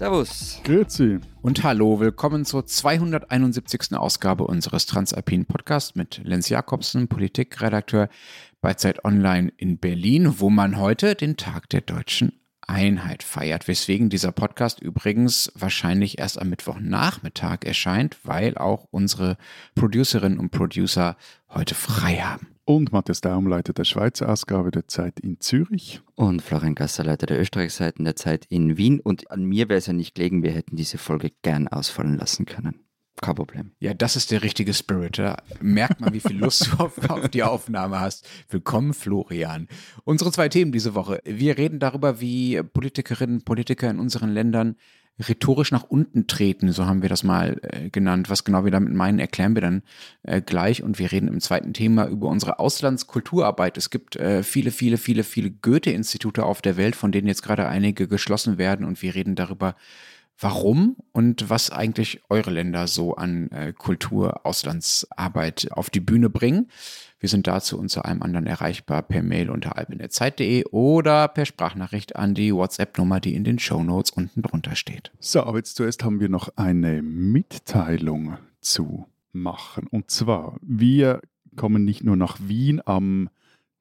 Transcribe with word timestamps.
Servus. 0.00 0.62
Grüezi. 0.64 1.20
Und 1.42 1.62
hallo, 1.62 2.00
willkommen 2.00 2.46
zur 2.46 2.64
271. 2.64 3.98
Ausgabe 3.98 4.44
unseres 4.44 4.86
Transalpinen 4.86 5.44
Podcasts 5.44 5.94
mit 5.94 6.22
Lenz 6.24 6.48
Jakobsen, 6.48 7.06
Politikredakteur 7.06 8.08
bei 8.62 8.72
Zeit 8.72 9.04
Online 9.04 9.52
in 9.58 9.76
Berlin, 9.76 10.36
wo 10.38 10.48
man 10.48 10.78
heute 10.78 11.14
den 11.16 11.36
Tag 11.36 11.68
der 11.68 11.82
deutschen 11.82 12.32
Einheit 12.66 13.22
feiert, 13.22 13.68
weswegen 13.68 14.08
dieser 14.08 14.32
Podcast 14.32 14.80
übrigens 14.80 15.52
wahrscheinlich 15.54 16.18
erst 16.18 16.40
am 16.40 16.48
Mittwochnachmittag 16.48 17.66
erscheint, 17.66 18.16
weil 18.24 18.56
auch 18.56 18.86
unsere 18.90 19.36
Producerinnen 19.74 20.38
und 20.38 20.48
Producer 20.48 21.18
heute 21.50 21.74
frei 21.74 22.16
haben. 22.16 22.46
Und 22.70 22.92
Matthias 22.92 23.20
Daum, 23.20 23.48
Leiter 23.48 23.72
der 23.72 23.82
Schweizer 23.82 24.28
Ausgabe 24.28 24.70
der 24.70 24.86
Zeit 24.86 25.18
in 25.18 25.40
Zürich. 25.40 26.02
Und 26.14 26.40
Florian 26.40 26.76
Gasser, 26.76 27.02
Leiter 27.02 27.26
der 27.26 27.40
Österreichseiten 27.40 28.04
der 28.04 28.14
Zeit 28.14 28.46
in 28.48 28.76
Wien. 28.76 29.00
Und 29.00 29.28
an 29.32 29.42
mir 29.42 29.68
wäre 29.68 29.78
es 29.78 29.86
ja 29.86 29.92
nicht 29.92 30.14
gelegen, 30.14 30.44
wir 30.44 30.52
hätten 30.52 30.76
diese 30.76 30.96
Folge 30.96 31.32
gern 31.42 31.66
ausfallen 31.66 32.16
lassen 32.16 32.46
können. 32.46 32.84
Kein 33.20 33.34
Problem. 33.34 33.72
Ja, 33.80 33.92
das 33.92 34.14
ist 34.14 34.30
der 34.30 34.44
richtige 34.44 34.72
Spirit. 34.72 35.18
Da 35.18 35.38
merkt 35.60 36.00
man, 36.00 36.12
wie 36.12 36.20
viel 36.20 36.38
Lust 36.38 36.70
du 36.72 36.84
auf, 36.84 37.10
auf, 37.10 37.28
die 37.30 37.42
Aufnahme 37.42 37.98
hast. 37.98 38.28
Willkommen, 38.48 38.94
Florian. 38.94 39.66
Unsere 40.04 40.30
zwei 40.30 40.48
Themen 40.48 40.70
diese 40.70 40.94
Woche. 40.94 41.20
Wir 41.24 41.58
reden 41.58 41.80
darüber, 41.80 42.20
wie 42.20 42.62
Politikerinnen 42.62 43.38
und 43.38 43.44
Politiker 43.44 43.90
in 43.90 43.98
unseren 43.98 44.30
Ländern 44.30 44.76
rhetorisch 45.28 45.70
nach 45.72 45.84
unten 45.84 46.26
treten, 46.26 46.72
so 46.72 46.86
haben 46.86 47.02
wir 47.02 47.08
das 47.08 47.22
mal 47.22 47.60
äh, 47.62 47.90
genannt. 47.90 48.30
Was 48.30 48.44
genau 48.44 48.64
wir 48.64 48.70
damit 48.70 48.92
meinen, 48.92 49.18
erklären 49.18 49.54
wir 49.54 49.62
dann 49.62 49.82
äh, 50.22 50.40
gleich. 50.40 50.82
Und 50.82 50.98
wir 50.98 51.12
reden 51.12 51.28
im 51.28 51.40
zweiten 51.40 51.72
Thema 51.72 52.06
über 52.06 52.28
unsere 52.28 52.58
Auslandskulturarbeit. 52.58 53.76
Es 53.76 53.90
gibt 53.90 54.16
äh, 54.16 54.42
viele, 54.42 54.70
viele, 54.70 54.96
viele, 54.96 55.24
viele 55.24 55.50
Goethe-Institute 55.50 56.44
auf 56.44 56.62
der 56.62 56.76
Welt, 56.76 56.96
von 56.96 57.12
denen 57.12 57.28
jetzt 57.28 57.42
gerade 57.42 57.68
einige 57.68 58.08
geschlossen 58.08 58.58
werden. 58.58 58.86
Und 58.86 59.02
wir 59.02 59.14
reden 59.14 59.34
darüber, 59.34 59.76
warum 60.38 60.96
und 61.12 61.50
was 61.50 61.70
eigentlich 61.70 62.22
eure 62.30 62.50
Länder 62.50 62.86
so 62.86 63.14
an 63.14 63.50
äh, 63.50 63.72
Kultur, 63.72 64.46
Auslandsarbeit 64.46 65.68
auf 65.72 65.90
die 65.90 66.00
Bühne 66.00 66.30
bringen. 66.30 66.68
Wir 67.20 67.28
sind 67.28 67.46
dazu 67.46 67.78
und 67.78 67.90
zu 67.90 68.02
allem 68.02 68.22
anderen 68.22 68.46
erreichbar 68.46 69.02
per 69.02 69.22
Mail 69.22 69.50
unter 69.50 69.76
albinetzeit.de 69.76 70.64
oder 70.70 71.28
per 71.28 71.44
Sprachnachricht 71.44 72.16
an 72.16 72.34
die 72.34 72.54
WhatsApp-Nummer, 72.54 73.20
die 73.20 73.34
in 73.34 73.44
den 73.44 73.58
Show 73.58 73.82
Notes 73.82 74.10
unten 74.10 74.40
drunter 74.40 74.74
steht. 74.74 75.12
So, 75.20 75.42
aber 75.42 75.58
jetzt 75.58 75.76
zuerst 75.76 76.02
haben 76.02 76.18
wir 76.18 76.30
noch 76.30 76.48
eine 76.56 77.02
Mitteilung 77.02 78.38
zu 78.62 79.06
machen. 79.32 79.86
Und 79.90 80.10
zwar, 80.10 80.56
wir 80.62 81.20
kommen 81.56 81.84
nicht 81.84 82.02
nur 82.02 82.16
nach 82.16 82.38
Wien 82.40 82.80
am 82.86 83.28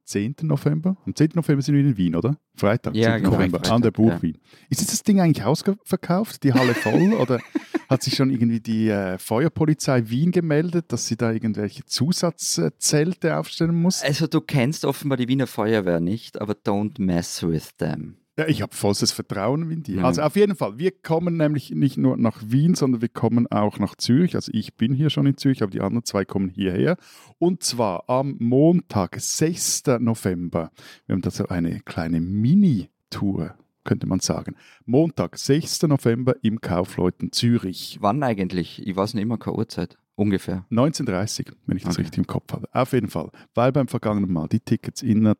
10. 0.10 0.38
November. 0.42 0.98
Am 1.06 1.16
10. 1.16 1.30
November 1.36 1.62
sind 1.62 1.76
wir 1.76 1.82
in 1.82 1.96
Wien, 1.96 2.16
oder? 2.16 2.36
Freitag, 2.56 2.96
ja, 2.96 3.12
10. 3.14 3.18
genau, 3.18 3.36
November, 3.36 3.60
Freitag, 3.60 3.74
an 3.74 3.82
der 3.84 3.92
Burg 3.92 4.14
ja. 4.14 4.22
Wien. 4.24 4.38
Ist 4.70 4.82
jetzt 4.82 4.92
das 4.92 5.04
Ding 5.04 5.22
eigentlich 5.22 5.46
ausverkauft, 5.46 6.44
die 6.44 6.54
Halle 6.54 6.74
voll? 6.74 7.14
oder 7.20 7.40
hat 7.88 8.02
sich 8.02 8.16
schon 8.16 8.32
irgendwie 8.32 8.60
die 8.60 8.90
äh, 8.90 9.20
Feuerpolizei 9.20 10.10
Wien 10.10 10.32
gemeldet, 10.32 10.92
dass 10.92 11.06
sie 11.06 11.16
da 11.16 11.32
irgendwelche 11.32 11.86
Zusatzzelte 11.86 13.38
aufstellen 13.38 13.80
muss? 13.80 14.02
Also 14.02 14.26
du 14.26 14.42
kennst 14.42 14.84
offenbar 14.84 15.18
die 15.18 15.28
Wiener 15.28 15.48
Feuerwehr 15.48 16.00
nicht, 16.00 16.42
aber 16.42 16.54
don't 16.54 17.00
mess 17.00 17.44
with 17.44 17.78
them. 17.78 18.19
Ja, 18.40 18.48
ich 18.48 18.62
habe 18.62 18.74
vollstes 18.74 19.12
Vertrauen 19.12 19.70
in 19.70 19.84
die. 19.84 19.96
Ja. 19.96 20.06
Also 20.06 20.22
auf 20.22 20.38
jeden 20.38 20.56
Fall, 20.56 20.80
wir 20.80 20.92
kommen 20.92 21.36
nämlich 21.36 21.72
nicht 21.72 21.98
nur 21.98 22.16
nach 22.16 22.42
Wien, 22.46 22.74
sondern 22.74 23.02
wir 23.02 23.10
kommen 23.10 23.48
auch 23.48 23.80
nach 23.80 23.96
Zürich. 23.96 24.36
Also 24.36 24.50
ich 24.56 24.76
bin 24.76 24.94
hier 24.94 25.10
schon 25.10 25.26
in 25.26 25.36
Zürich, 25.36 25.62
aber 25.62 25.72
die 25.72 25.82
anderen 25.82 26.06
zwei 26.06 26.24
kommen 26.24 26.48
hierher. 26.48 26.96
Und 27.38 27.64
zwar 27.64 28.10
am 28.10 28.38
Montag, 28.40 29.20
6. 29.20 29.84
November. 30.00 30.72
Wir 31.06 31.16
haben 31.16 31.22
dazu 31.22 31.50
eine 31.50 31.82
kleine 31.82 32.22
Mini-Tour, 32.22 33.56
könnte 33.84 34.08
man 34.08 34.22
sagen. 34.22 34.56
Montag, 34.86 35.38
6. 35.38 35.84
November 35.84 36.36
im 36.42 36.62
Kaufleuten 36.62 37.34
Zürich. 37.34 37.98
Wann 38.00 38.24
eigentlich? 38.24 38.82
Ich 38.88 38.96
weiß 38.96 39.16
nicht 39.16 39.24
immer 39.24 39.38
keine 39.38 39.58
Uhrzeit. 39.58 39.98
Ungefähr. 40.16 40.66
1930, 40.70 41.52
wenn 41.66 41.76
ich 41.76 41.84
das 41.84 41.96
Okay. 41.96 42.04
richtig 42.04 42.20
im 42.20 42.28
Kopf 42.28 42.54
habe. 42.54 42.70
Auf 42.72 42.94
jeden 42.94 43.10
Fall, 43.10 43.32
weil 43.54 43.74
beim 43.74 43.90
vergangenen 43.90 44.32
Mal 44.32 44.48
die 44.48 44.62
Tickets 44.62 45.02
innerhalb 45.02 45.40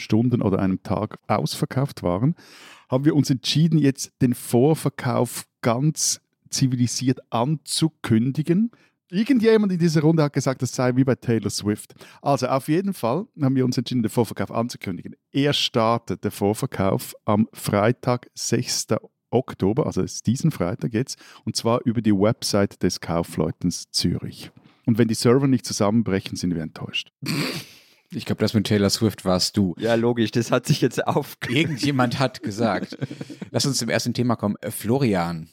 Stunden 0.00 0.42
oder 0.42 0.58
einem 0.58 0.82
Tag 0.82 1.18
ausverkauft 1.28 2.02
waren, 2.02 2.34
haben 2.88 3.04
wir 3.04 3.14
uns 3.14 3.30
entschieden, 3.30 3.78
jetzt 3.78 4.12
den 4.20 4.34
Vorverkauf 4.34 5.46
ganz 5.62 6.20
zivilisiert 6.50 7.20
anzukündigen. 7.30 8.72
Irgendjemand 9.10 9.72
in 9.72 9.78
dieser 9.78 10.02
Runde 10.02 10.22
hat 10.22 10.32
gesagt, 10.32 10.62
das 10.62 10.74
sei 10.74 10.94
wie 10.96 11.04
bei 11.04 11.16
Taylor 11.16 11.50
Swift. 11.50 11.94
Also 12.22 12.46
auf 12.46 12.68
jeden 12.68 12.94
Fall 12.94 13.26
haben 13.40 13.56
wir 13.56 13.64
uns 13.64 13.76
entschieden, 13.76 14.02
den 14.02 14.10
Vorverkauf 14.10 14.52
anzukündigen. 14.52 15.16
Er 15.32 15.52
startet 15.52 16.22
der 16.22 16.30
Vorverkauf 16.30 17.14
am 17.24 17.48
Freitag, 17.52 18.30
6. 18.34 18.86
Oktober, 19.30 19.86
also 19.86 20.02
ist 20.02 20.26
diesen 20.26 20.50
Freitag 20.50 20.92
jetzt, 20.92 21.18
und 21.44 21.56
zwar 21.56 21.80
über 21.84 22.02
die 22.02 22.14
Website 22.14 22.82
des 22.82 23.00
Kaufleutens 23.00 23.90
Zürich. 23.90 24.50
Und 24.86 24.98
wenn 24.98 25.08
die 25.08 25.14
Server 25.14 25.46
nicht 25.46 25.66
zusammenbrechen, 25.66 26.36
sind 26.36 26.54
wir 26.54 26.62
enttäuscht. 26.62 27.12
Ich 28.12 28.24
glaube, 28.24 28.40
das 28.40 28.54
mit 28.54 28.66
Taylor 28.66 28.90
Swift 28.90 29.24
warst 29.24 29.56
du. 29.56 29.74
Ja, 29.78 29.94
logisch, 29.94 30.32
das 30.32 30.50
hat 30.50 30.66
sich 30.66 30.80
jetzt 30.80 31.06
aufge... 31.06 31.52
Irgendjemand 31.54 32.18
hat 32.18 32.42
gesagt. 32.42 32.98
Lass 33.50 33.66
uns 33.66 33.78
zum 33.78 33.88
ersten 33.88 34.14
Thema 34.14 34.34
kommen. 34.34 34.56
Äh, 34.60 34.72
Florian, 34.72 35.48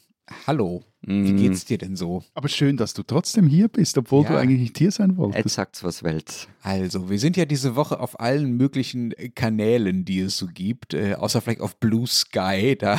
hallo. 0.46 0.82
Wie 1.02 1.32
Mm. 1.32 1.36
geht's 1.36 1.64
dir 1.64 1.78
denn 1.78 1.94
so? 1.94 2.24
Aber 2.34 2.48
schön, 2.48 2.76
dass 2.76 2.92
du 2.92 3.04
trotzdem 3.04 3.46
hier 3.46 3.68
bist, 3.68 3.96
obwohl 3.96 4.24
Ja. 4.24 4.30
du 4.30 4.36
eigentlich 4.38 4.58
nicht 4.60 4.76
hier 4.78 4.90
sein 4.90 5.10
Jetzt 5.10 5.18
wolltest. 5.18 5.54
sagt's 5.54 5.84
was 5.84 6.02
Welt. 6.02 6.48
Also, 6.62 7.08
wir 7.08 7.20
sind 7.20 7.36
ja 7.36 7.44
diese 7.44 7.76
Woche 7.76 8.00
auf 8.00 8.18
allen 8.18 8.56
möglichen 8.56 9.14
Kanälen, 9.36 10.04
die 10.04 10.18
es 10.18 10.36
so 10.36 10.48
gibt, 10.52 10.94
äh, 10.94 11.14
außer 11.14 11.40
vielleicht 11.40 11.60
auf 11.60 11.76
Blue 11.78 12.08
Sky, 12.08 12.74
da 12.76 12.98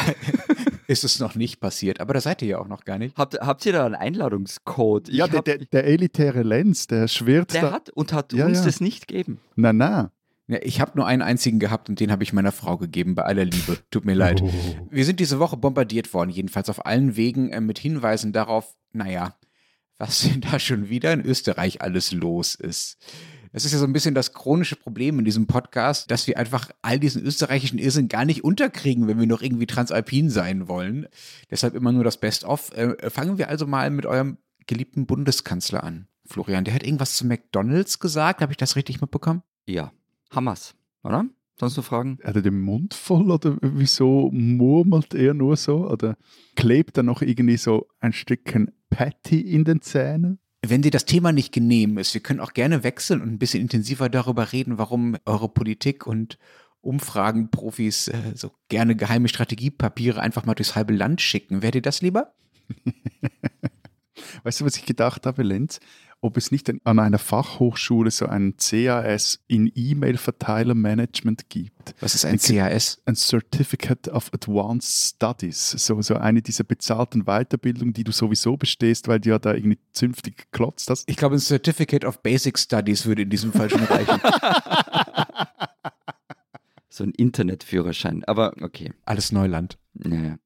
ist 0.89 1.03
es 1.03 1.19
noch 1.19 1.35
nicht 1.35 1.59
passiert, 1.59 1.99
aber 2.01 2.13
da 2.15 2.21
seid 2.21 2.41
ihr 2.41 2.47
ja 2.47 2.57
auch 2.59 2.67
noch 2.67 2.83
gar 2.83 2.97
nicht. 2.97 3.15
Habt, 3.15 3.39
habt 3.39 3.65
ihr 3.65 3.73
da 3.73 3.85
einen 3.85 3.95
Einladungscode? 3.95 5.09
Ich 5.09 5.15
Ja, 5.15 5.27
der, 5.27 5.37
hab- 5.37 5.45
der, 5.45 5.57
der 5.59 5.83
elitäre 5.85 6.43
Lenz, 6.43 6.87
der 6.87 7.07
schwirrt 7.07 7.53
der 7.53 7.61
da. 7.61 7.71
hat 7.71 7.89
und 7.91 8.11
hat 8.13 8.33
Ja, 8.33 8.45
uns 8.45 8.59
ja. 8.59 8.65
das 8.65 8.81
nicht 8.81 9.07
gegeben. 9.07 9.39
Na, 9.55 9.71
na. 9.71 10.11
Ja, 10.47 10.57
ich 10.63 10.81
habe 10.81 10.93
nur 10.95 11.05
einen 11.05 11.21
einzigen 11.21 11.59
gehabt 11.59 11.89
und 11.89 11.99
den 11.99 12.11
habe 12.11 12.23
ich 12.23 12.33
meiner 12.33 12.51
Frau 12.51 12.77
gegeben, 12.77 13.13
bei 13.13 13.21
aller 13.23 13.45
Liebe. 13.45 13.77
Tut 13.91 14.03
mir 14.05 14.15
leid. 14.15 14.41
Oh. 14.41 14.51
Wir 14.89 15.05
sind 15.05 15.19
diese 15.19 15.37
Woche 15.37 15.57
bombardiert 15.57 16.11
worden, 16.15 16.31
jedenfalls 16.31 16.69
auf 16.69 16.87
allen 16.87 17.15
Wegen 17.15 17.49
äh, 17.51 17.61
mit 17.61 17.77
Hinweisen 17.77 18.33
darauf, 18.33 18.75
naja, 18.91 19.35
was 19.99 20.21
denn 20.21 20.41
da 20.41 20.57
schon 20.57 20.89
wieder 20.89 21.13
in 21.13 21.21
Österreich 21.23 21.81
alles 21.83 22.11
los 22.13 22.55
ist. 22.55 22.97
Das 23.51 23.65
ist 23.65 23.71
ja 23.71 23.79
so 23.79 23.85
ein 23.85 23.93
bisschen 23.93 24.15
das 24.15 24.33
chronische 24.33 24.75
Problem 24.75 25.19
in 25.19 25.25
diesem 25.25 25.47
Podcast, 25.47 26.11
dass 26.11 26.27
wir 26.27 26.37
einfach 26.37 26.69
all 26.81 26.99
diesen 26.99 27.23
österreichischen 27.23 27.79
Irrsinn 27.79 28.07
gar 28.07 28.25
nicht 28.25 28.43
unterkriegen, 28.43 29.07
wenn 29.07 29.19
wir 29.19 29.27
noch 29.27 29.41
irgendwie 29.41 29.65
transalpin 29.65 30.29
sein 30.29 30.67
wollen. 30.67 31.07
Deshalb 31.49 31.73
immer 31.73 31.91
nur 31.91 32.03
das 32.03 32.17
Best-of. 32.17 32.71
Äh, 32.77 33.09
fangen 33.09 33.37
wir 33.37 33.49
also 33.49 33.65
mal 33.65 33.89
mit 33.89 34.05
eurem 34.05 34.37
geliebten 34.67 35.07
Bundeskanzler 35.07 35.83
an. 35.83 36.07
Florian, 36.25 36.63
der 36.63 36.75
hat 36.75 36.83
irgendwas 36.83 37.15
zu 37.15 37.25
McDonalds 37.25 37.99
gesagt. 37.99 38.41
Habe 38.41 38.53
ich 38.53 38.57
das 38.57 38.75
richtig 38.75 39.01
mitbekommen? 39.01 39.41
Ja. 39.65 39.91
Hammers, 40.29 40.75
oder? 41.03 41.25
Sonst 41.59 41.75
noch 41.75 41.83
Fragen? 41.83 42.19
Hat 42.23 42.35
er 42.35 42.41
den 42.41 42.61
Mund 42.61 42.93
voll 42.93 43.31
oder 43.31 43.57
wieso 43.61 44.29
murmelt 44.31 45.13
er 45.13 45.33
nur 45.33 45.57
so? 45.57 45.89
Oder 45.89 46.17
klebt 46.55 46.97
da 46.97 47.03
noch 47.03 47.21
irgendwie 47.21 47.57
so 47.57 47.87
ein 47.99 48.13
Stückchen 48.13 48.71
Patty 48.89 49.41
in 49.41 49.65
den 49.65 49.81
Zähnen? 49.81 50.39
Wenn 50.65 50.81
dir 50.81 50.91
das 50.91 51.05
Thema 51.05 51.31
nicht 51.31 51.53
genehm 51.53 51.97
ist, 51.97 52.13
wir 52.13 52.21
können 52.21 52.41
auch 52.41 52.53
gerne 52.53 52.83
wechseln 52.83 53.21
und 53.21 53.29
ein 53.29 53.39
bisschen 53.39 53.61
intensiver 53.61 54.09
darüber 54.09 54.51
reden, 54.51 54.77
warum 54.77 55.15
eure 55.25 55.49
Politik 55.49 56.05
und 56.05 56.37
Umfragenprofis 56.81 58.09
äh, 58.09 58.33
so 58.35 58.51
gerne 58.67 58.95
geheime 58.95 59.27
Strategiepapiere 59.27 60.21
einfach 60.21 60.45
mal 60.45 60.55
durchs 60.55 60.75
halbe 60.75 60.93
Land 60.93 61.21
schicken. 61.21 61.61
Wäre 61.61 61.71
dir 61.71 61.81
das 61.81 62.01
lieber? 62.01 62.33
Weißt 64.43 64.59
du, 64.61 64.65
was 64.65 64.77
ich 64.77 64.85
gedacht 64.85 65.25
habe, 65.25 65.43
Lenz? 65.43 65.79
Ob 66.21 66.35
es 66.35 66.51
nicht 66.51 66.69
an- 66.83 66.99
einer 66.99 67.17
Fachhochschule 67.17 68.11
so 68.11 68.25
einen 68.25 68.57
CAS 68.57 69.39
in 69.47 69.71
E-Mail-Verteiler-Management 69.73 71.49
gibt? 71.49 71.95
Was 72.01 72.13
ist 72.13 72.25
ein 72.25 72.37
CAS? 72.39 73.01
Ein 73.05 73.15
Certificate 73.15 74.09
of 74.09 74.29
Advanced 74.33 75.15
Studies, 75.15 75.71
so, 75.71 76.01
so 76.01 76.15
eine 76.15 76.41
dieser 76.41 76.65
bezahlten 76.65 77.23
Weiterbildungen, 77.23 77.93
die 77.93 78.03
du 78.03 78.11
sowieso 78.11 78.57
bestehst, 78.57 79.07
weil 79.07 79.21
du 79.21 79.29
ja 79.29 79.39
da 79.39 79.53
irgendwie 79.53 79.79
zünftig 79.93 80.37
geklotzt 80.37 80.89
hast. 80.89 81.09
Ich 81.09 81.15
glaube, 81.15 81.35
ein 81.35 81.39
Certificate 81.39 82.03
of 82.03 82.21
Basic 82.21 82.59
Studies 82.59 83.05
würde 83.05 83.21
in 83.21 83.29
diesem 83.29 83.53
Fall 83.53 83.69
schon 83.69 83.83
reichen. 83.83 84.19
So 86.91 87.03
ein 87.05 87.11
Internetführerschein. 87.11 88.23
Aber 88.25 88.53
okay. 88.61 88.91
Alles 89.05 89.31
Neuland. 89.31 89.77
Naja. 89.93 90.37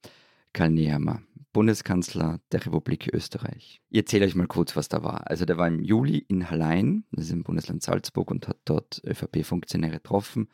Karl 0.51 0.69
Nehammer, 0.69 1.21
Bundeskanzler 1.53 2.39
der 2.51 2.65
Republik 2.65 3.13
Österreich. 3.13 3.81
Ich 3.89 3.97
erzähle 3.97 4.25
euch 4.25 4.35
mal 4.35 4.47
kurz, 4.47 4.75
was 4.75 4.89
da 4.89 5.03
war. 5.03 5.29
Also 5.29 5.45
der 5.45 5.57
war 5.57 5.67
im 5.67 5.79
Juli 5.79 6.17
in 6.17 6.49
Hallein, 6.49 7.05
das 7.11 7.25
ist 7.25 7.31
im 7.31 7.43
Bundesland 7.43 7.83
Salzburg, 7.83 8.31
und 8.31 8.47
hat 8.47 8.57
dort 8.65 9.01
ÖVP-Funktionäre 9.05 9.93
getroffen 9.93 10.49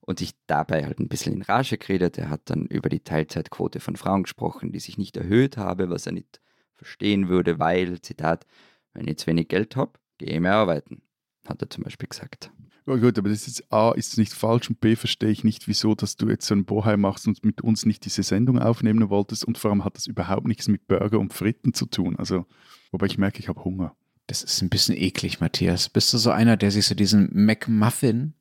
und 0.00 0.18
sich 0.18 0.32
dabei 0.46 0.84
halt 0.84 0.98
ein 0.98 1.08
bisschen 1.08 1.32
in 1.32 1.42
Rage 1.42 1.78
geredet. 1.78 2.18
Er 2.18 2.30
hat 2.30 2.42
dann 2.46 2.66
über 2.66 2.88
die 2.88 3.00
Teilzeitquote 3.00 3.80
von 3.80 3.96
Frauen 3.96 4.24
gesprochen, 4.24 4.72
die 4.72 4.80
sich 4.80 4.98
nicht 4.98 5.16
erhöht 5.16 5.56
habe, 5.56 5.88
was 5.88 6.06
er 6.06 6.12
nicht 6.12 6.40
verstehen 6.74 7.28
würde, 7.28 7.58
weil, 7.58 8.00
Zitat, 8.00 8.46
wenn 8.92 9.04
ich 9.04 9.10
jetzt 9.10 9.26
wenig 9.26 9.48
Geld 9.48 9.76
habe, 9.76 9.92
gehe 10.18 10.34
ich 10.34 10.40
mehr 10.40 10.54
arbeiten, 10.54 11.02
hat 11.46 11.62
er 11.62 11.70
zum 11.70 11.84
Beispiel 11.84 12.08
gesagt. 12.08 12.50
Ja, 12.86 12.96
gut, 12.96 13.18
aber 13.18 13.28
das 13.28 13.46
ist 13.46 13.72
A, 13.72 13.92
ist 13.92 14.18
nicht 14.18 14.32
falsch 14.32 14.68
und 14.68 14.80
B, 14.80 14.96
verstehe 14.96 15.30
ich 15.30 15.44
nicht, 15.44 15.68
wieso, 15.68 15.94
dass 15.94 16.16
du 16.16 16.28
jetzt 16.28 16.46
so 16.46 16.54
einen 16.54 16.64
Bohai 16.64 16.96
machst 16.96 17.26
und 17.26 17.44
mit 17.44 17.60
uns 17.60 17.86
nicht 17.86 18.04
diese 18.04 18.22
Sendung 18.22 18.58
aufnehmen 18.58 19.10
wolltest 19.10 19.44
und 19.44 19.58
vor 19.58 19.70
allem 19.70 19.84
hat 19.84 19.96
das 19.96 20.06
überhaupt 20.06 20.46
nichts 20.46 20.68
mit 20.68 20.86
Burger 20.88 21.18
und 21.18 21.32
Fritten 21.32 21.74
zu 21.74 21.86
tun. 21.86 22.16
Also, 22.16 22.46
wobei 22.90 23.06
ich 23.06 23.18
merke, 23.18 23.38
ich 23.38 23.48
habe 23.48 23.62
Hunger. 23.64 23.94
Das 24.26 24.42
ist 24.42 24.62
ein 24.62 24.70
bisschen 24.70 24.96
eklig, 24.96 25.40
Matthias. 25.40 25.88
Bist 25.88 26.12
du 26.12 26.18
so 26.18 26.30
einer, 26.30 26.56
der 26.56 26.70
sich 26.70 26.86
so 26.86 26.94
diesen 26.94 27.28
McMuffin 27.32 28.34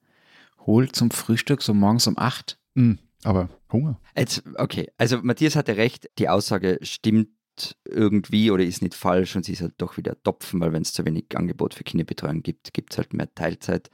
holt 0.66 0.96
zum 0.96 1.12
Frühstück, 1.12 1.62
so 1.62 1.74
morgens 1.74 2.08
um 2.08 2.18
acht? 2.18 2.60
Mm, 2.76 2.94
aber 3.24 3.50
Hunger. 3.72 4.00
Jetzt, 4.16 4.44
okay, 4.56 4.90
also 4.98 5.20
Matthias 5.22 5.56
hatte 5.56 5.78
recht, 5.78 6.10
die 6.18 6.30
Aussage 6.30 6.80
stimmt 6.82 7.30
irgendwie 7.86 8.52
oder 8.52 8.64
ist 8.64 8.82
nicht 8.82 8.96
falsch 8.96 9.36
und 9.36 9.46
sie 9.46 9.54
ist 9.54 9.62
halt 9.62 9.74
doch 9.78 9.98
wieder 9.98 10.22
Topfen, 10.24 10.62
weil 10.62 10.72
wenn 10.72 10.82
es 10.82 10.94
zu 10.94 11.06
wenig 11.06 11.26
Angebot 11.36 11.74
für 11.74 11.84
Kinderbetreuung 11.84 12.42
gibt, 12.42 12.74
gibt 12.74 12.94
es 12.94 12.98
halt 12.98 13.14
mehr 13.14 13.34
Teilzeit. 13.34 13.90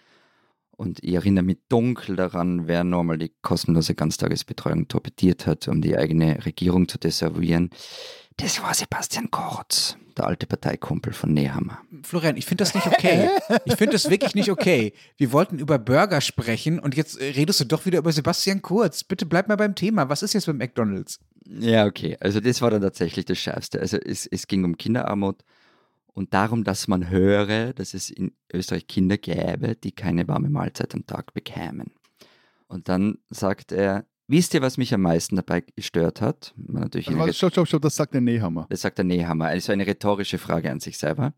Und 0.77 1.03
ich 1.03 1.13
erinnere 1.13 1.43
mich 1.43 1.57
dunkel 1.69 2.15
daran, 2.15 2.67
wer 2.67 2.83
nochmal 2.83 3.17
die 3.17 3.31
kostenlose 3.41 3.95
Ganztagesbetreuung 3.95 4.87
torpediert 4.87 5.47
hat, 5.47 5.67
um 5.67 5.81
die 5.81 5.97
eigene 5.97 6.45
Regierung 6.45 6.87
zu 6.87 6.97
desavouieren. 6.97 7.69
Das 8.37 8.61
war 8.61 8.73
Sebastian 8.73 9.31
Kurz, 9.31 9.95
der 10.17 10.27
alte 10.27 10.45
Parteikumpel 10.45 11.13
von 11.13 11.33
Nehammer. 11.33 11.79
Florian, 12.03 12.35
ich 12.35 12.45
finde 12.45 12.63
das 12.63 12.75
nicht 12.75 12.87
okay. 12.87 13.29
Ich 13.63 13.75
finde 13.75 13.93
das 13.93 14.09
wirklich 14.09 14.35
nicht 14.35 14.51
okay. 14.51 14.93
Wir 15.15 15.31
wollten 15.31 15.57
über 15.57 15.79
Burger 15.79 16.19
sprechen 16.19 16.79
und 16.79 16.97
jetzt 16.97 17.17
redest 17.19 17.61
du 17.61 17.65
doch 17.65 17.85
wieder 17.85 17.99
über 17.99 18.11
Sebastian 18.11 18.61
Kurz. 18.61 19.05
Bitte 19.05 19.25
bleib 19.25 19.47
mal 19.47 19.55
beim 19.55 19.75
Thema. 19.75 20.09
Was 20.09 20.21
ist 20.21 20.33
jetzt 20.33 20.47
mit 20.47 20.57
McDonalds? 20.57 21.19
Ja, 21.47 21.85
okay. 21.85 22.17
Also 22.19 22.41
das 22.41 22.61
war 22.61 22.71
dann 22.71 22.81
tatsächlich 22.81 23.23
das 23.23 23.37
Schärfste. 23.37 23.79
Also 23.79 23.97
es, 23.97 24.25
es 24.25 24.47
ging 24.47 24.65
um 24.65 24.77
Kinderarmut 24.77 25.37
und 26.15 26.33
darum, 26.33 26.63
dass 26.63 26.87
man 26.87 27.09
höre, 27.09 27.73
dass 27.73 27.93
es 27.93 28.09
in 28.09 28.31
Österreich 28.51 28.87
Kinder 28.87 29.17
gäbe, 29.17 29.75
die 29.75 29.91
keine 29.91 30.27
warme 30.27 30.49
Mahlzeit 30.49 30.95
am 30.95 31.05
Tag 31.05 31.33
bekämen. 31.33 31.91
Und 32.67 32.87
dann 32.89 33.19
sagt 33.29 33.73
er, 33.73 34.05
wisst 34.27 34.53
ihr, 34.53 34.61
was 34.61 34.77
mich 34.77 34.93
am 34.93 35.01
meisten 35.01 35.35
dabei 35.35 35.61
gestört 35.75 36.21
hat? 36.21 36.53
Man 36.55 36.83
natürlich 36.83 37.09
Also, 37.09 37.33
stopp, 37.33 37.51
stopp, 37.51 37.67
stopp, 37.67 37.81
das 37.81 37.97
sagt 37.97 38.13
der 38.13 38.21
Nehammer. 38.21 38.65
das 38.69 38.81
sagt 38.81 38.97
der 38.97 39.05
Nehammer. 39.05 39.45
Also 39.47 39.73
eine 39.73 39.85
rhetorische 39.85 40.37
Frage 40.37 40.71
an 40.71 40.79
sich 40.79 40.97
selber. 40.97 41.33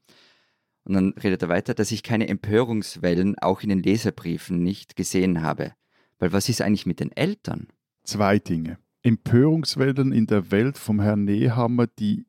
Und 0.84 0.94
dann 0.94 1.14
redet 1.22 1.42
er 1.42 1.50
weiter, 1.50 1.74
dass 1.74 1.92
ich 1.92 2.04
keine 2.04 2.28
Empörungswellen 2.30 3.38
auch 3.40 3.62
in 3.62 3.70
den 3.70 3.84
Leserbriefen 3.84 4.62
nicht 4.64 4.96
gesehen 4.96 5.42
habe. 5.42 5.74
Weil 6.20 6.32
was 6.32 6.50
ist 6.50 6.62
eigentlich 6.62 6.86
mit 6.86 7.00
den 7.00 7.12
Eltern? 7.12 7.68
Zwei 8.04 8.38
Dinge. 8.40 8.78
Empörungswellen 9.02 10.12
in 10.12 10.28
der 10.28 10.52
Welt 10.52 10.78
vom 10.78 11.02
Herrn 11.02 11.26
Nehammer, 11.26 11.88
die 11.88 12.26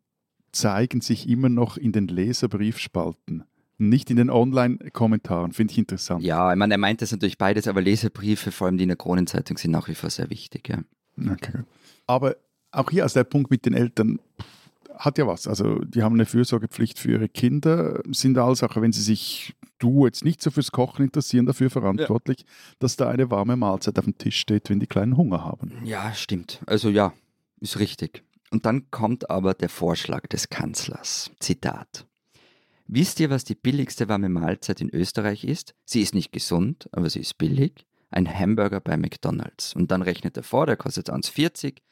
zeigen 0.52 1.00
sich 1.00 1.28
immer 1.28 1.48
noch 1.48 1.76
in 1.76 1.92
den 1.92 2.08
Leserbriefspalten. 2.08 3.44
Nicht 3.80 4.10
in 4.10 4.16
den 4.16 4.28
Online-Kommentaren, 4.28 5.52
finde 5.52 5.72
ich 5.72 5.78
interessant. 5.78 6.24
Ja, 6.24 6.52
ich 6.52 6.58
meine, 6.58 6.74
er 6.74 6.78
meint 6.78 7.00
das 7.00 7.12
natürlich 7.12 7.38
beides, 7.38 7.68
aber 7.68 7.80
Leserbriefe, 7.80 8.50
vor 8.50 8.66
allem 8.66 8.76
die 8.76 8.82
in 8.82 8.88
der 8.88 8.96
Kronenzeitung, 8.96 9.56
sind 9.56 9.70
nach 9.70 9.86
wie 9.86 9.94
vor 9.94 10.10
sehr 10.10 10.30
wichtig. 10.30 10.68
Ja. 10.68 10.82
Okay. 11.32 11.60
Aber 12.06 12.36
auch 12.72 12.90
hier, 12.90 13.04
also 13.04 13.20
der 13.20 13.24
Punkt 13.24 13.50
mit 13.50 13.66
den 13.66 13.74
Eltern 13.74 14.18
hat 14.96 15.16
ja 15.16 15.26
was. 15.26 15.46
Also 15.46 15.78
die 15.78 16.02
haben 16.02 16.14
eine 16.14 16.26
Fürsorgepflicht 16.26 16.98
für 16.98 17.12
ihre 17.12 17.28
Kinder, 17.28 18.02
sind 18.10 18.36
also, 18.36 18.66
auch 18.66 18.76
wenn 18.76 18.92
sie 18.92 19.02
sich, 19.02 19.54
du 19.78 20.06
jetzt 20.06 20.24
nicht 20.24 20.42
so 20.42 20.50
fürs 20.50 20.72
Kochen 20.72 21.04
interessieren, 21.04 21.46
dafür 21.46 21.70
verantwortlich, 21.70 22.44
dass 22.80 22.96
da 22.96 23.08
eine 23.08 23.30
warme 23.30 23.56
Mahlzeit 23.56 23.98
auf 23.98 24.04
dem 24.04 24.18
Tisch 24.18 24.38
steht, 24.40 24.70
wenn 24.70 24.80
die 24.80 24.86
Kleinen 24.86 25.16
Hunger 25.16 25.44
haben. 25.44 25.72
ja, 25.84 26.12
stimmt. 26.14 26.60
Also 26.66 26.88
ja, 26.88 27.12
ist 27.60 27.78
richtig. 27.78 28.24
Und 28.50 28.66
dann 28.66 28.90
kommt 28.90 29.30
aber 29.30 29.54
der 29.54 29.68
Vorschlag 29.68 30.26
des 30.26 30.48
Kanzlers. 30.48 31.30
Zitat. 31.40 32.06
Wisst 32.86 33.20
ihr, 33.20 33.28
was 33.28 33.44
die 33.44 33.54
billigste 33.54 34.08
warme 34.08 34.30
Mahlzeit 34.30 34.80
in 34.80 34.88
Österreich 34.88 35.44
ist? 35.44 35.74
Sie 35.84 36.00
ist 36.00 36.14
nicht 36.14 36.32
gesund, 36.32 36.88
aber 36.92 37.10
sie 37.10 37.20
ist 37.20 37.36
billig. 37.36 37.86
Ein 38.10 38.26
Hamburger 38.26 38.80
bei 38.80 38.96
McDonalds. 38.96 39.74
Und 39.74 39.90
dann 39.90 40.00
rechnet 40.00 40.38
er 40.38 40.42
vor, 40.42 40.64
der 40.64 40.78
kostet 40.78 41.10
1,40. 41.10 41.82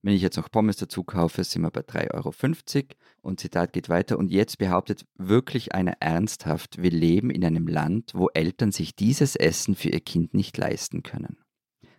Wenn 0.00 0.14
ich 0.14 0.22
jetzt 0.22 0.36
noch 0.36 0.50
Pommes 0.50 0.76
dazu 0.76 1.04
kaufe, 1.04 1.44
sind 1.44 1.62
wir 1.62 1.70
bei 1.70 1.82
3,50 1.82 2.14
Euro. 2.14 2.94
Und 3.20 3.40
Zitat 3.40 3.74
geht 3.74 3.90
weiter. 3.90 4.18
Und 4.18 4.30
jetzt 4.30 4.56
behauptet 4.56 5.04
wirklich 5.16 5.74
einer 5.74 5.94
ernsthaft, 6.00 6.80
wir 6.80 6.90
leben 6.90 7.28
in 7.28 7.44
einem 7.44 7.66
Land, 7.66 8.12
wo 8.14 8.28
Eltern 8.28 8.72
sich 8.72 8.96
dieses 8.96 9.36
Essen 9.36 9.74
für 9.74 9.90
ihr 9.90 10.00
Kind 10.00 10.32
nicht 10.32 10.56
leisten 10.56 11.02
können. 11.02 11.36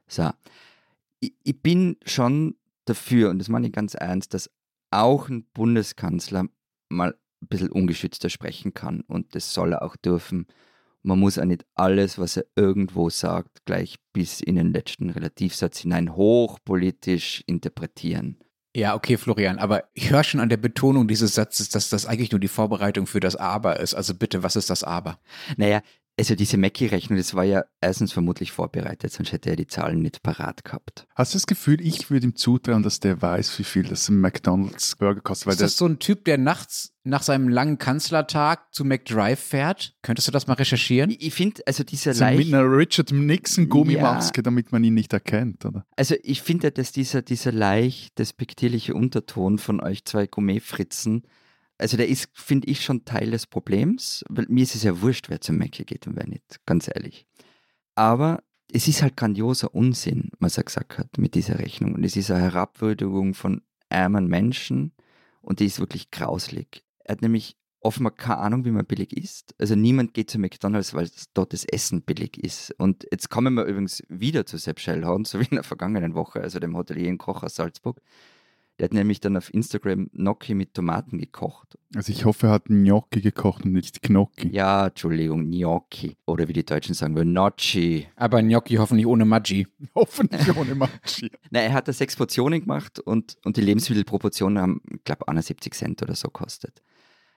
So, 0.08 0.32
ich, 1.20 1.34
ich 1.44 1.62
bin 1.62 1.98
schon 2.06 2.56
dafür, 2.90 3.30
und 3.30 3.40
das 3.40 3.50
meine 3.50 3.68
ich 3.68 3.74
ganz 3.74 3.94
ernst, 3.94 4.34
dass 4.34 4.50
auch 4.92 5.30
ein 5.30 5.46
Bundeskanzler 5.54 6.46
mal 6.90 7.16
ein 7.42 7.48
bisschen 7.48 7.72
ungeschützter 7.72 8.30
sprechen 8.30 8.74
kann. 8.74 9.02
Und 9.02 9.36
das 9.36 9.54
soll 9.54 9.74
er 9.74 9.84
auch 9.84 9.96
dürfen. 9.96 10.48
Man 11.04 11.20
muss 11.20 11.38
auch 11.38 11.46
nicht 11.46 11.66
alles, 11.76 12.18
was 12.18 12.38
er 12.38 12.46
irgendwo 12.56 13.10
sagt, 13.10 13.66
gleich 13.66 13.96
bis 14.14 14.42
in 14.42 14.56
den 14.56 14.74
letzten 14.74 15.10
Relativsatz 15.10 15.80
hinein 15.80 16.16
hochpolitisch 16.16 17.44
interpretieren. 17.46 18.38
Ja, 18.76 18.94
okay, 18.94 19.18
Florian, 19.18 19.58
aber 19.58 19.86
ich 19.94 20.12
höre 20.12 20.24
schon 20.24 20.40
an 20.40 20.50
der 20.50 20.58
Betonung 20.58 21.08
dieses 21.08 21.34
Satzes, 21.34 21.70
dass 21.70 21.90
das 21.90 22.06
eigentlich 22.06 22.32
nur 22.32 22.40
die 22.40 22.48
Vorbereitung 22.48 23.08
für 23.08 23.20
das 23.20 23.36
Aber 23.36 23.80
ist. 23.80 23.96
Also 23.96 24.14
bitte, 24.14 24.44
was 24.44 24.56
ist 24.56 24.70
das 24.70 24.84
Aber? 24.84 25.20
Naja, 25.56 25.82
also 26.20 26.36
diese 26.36 26.58
Mackie-Rechnung, 26.58 27.18
das 27.18 27.36
war 27.36 27.44
ja 27.44 27.64
erstens 27.80 28.12
vermutlich 28.12 28.52
vorbereitet, 28.52 29.12
sonst 29.12 29.32
hätte 29.32 29.52
er 29.52 29.56
die 29.56 29.68
Zahlen 29.68 30.02
nicht 30.02 30.24
parat 30.24 30.66
gehabt. 30.66 31.06
Hast 31.14 31.34
du 31.34 31.38
das 31.38 31.46
Gefühl, 31.46 31.80
ich 31.80 32.10
würde 32.10 32.28
ihm 32.28 32.36
zutrauen, 32.36 32.82
dass 32.82 33.00
der 33.00 33.22
weiß, 33.22 33.60
wie 33.60 33.64
viel 33.64 33.84
das 33.84 34.10
ein 34.10 34.20
McDonalds 34.20 34.96
Burger 34.96 35.22
kostet? 35.22 35.48
Weil 35.48 35.54
Ist 35.54 35.62
das 35.62 35.78
so 35.78 35.86
ein 35.86 36.00
Typ, 36.00 36.26
der 36.26 36.40
nachts 36.40 36.94
nach 37.04 37.22
seinem 37.22 37.48
langen 37.48 37.78
Kanzlertag 37.78 38.74
zu 38.74 38.84
McDrive 38.84 39.40
fährt? 39.40 39.96
Könntest 40.02 40.28
du 40.28 40.32
das 40.32 40.48
mal 40.48 40.56
recherchieren? 40.56 41.12
Ich, 41.12 41.28
ich 41.28 41.34
finde, 41.34 41.62
also 41.68 41.84
dieser 41.84 42.16
so 42.16 42.26
mit 42.26 42.38
leicht, 42.38 42.54
einer 42.54 42.64
Richard 42.64 43.12
Nixon 43.12 43.70
Gummimaske, 43.70 44.42
damit 44.42 44.72
man 44.72 44.84
ihn 44.84 44.96
nicht 44.96 45.14
erkennt, 45.14 45.66
oder? 45.66 45.86
also 45.96 46.16
ich 46.24 46.42
finde, 46.42 46.72
dass 46.72 46.92
dieser, 46.92 47.22
dieser 47.22 47.52
leicht 47.52 48.18
despektierliche 48.18 48.96
Unterton 48.96 49.60
von 49.60 49.80
euch 49.82 50.04
zwei 50.06 50.26
Gourmet-Fritzen, 50.26 51.24
also 51.78 51.98
der 51.98 52.08
ist, 52.08 52.30
finde 52.34 52.68
ich, 52.68 52.84
schon 52.84 53.06
Teil 53.06 53.32
des 53.32 53.48
Problems, 53.48 54.24
weil 54.30 54.46
mir 54.50 54.64
ist 54.64 54.76
es 54.76 54.84
ja 54.84 55.02
wurscht, 55.02 55.30
wer 55.30 55.42
zum 55.42 55.58
Mackie 55.58 55.86
geht 55.86 56.08
und 56.08 56.16
wer 56.16 56.28
nicht, 56.28 56.60
ganz 56.66 56.88
ehrlich. 56.88 57.26
Aber 57.96 58.44
es 58.72 58.88
ist 58.88 59.02
halt 59.02 59.16
grandioser 59.16 59.74
Unsinn, 59.74 60.32
was 60.40 60.58
er 60.58 60.64
gesagt 60.64 60.98
hat 60.98 61.18
mit 61.18 61.36
dieser 61.36 61.60
Rechnung. 61.60 61.96
Und 61.96 62.04
es 62.04 62.16
ist 62.16 62.32
eine 62.32 62.44
Herabwürdigung 62.44 63.34
von 63.34 63.62
armen 63.90 64.28
Menschen 64.28 64.94
und 65.42 65.60
die 65.60 65.66
ist 65.66 65.80
wirklich 65.80 66.12
grauslig. 66.12 66.84
Er 67.00 67.14
hat 67.14 67.22
nämlich 67.22 67.56
offenbar 67.80 68.14
keine 68.14 68.40
Ahnung, 68.40 68.66
wie 68.66 68.72
man 68.72 68.86
billig 68.86 69.16
isst. 69.16 69.56
Also 69.58 69.76
niemand 69.76 70.14
geht 70.14 70.30
zu 70.30 70.40
McDonalds, 70.40 70.94
weil 70.94 71.10
dort 71.34 71.54
das 71.54 71.64
Essen 71.64 72.02
billig 72.02 72.38
ist. 72.44 72.72
Und 72.78 73.08
jetzt 73.12 73.30
kommen 73.30 73.54
wir 73.54 73.64
übrigens 73.64 74.04
wieder 74.10 74.46
zu 74.46 74.58
Sepp 74.58 74.80
Schellhorn, 74.80 75.26
so 75.26 75.40
wie 75.40 75.46
in 75.46 75.56
der 75.56 75.64
vergangenen 75.64 76.14
Woche, 76.14 76.42
also 76.42 76.60
dem 76.60 76.76
Hotelier 76.76 77.08
in 77.08 77.18
Koch 77.18 77.44
aus 77.44 77.56
Salzburg. 77.56 78.02
Der 78.80 78.86
hat 78.86 78.94
nämlich 78.94 79.20
dann 79.20 79.36
auf 79.36 79.52
Instagram 79.52 80.10
Gnocchi 80.12 80.54
mit 80.54 80.76
Tomaten 80.76 81.18
gekocht. 81.18 81.80
Also 81.96 82.12
ich 82.12 82.26
hoffe, 82.26 82.48
er 82.48 82.54
hat 82.54 82.66
Gnocchi 82.66 83.22
gekocht 83.22 83.66
und 83.66 83.74
nicht 83.74 84.04
Gnocchi. 84.04 84.50
Ja, 84.50 84.88
Entschuldigung, 84.88 85.50
Gnocchi. 85.50 86.16
Oder 86.28 86.48
wie 86.48 86.54
die 86.54 86.66
Deutschen 86.66 86.94
sagen 86.94 87.16
würden, 87.16 87.34
Gnocchi. 87.34 88.08
Aber 88.16 88.42
Gnocchi 88.44 88.76
hoffentlich 88.76 89.08
ohne 89.08 89.26
Maggi. 89.26 89.68
Hoffentlich 89.96 90.56
ohne 90.56 90.76
Maggi. 90.76 91.32
Na, 91.50 91.62
er 91.62 91.74
hat 91.74 91.88
da 91.88 91.94
sechs 91.94 92.16
Portionen 92.16 92.62
gemacht 92.62 93.00
und, 93.00 93.38
und 93.44 93.58
die 93.58 93.62
Lebensmittelproportionen 93.62 94.60
haben, 94.60 94.82
ich 94.94 95.04
glaube, 95.04 95.28
71 95.28 95.74
Cent 95.74 96.04
oder 96.04 96.14
so 96.14 96.30
kostet. 96.30 96.84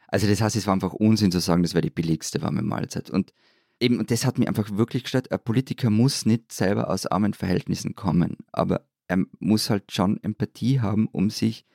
Also 0.08 0.26
das 0.26 0.42
heißt, 0.42 0.56
es 0.56 0.66
war 0.66 0.74
einfach 0.74 0.92
Unsinn 0.92 1.32
zu 1.32 1.40
sagen, 1.40 1.62
das 1.62 1.72
wäre 1.72 1.82
die 1.82 1.90
billigste 1.90 2.42
warme 2.42 2.62
Mahlzeit. 2.62 3.08
Und 3.08 3.32
eben, 3.78 3.98
und 3.98 4.10
das 4.10 4.26
hat 4.26 4.38
mich 4.38 4.48
einfach 4.48 4.76
wirklich 4.76 5.04
gestört. 5.04 5.32
Ein 5.32 5.42
Politiker 5.42 5.88
muss 5.88 6.26
nicht 6.26 6.52
selber 6.52 6.90
aus 6.90 7.06
armen 7.06 7.32
Verhältnissen 7.32 7.94
kommen, 7.94 8.36
aber 8.52 8.84
er 9.10 9.18
muss 9.40 9.70
halt 9.70 9.90
schon 9.90 10.22
Empathie 10.22 10.80
haben, 10.80 11.08
um 11.08 11.30
sich 11.30 11.66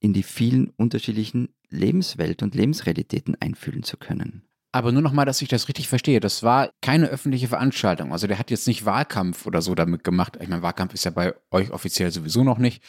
in 0.00 0.14
die 0.14 0.22
vielen 0.22 0.70
unterschiedlichen 0.70 1.50
Lebenswelt 1.68 2.42
und 2.42 2.54
Lebensrealitäten 2.54 3.36
einfühlen 3.38 3.82
zu 3.82 3.98
können. 3.98 4.42
Aber 4.72 4.90
nur 4.90 5.02
nochmal, 5.02 5.26
dass 5.26 5.42
ich 5.42 5.48
das 5.48 5.68
richtig 5.68 5.88
verstehe. 5.88 6.20
Das 6.20 6.42
war 6.42 6.70
keine 6.80 7.06
öffentliche 7.08 7.48
Veranstaltung. 7.48 8.12
Also 8.12 8.26
der 8.26 8.38
hat 8.38 8.50
jetzt 8.50 8.66
nicht 8.66 8.84
Wahlkampf 8.86 9.46
oder 9.46 9.62
so 9.62 9.74
damit 9.74 10.04
gemacht. 10.04 10.38
Ich 10.40 10.48
meine, 10.48 10.62
Wahlkampf 10.62 10.94
ist 10.94 11.04
ja 11.04 11.10
bei 11.10 11.34
euch 11.50 11.70
offiziell 11.70 12.10
sowieso 12.10 12.42
noch 12.42 12.58
nicht. 12.58 12.82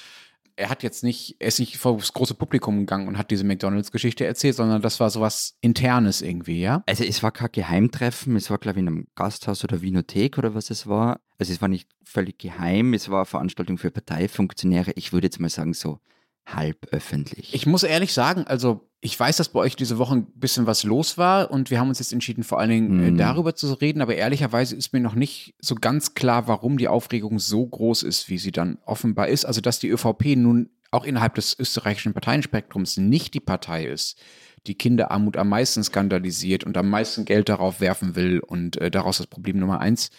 Er 0.58 0.70
hat 0.70 0.84
jetzt 0.84 1.04
nicht, 1.04 1.36
er 1.40 1.50
ist 1.50 1.60
nicht 1.60 1.78
vor 1.78 1.98
das 1.98 2.14
große 2.14 2.34
Publikum 2.34 2.80
gegangen 2.80 3.08
und 3.08 3.18
hat 3.18 3.32
diese 3.32 3.44
McDonalds-Geschichte 3.44 4.26
erzählt, 4.26 4.56
sondern 4.56 4.82
das 4.82 5.00
war 5.00 5.10
sowas 5.10 5.58
Internes 5.62 6.22
irgendwie, 6.22 6.62
ja? 6.62 6.84
Also 6.86 7.04
es 7.04 7.24
war 7.24 7.32
kein 7.32 7.52
Geheimtreffen, 7.52 8.36
es 8.36 8.50
war 8.50 8.58
glaube 8.58 8.80
ich 8.80 8.84
in 8.84 8.88
einem 8.88 9.08
Gasthaus 9.16 9.64
oder 9.64 9.82
Winothek 9.82 10.38
oder 10.38 10.56
was 10.56 10.70
es 10.70 10.88
war. 10.88 11.20
Also 11.38 11.52
es 11.52 11.62
war 11.62 11.68
nicht 11.68 11.90
völlig 12.04 12.38
geheim, 12.40 12.94
es 12.94 13.10
war 13.10 13.20
eine 13.20 13.26
Veranstaltung 13.26 13.78
für 13.78 13.92
Parteifunktionäre. 13.92 14.94
Ich 14.96 15.12
würde 15.12 15.28
jetzt 15.28 15.40
mal 15.40 15.50
sagen 15.50 15.74
so 15.74 16.00
halb 16.46 16.88
öffentlich. 16.92 17.54
Ich 17.54 17.66
muss 17.66 17.84
ehrlich 17.84 18.14
sagen, 18.14 18.46
also 18.46 18.88
ich 19.06 19.20
weiß, 19.20 19.38
dass 19.38 19.50
bei 19.50 19.60
euch 19.60 19.76
diese 19.76 20.00
Woche 20.00 20.16
ein 20.16 20.26
bisschen 20.34 20.66
was 20.66 20.84
los 20.84 21.16
war 21.20 21.52
und 21.52 21.70
wir 21.70 21.80
haben 21.80 21.90
uns 21.90 22.00
jetzt 22.00 22.12
entschieden, 22.12 22.44
vor 22.44 22.60
allen 22.60 22.72
Dingen 22.72 23.04
äh, 23.04 23.12
Mhm. 23.12 23.18
darüber 23.18 23.54
zu 23.56 23.72
reden, 23.74 24.02
aber 24.02 24.16
ehrlicherweise 24.16 24.76
ist 24.76 24.94
mir 24.94 25.00
noch 25.00 25.14
nicht 25.14 25.54
so 25.60 25.76
ganz 25.76 26.16
klar, 26.16 26.48
warum 26.48 26.80
die 26.80 26.88
Aufregung 26.88 27.38
so 27.38 27.66
groß 27.68 28.02
ist, 28.02 28.30
wie 28.30 28.40
sie 28.40 28.52
dann 28.52 28.80
offenbar 28.84 29.28
ist. 29.28 29.46
Also, 29.46 29.62
dass 29.62 29.78
die 29.78 29.90
ÖVP 29.90 30.36
nun 30.36 30.70
auch 30.90 31.06
innerhalb 31.06 31.36
des 31.36 31.58
österreichischen 31.60 32.14
Parteienspektrums 32.14 32.98
nicht 32.98 33.36
die 33.36 33.40
Partei 33.40 33.86
ist, 33.86 34.18
die 34.66 34.76
Kinderarmut 34.76 35.38
am 35.38 35.50
meisten 35.50 35.84
skandalisiert 35.84 36.64
und 36.64 36.76
am 36.76 36.90
meisten 36.90 37.26
Geld 37.26 37.48
darauf 37.50 37.82
werfen 37.82 38.16
will 38.16 38.40
und 38.40 38.78
äh, 38.78 38.90
daraus 38.90 39.18
das 39.18 39.28
Problem 39.28 39.60
Nummer 39.60 39.82
eins 39.82 40.10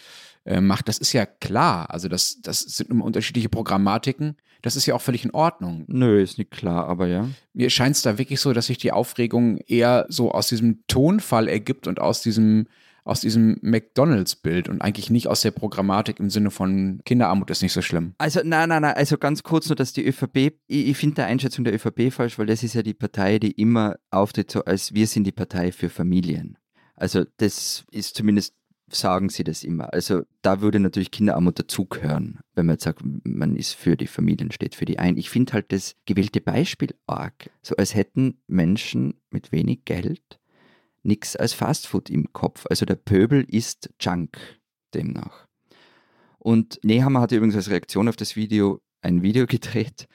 äh, 0.45 0.61
macht, 0.61 0.87
das 0.87 0.97
ist 0.97 1.11
ja 1.11 1.25
klar. 1.25 1.89
Also 1.91 2.07
das, 2.07 2.39
das 2.41 2.61
sind 2.61 2.89
immer 2.89 3.03
unterschiedliche 3.03 3.49
Programmatiken. 3.49 4.37
Das 4.67 4.75
ist 4.75 4.85
ja 4.85 4.95
auch 4.95 5.01
völlig 5.01 5.23
in 5.23 5.31
Ordnung. 5.31 5.85
Nö, 5.87 6.21
ist 6.21 6.37
nicht 6.37 6.51
klar, 6.51 6.89
aber 6.89 7.07
ja. 7.07 7.29
Mir 7.53 7.69
scheint 7.69 7.95
es 7.95 8.01
da 8.01 8.17
wirklich 8.17 8.41
so, 8.41 8.51
dass 8.51 8.65
sich 8.65 8.77
die 8.77 8.91
Aufregung 8.91 9.59
eher 9.59 10.05
so 10.09 10.33
aus 10.33 10.49
diesem 10.49 10.85
Tonfall 10.87 11.47
ergibt 11.47 11.87
und 11.87 12.01
aus 12.01 12.21
diesem 12.21 12.67
aus 13.05 13.21
diesem 13.21 13.57
McDonalds-Bild 13.61 14.67
und 14.67 14.81
eigentlich 14.81 15.09
nicht 15.09 15.29
aus 15.29 15.39
der 15.39 15.51
Programmatik 15.51 16.19
im 16.19 16.29
Sinne 16.29 16.51
von 16.51 16.99
Kinderarmut 17.05 17.49
ist 17.49 17.61
nicht 17.61 17.71
so 17.71 17.81
schlimm. 17.81 18.13
Also 18.17 18.41
nein, 18.43 18.67
nein, 18.67 18.81
nein, 18.81 18.95
also 18.95 19.17
ganz 19.17 19.43
kurz 19.43 19.69
nur, 19.69 19.77
dass 19.77 19.93
die 19.93 20.05
ÖVP, 20.05 20.35
ich, 20.67 20.87
ich 20.89 20.97
finde 20.97 21.15
die 21.15 21.21
Einschätzung 21.21 21.63
der 21.63 21.73
ÖVP 21.73 22.11
falsch, 22.11 22.37
weil 22.37 22.47
das 22.47 22.63
ist 22.63 22.73
ja 22.73 22.83
die 22.83 22.93
Partei, 22.93 23.39
die 23.39 23.51
immer 23.51 23.95
auftritt 24.11 24.51
so 24.51 24.65
als 24.65 24.93
wir 24.93 25.07
sind 25.07 25.23
die 25.23 25.31
Partei 25.31 25.71
für 25.71 25.87
Familien. 25.87 26.57
Also 26.97 27.23
das 27.37 27.85
ist 27.91 28.17
zumindest 28.17 28.55
sagen 28.89 29.29
sie 29.29 29.43
das 29.43 29.63
immer. 29.63 29.93
Also 29.93 30.23
da 30.41 30.61
würde 30.61 30.79
natürlich 30.79 31.11
Kinderarmut 31.11 31.59
dazugehören, 31.59 32.39
wenn 32.55 32.65
man 32.65 32.75
jetzt 32.75 32.83
sagt, 32.83 33.01
man 33.03 33.55
ist 33.55 33.73
für 33.73 33.97
die 33.97 34.07
Familien, 34.07 34.51
steht 34.51 34.75
für 34.75 34.85
die 34.85 34.99
ein. 34.99 35.17
Ich 35.17 35.29
finde 35.29 35.53
halt 35.53 35.71
das 35.71 35.95
gewählte 36.05 36.41
Beispiel 36.41 36.95
arg, 37.05 37.49
so 37.61 37.75
als 37.75 37.95
hätten 37.95 38.39
Menschen 38.47 39.15
mit 39.29 39.51
wenig 39.51 39.85
Geld 39.85 40.39
nichts 41.03 41.35
als 41.35 41.53
Fastfood 41.53 42.09
im 42.09 42.33
Kopf. 42.33 42.65
Also 42.69 42.85
der 42.85 42.95
Pöbel 42.95 43.45
ist 43.47 43.89
Junk 43.99 44.37
demnach. 44.93 45.47
Und 46.37 46.79
Nehammer 46.83 47.21
hat 47.21 47.31
übrigens 47.31 47.55
als 47.55 47.69
Reaktion 47.69 48.07
auf 48.07 48.15
das 48.15 48.35
Video 48.35 48.81
ein 49.01 49.21
Video 49.21 49.45
gedreht 49.47 50.07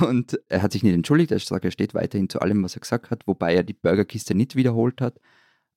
und 0.00 0.40
er 0.48 0.62
hat 0.62 0.72
sich 0.72 0.82
nicht 0.82 0.94
entschuldigt, 0.94 1.30
er 1.30 1.38
sagt, 1.38 1.64
er 1.64 1.70
steht 1.70 1.94
weiterhin 1.94 2.28
zu 2.28 2.40
allem, 2.40 2.62
was 2.64 2.74
er 2.74 2.80
gesagt 2.80 3.10
hat, 3.10 3.26
wobei 3.26 3.54
er 3.54 3.62
die 3.62 3.72
Burgerkiste 3.72 4.34
nicht 4.34 4.56
wiederholt 4.56 5.00
hat, 5.00 5.20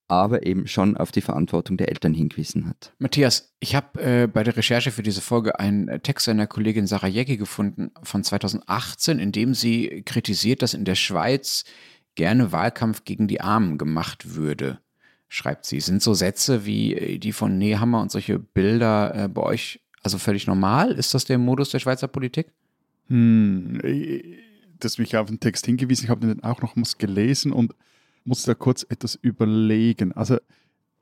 aber 0.08 0.46
eben 0.46 0.68
schon 0.68 0.98
auf 0.98 1.12
die 1.12 1.22
Verantwortung 1.22 1.78
der 1.78 1.90
Eltern 1.90 2.14
hingewiesen 2.14 2.68
hat. 2.68 2.94
Matthias, 3.00 3.54
ich 3.60 3.76
habe 3.76 4.02
äh, 4.02 4.28
bei 4.28 4.44
der 4.44 4.56
Recherche 4.56 4.92
für 4.92 5.04
diese 5.04 5.22
Folge 5.22 5.60
einen 5.60 6.02
Text 6.04 6.28
einer 6.30 6.48
Kollegin 6.48 6.88
Sarah 6.88 7.08
Jäcki 7.08 7.38
gefunden 7.38 7.92
von 8.04 8.24
2018, 8.24 9.20
in 9.20 9.32
dem 9.32 9.54
sie 9.54 10.04
kritisiert, 10.06 10.62
dass 10.62 10.74
in 10.74 10.86
der 10.86 10.96
Schweiz 10.96 11.64
gerne 12.16 12.52
Wahlkampf 12.52 13.06
gegen 13.06 13.28
die 13.28 13.42
Armen 13.42 13.78
gemacht 13.78 14.36
würde, 14.36 14.80
schreibt 15.30 15.66
sie. 15.66 15.80
Sind 15.80 16.02
so 16.02 16.14
Sätze 16.14 16.66
wie 16.66 16.94
äh, 16.94 17.18
die 17.18 17.32
von 17.32 17.58
Nehammer 17.58 18.02
und 18.02 18.12
solche 18.12 18.40
Bilder 18.40 19.16
äh, 19.16 19.28
bei 19.28 19.42
euch 19.42 19.80
also 20.04 20.18
völlig 20.18 20.48
normal? 20.48 20.92
Ist 20.92 21.14
das 21.14 21.26
der 21.26 21.38
Modus 21.38 21.70
der 21.70 21.80
Schweizer 21.80 22.08
Politik? 22.08 22.52
Hm, 23.08 23.80
das 24.80 24.98
mich 24.98 25.16
auf 25.18 25.28
den 25.28 25.40
Text 25.40 25.66
hingewiesen. 25.66 26.06
Ich 26.06 26.10
habe 26.10 26.28
den 26.28 26.44
auch 26.44 26.62
noch 26.62 26.76
mal 26.76 26.86
gelesen 26.98 27.52
und 27.52 27.74
musste 28.25 28.51
da 28.51 28.56
kurz 28.56 28.86
etwas 28.89 29.15
überlegen. 29.15 30.12
Also, 30.13 30.38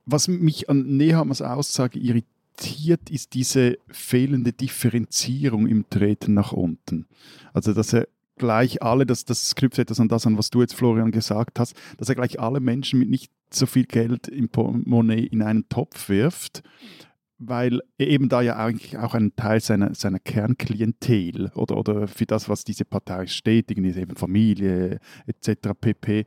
was 0.06 0.28
mich 0.28 0.70
an 0.70 0.98
Nehammers 0.98 1.42
Aussage 1.42 2.00
irritiert, 2.00 3.10
ist 3.10 3.34
diese 3.34 3.78
fehlende 3.88 4.54
Differenzierung 4.54 5.68
im 5.68 5.90
Treten 5.90 6.34
nach 6.34 6.52
unten. 6.52 7.08
Also, 7.54 7.74
dass 7.74 7.94
er 7.94 8.08
gleich 8.38 8.82
alle, 8.82 9.06
das, 9.06 9.24
das 9.26 9.56
knüpft 9.56 9.78
etwas 9.78 10.00
an 10.00 10.08
das 10.08 10.26
an, 10.26 10.38
was 10.38 10.50
du 10.50 10.62
jetzt, 10.62 10.74
Florian, 10.74 11.12
gesagt 11.12 11.60
hast, 11.60 11.76
dass 11.98 12.10
er 12.10 12.16
gleich 12.16 12.40
alle 12.40 12.60
Menschen 12.60 13.00
mit 13.00 13.10
nicht 13.10 13.32
so 13.54 13.66
viel 13.66 13.86
Geld 13.86 14.28
im 14.28 14.50
Portemonnaie 14.50 15.26
in 15.26 15.44
einen 15.44 15.70
Topf 15.70 16.10
wirft, 16.10 16.64
weil 17.38 17.82
eben 18.00 18.30
da 18.30 18.42
ja 18.42 18.56
eigentlich 18.56 18.98
auch 18.98 19.14
einen 19.14 19.36
Teil 19.36 19.60
seiner, 19.60 19.94
seiner 19.94 20.20
Kernklientel 20.20 21.52
oder, 21.56 21.78
oder 21.78 22.08
für 22.08 22.26
das, 22.26 22.50
was 22.50 22.64
diese 22.64 22.86
Partei 22.86 23.28
steht, 23.28 23.70
irgendwie 23.70 24.00
eben 24.00 24.16
Familie 24.16 25.00
etc. 25.28 25.70
pp 25.80 26.26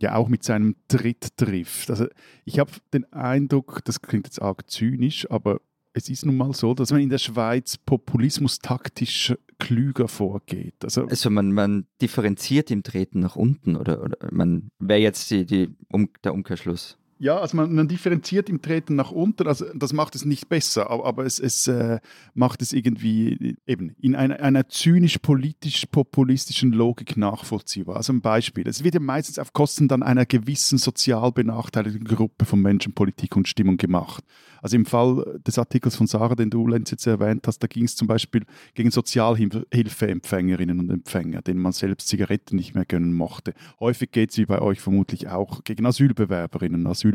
ja 0.00 0.14
auch 0.14 0.28
mit 0.28 0.42
seinem 0.42 0.76
Tritt 0.88 1.36
trifft. 1.36 1.90
Also 1.90 2.06
ich 2.44 2.58
habe 2.58 2.72
den 2.92 3.10
Eindruck, 3.12 3.84
das 3.84 4.02
klingt 4.02 4.26
jetzt 4.26 4.40
arg 4.40 4.70
zynisch, 4.70 5.30
aber 5.30 5.60
es 5.92 6.08
ist 6.10 6.26
nun 6.26 6.36
mal 6.36 6.52
so, 6.52 6.74
dass 6.74 6.90
man 6.92 7.00
in 7.00 7.08
der 7.08 7.18
Schweiz 7.18 7.78
Populismus 7.78 8.58
taktisch 8.58 9.34
klüger 9.58 10.08
vorgeht. 10.08 10.74
Also, 10.82 11.06
also 11.06 11.30
man, 11.30 11.52
man 11.52 11.86
differenziert 12.02 12.70
im 12.70 12.82
Treten 12.82 13.20
nach 13.20 13.36
unten 13.36 13.76
oder, 13.76 14.02
oder 14.02 14.18
man 14.30 14.70
wäre 14.78 15.00
jetzt 15.00 15.30
die, 15.30 15.46
die, 15.46 15.74
um, 15.90 16.10
der 16.22 16.34
Umkehrschluss. 16.34 16.98
Ja, 17.18 17.38
also 17.38 17.56
man, 17.56 17.74
man, 17.74 17.88
differenziert 17.88 18.50
im 18.50 18.60
Treten 18.60 18.94
nach 18.94 19.10
unten, 19.10 19.48
also 19.48 19.64
das 19.74 19.94
macht 19.94 20.14
es 20.14 20.26
nicht 20.26 20.50
besser, 20.50 20.90
aber, 20.90 21.06
aber 21.06 21.24
es, 21.24 21.40
es 21.40 21.66
äh, 21.66 21.98
macht 22.34 22.60
es 22.60 22.74
irgendwie 22.74 23.56
eben 23.66 23.96
in 24.02 24.14
einer, 24.14 24.38
einer 24.40 24.68
zynisch-politisch-populistischen 24.68 26.72
Logik 26.72 27.16
nachvollziehbar. 27.16 27.96
Also 27.96 28.12
ein 28.12 28.20
Beispiel, 28.20 28.68
es 28.68 28.84
wird 28.84 28.92
ja 28.94 29.00
meistens 29.00 29.38
auf 29.38 29.54
Kosten 29.54 29.88
dann 29.88 30.02
einer 30.02 30.26
gewissen 30.26 30.76
sozial 30.76 31.32
benachteiligten 31.32 32.04
Gruppe 32.04 32.44
von 32.44 32.60
Menschen 32.60 32.92
Politik 32.92 33.34
und 33.34 33.48
Stimmung 33.48 33.78
gemacht. 33.78 34.22
Also 34.60 34.76
im 34.76 34.84
Fall 34.84 35.40
des 35.46 35.58
Artikels 35.58 35.96
von 35.96 36.06
Sarah, 36.06 36.34
den 36.34 36.50
du 36.50 36.66
Lenz 36.66 36.90
jetzt 36.90 37.06
erwähnt 37.06 37.46
hast, 37.46 37.60
da 37.60 37.66
ging 37.66 37.84
es 37.84 37.94
zum 37.94 38.08
Beispiel 38.08 38.42
gegen 38.74 38.90
Sozialhilfeempfängerinnen 38.90 40.80
und 40.80 40.90
Empfänger, 40.90 41.42
denen 41.42 41.60
man 41.60 41.72
selbst 41.72 42.08
Zigaretten 42.08 42.56
nicht 42.56 42.74
mehr 42.74 42.84
gönnen 42.84 43.12
mochte. 43.12 43.54
Häufig 43.80 44.10
geht 44.10 44.32
es 44.32 44.38
wie 44.38 44.46
bei 44.46 44.60
euch 44.60 44.80
vermutlich 44.80 45.28
auch 45.28 45.64
gegen 45.64 45.86
Asylbewerberinnen 45.86 46.84
und 46.84 46.90
Asylbewerber. 46.90 47.05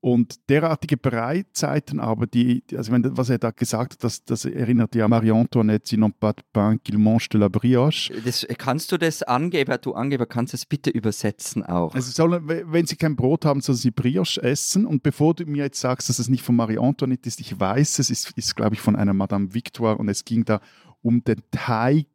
Und 0.00 0.48
derartige 0.50 0.96
Breitzeiten 0.96 1.98
aber, 1.98 2.26
die, 2.26 2.62
also 2.76 2.92
wenn, 2.92 3.16
was 3.16 3.28
er 3.28 3.38
da 3.38 3.50
gesagt 3.50 3.94
hat, 3.94 4.04
das, 4.04 4.24
das 4.24 4.44
erinnert 4.44 4.94
ja 4.94 5.08
Marie-Antoinette, 5.08 5.88
sie 5.88 5.96
n'ont 5.96 6.12
pas 6.12 6.32
de 6.32 6.44
pain 6.52 6.78
qu'il 6.78 6.98
mange 6.98 7.28
de 7.30 7.38
la 7.38 7.48
brioche. 7.48 8.12
Das, 8.24 8.46
kannst 8.58 8.92
du 8.92 8.98
das, 8.98 9.22
Angeber, 9.24 9.78
du 9.78 9.94
Angeber, 9.94 10.26
kannst 10.26 10.54
es 10.54 10.64
bitte 10.64 10.90
übersetzen 10.90 11.64
auch? 11.64 11.94
Also 11.94 12.12
sollen, 12.12 12.46
wenn 12.46 12.86
sie 12.86 12.96
kein 12.96 13.16
Brot 13.16 13.44
haben, 13.44 13.60
sollen 13.62 13.78
sie 13.78 13.90
Brioche 13.90 14.40
essen. 14.42 14.86
Und 14.86 15.02
bevor 15.02 15.34
du 15.34 15.44
mir 15.44 15.64
jetzt 15.64 15.80
sagst, 15.80 16.08
dass 16.08 16.18
es 16.18 16.28
nicht 16.28 16.44
von 16.44 16.54
Marie-Antoinette 16.54 17.26
ist, 17.26 17.40
ich 17.40 17.58
weiß, 17.58 17.98
es 17.98 18.10
ist, 18.10 18.32
ist 18.36 18.54
glaube 18.54 18.74
ich, 18.74 18.80
von 18.80 18.94
einer 18.94 19.14
Madame 19.14 19.54
Victoire 19.54 19.96
und 19.96 20.08
es 20.08 20.24
ging 20.24 20.44
da 20.44 20.60
um 21.02 21.24
den 21.24 21.42
Teig, 21.50 22.06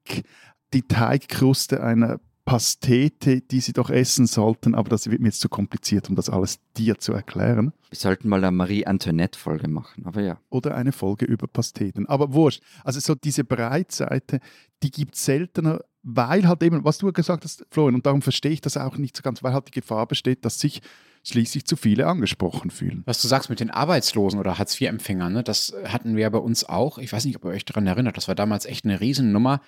die 0.73 0.83
Teigkruste 0.83 1.83
einer 1.83 2.21
Pastete, 2.45 3.41
die 3.41 3.59
sie 3.59 3.73
doch 3.73 3.89
essen 3.89 4.25
sollten, 4.25 4.75
aber 4.75 4.89
das 4.89 5.09
wird 5.09 5.21
mir 5.21 5.27
jetzt 5.27 5.41
zu 5.41 5.49
kompliziert, 5.49 6.09
um 6.09 6.15
das 6.15 6.29
alles 6.29 6.59
dir 6.75 6.97
zu 6.97 7.13
erklären. 7.13 7.73
Wir 7.89 7.97
sollten 7.97 8.29
mal 8.29 8.43
eine 8.43 8.51
Marie-Antoinette-Folge 8.51 9.67
machen, 9.67 10.05
aber 10.05 10.21
ja. 10.21 10.39
Oder 10.49 10.75
eine 10.75 10.91
Folge 10.91 11.25
über 11.25 11.47
Pasteten. 11.47 12.07
Aber 12.07 12.33
wurscht. 12.33 12.61
Also 12.83 12.99
so 12.99 13.15
diese 13.15 13.43
Breitseite, 13.43 14.39
die 14.81 14.91
gibt 14.91 15.15
es 15.15 15.25
seltener, 15.25 15.81
weil 16.03 16.47
halt 16.47 16.63
eben, 16.63 16.83
was 16.83 16.97
du 16.97 17.11
gesagt 17.11 17.43
hast, 17.43 17.65
Florian, 17.69 17.95
und 17.95 18.05
darum 18.05 18.21
verstehe 18.21 18.51
ich 18.51 18.61
das 18.61 18.75
auch 18.75 18.97
nicht 18.97 19.15
so 19.15 19.21
ganz, 19.21 19.43
weil 19.43 19.53
halt 19.53 19.67
die 19.67 19.79
Gefahr 19.79 20.07
besteht, 20.07 20.43
dass 20.45 20.59
sich 20.59 20.81
schließlich 21.23 21.65
zu 21.65 21.75
viele 21.75 22.07
angesprochen 22.07 22.71
fühlen. 22.71 23.03
Was 23.05 23.21
du 23.21 23.27
sagst 23.27 23.51
mit 23.51 23.59
den 23.59 23.69
Arbeitslosen 23.69 24.39
oder 24.39 24.57
Hartz-IV-Empfängern, 24.57 25.31
ne, 25.31 25.43
das 25.43 25.73
hatten 25.85 26.15
wir 26.15 26.23
ja 26.23 26.29
bei 26.29 26.39
uns 26.39 26.63
auch. 26.63 26.97
Ich 26.97 27.13
weiß 27.13 27.25
nicht, 27.25 27.35
ob 27.35 27.45
ihr 27.45 27.51
euch 27.51 27.65
daran 27.65 27.85
erinnert, 27.85 28.17
das 28.17 28.27
war 28.27 28.35
damals 28.35 28.65
echt 28.65 28.85
eine 28.85 28.99
Riesennummer. 28.99 29.61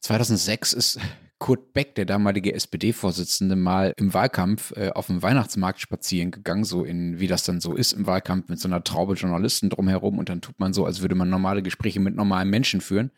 2006 0.00 0.72
ist 0.72 0.98
Kurt 1.38 1.74
Beck, 1.74 1.94
der 1.94 2.06
damalige 2.06 2.54
SPD-Vorsitzende, 2.54 3.56
mal 3.56 3.92
im 3.96 4.14
Wahlkampf 4.14 4.72
äh, 4.76 4.90
auf 4.90 5.06
dem 5.06 5.22
Weihnachtsmarkt 5.22 5.80
spazieren 5.80 6.30
gegangen, 6.30 6.64
so 6.64 6.82
in, 6.82 7.20
wie 7.20 7.26
das 7.26 7.44
dann 7.44 7.60
so 7.60 7.74
ist 7.74 7.92
im 7.92 8.06
Wahlkampf 8.06 8.48
mit 8.48 8.58
so 8.58 8.68
einer 8.68 8.82
Traube 8.82 9.14
Journalisten 9.14 9.68
drumherum 9.68 10.18
und 10.18 10.28
dann 10.28 10.40
tut 10.40 10.58
man 10.58 10.72
so, 10.72 10.86
als 10.86 11.02
würde 11.02 11.14
man 11.14 11.28
normale 11.28 11.62
Gespräche 11.62 12.00
mit 12.00 12.16
normalen 12.16 12.48
Menschen 12.48 12.80
führen. 12.80 13.10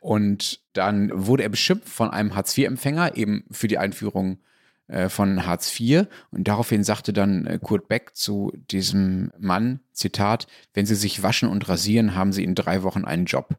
Und 0.00 0.60
dann 0.72 1.10
wurde 1.12 1.42
er 1.42 1.48
beschimpft 1.48 1.88
von 1.88 2.10
einem 2.10 2.34
Hartz-IV-Empfänger 2.34 3.16
eben 3.16 3.44
für 3.50 3.68
die 3.68 3.78
Einführung 3.78 4.38
äh, 4.90 5.08
von 5.08 5.46
Hartz 5.46 5.78
IV. 5.78 6.06
Und 6.30 6.48
daraufhin 6.48 6.84
sagte 6.84 7.12
dann 7.12 7.46
äh, 7.46 7.58
Kurt 7.62 7.88
Beck 7.88 8.10
zu 8.14 8.52
diesem 8.70 9.32
Mann, 9.38 9.80
Zitat, 9.92 10.46
wenn 10.74 10.86
Sie 10.86 10.94
sich 10.94 11.22
waschen 11.22 11.48
und 11.48 11.68
rasieren, 11.68 12.14
haben 12.14 12.32
Sie 12.32 12.44
in 12.44 12.54
drei 12.54 12.82
Wochen 12.82 13.04
einen 13.04 13.26
Job. 13.26 13.56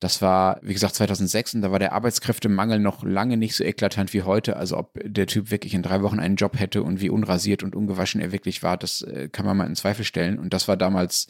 Das 0.00 0.22
war, 0.22 0.58
wie 0.62 0.72
gesagt, 0.72 0.94
2006 0.94 1.54
und 1.54 1.60
da 1.60 1.70
war 1.70 1.78
der 1.78 1.92
Arbeitskräftemangel 1.92 2.78
noch 2.78 3.04
lange 3.04 3.36
nicht 3.36 3.54
so 3.54 3.62
eklatant 3.62 4.14
wie 4.14 4.22
heute. 4.22 4.56
Also 4.56 4.78
ob 4.78 4.98
der 5.04 5.26
Typ 5.26 5.50
wirklich 5.50 5.74
in 5.74 5.82
drei 5.82 6.00
Wochen 6.00 6.18
einen 6.18 6.36
Job 6.36 6.58
hätte 6.58 6.82
und 6.82 7.02
wie 7.02 7.10
unrasiert 7.10 7.62
und 7.62 7.76
ungewaschen 7.76 8.22
er 8.22 8.32
wirklich 8.32 8.62
war, 8.62 8.78
das 8.78 9.02
äh, 9.02 9.28
kann 9.28 9.44
man 9.44 9.58
mal 9.58 9.66
in 9.66 9.76
Zweifel 9.76 10.06
stellen. 10.06 10.38
Und 10.38 10.54
das 10.54 10.68
war 10.68 10.78
damals 10.78 11.28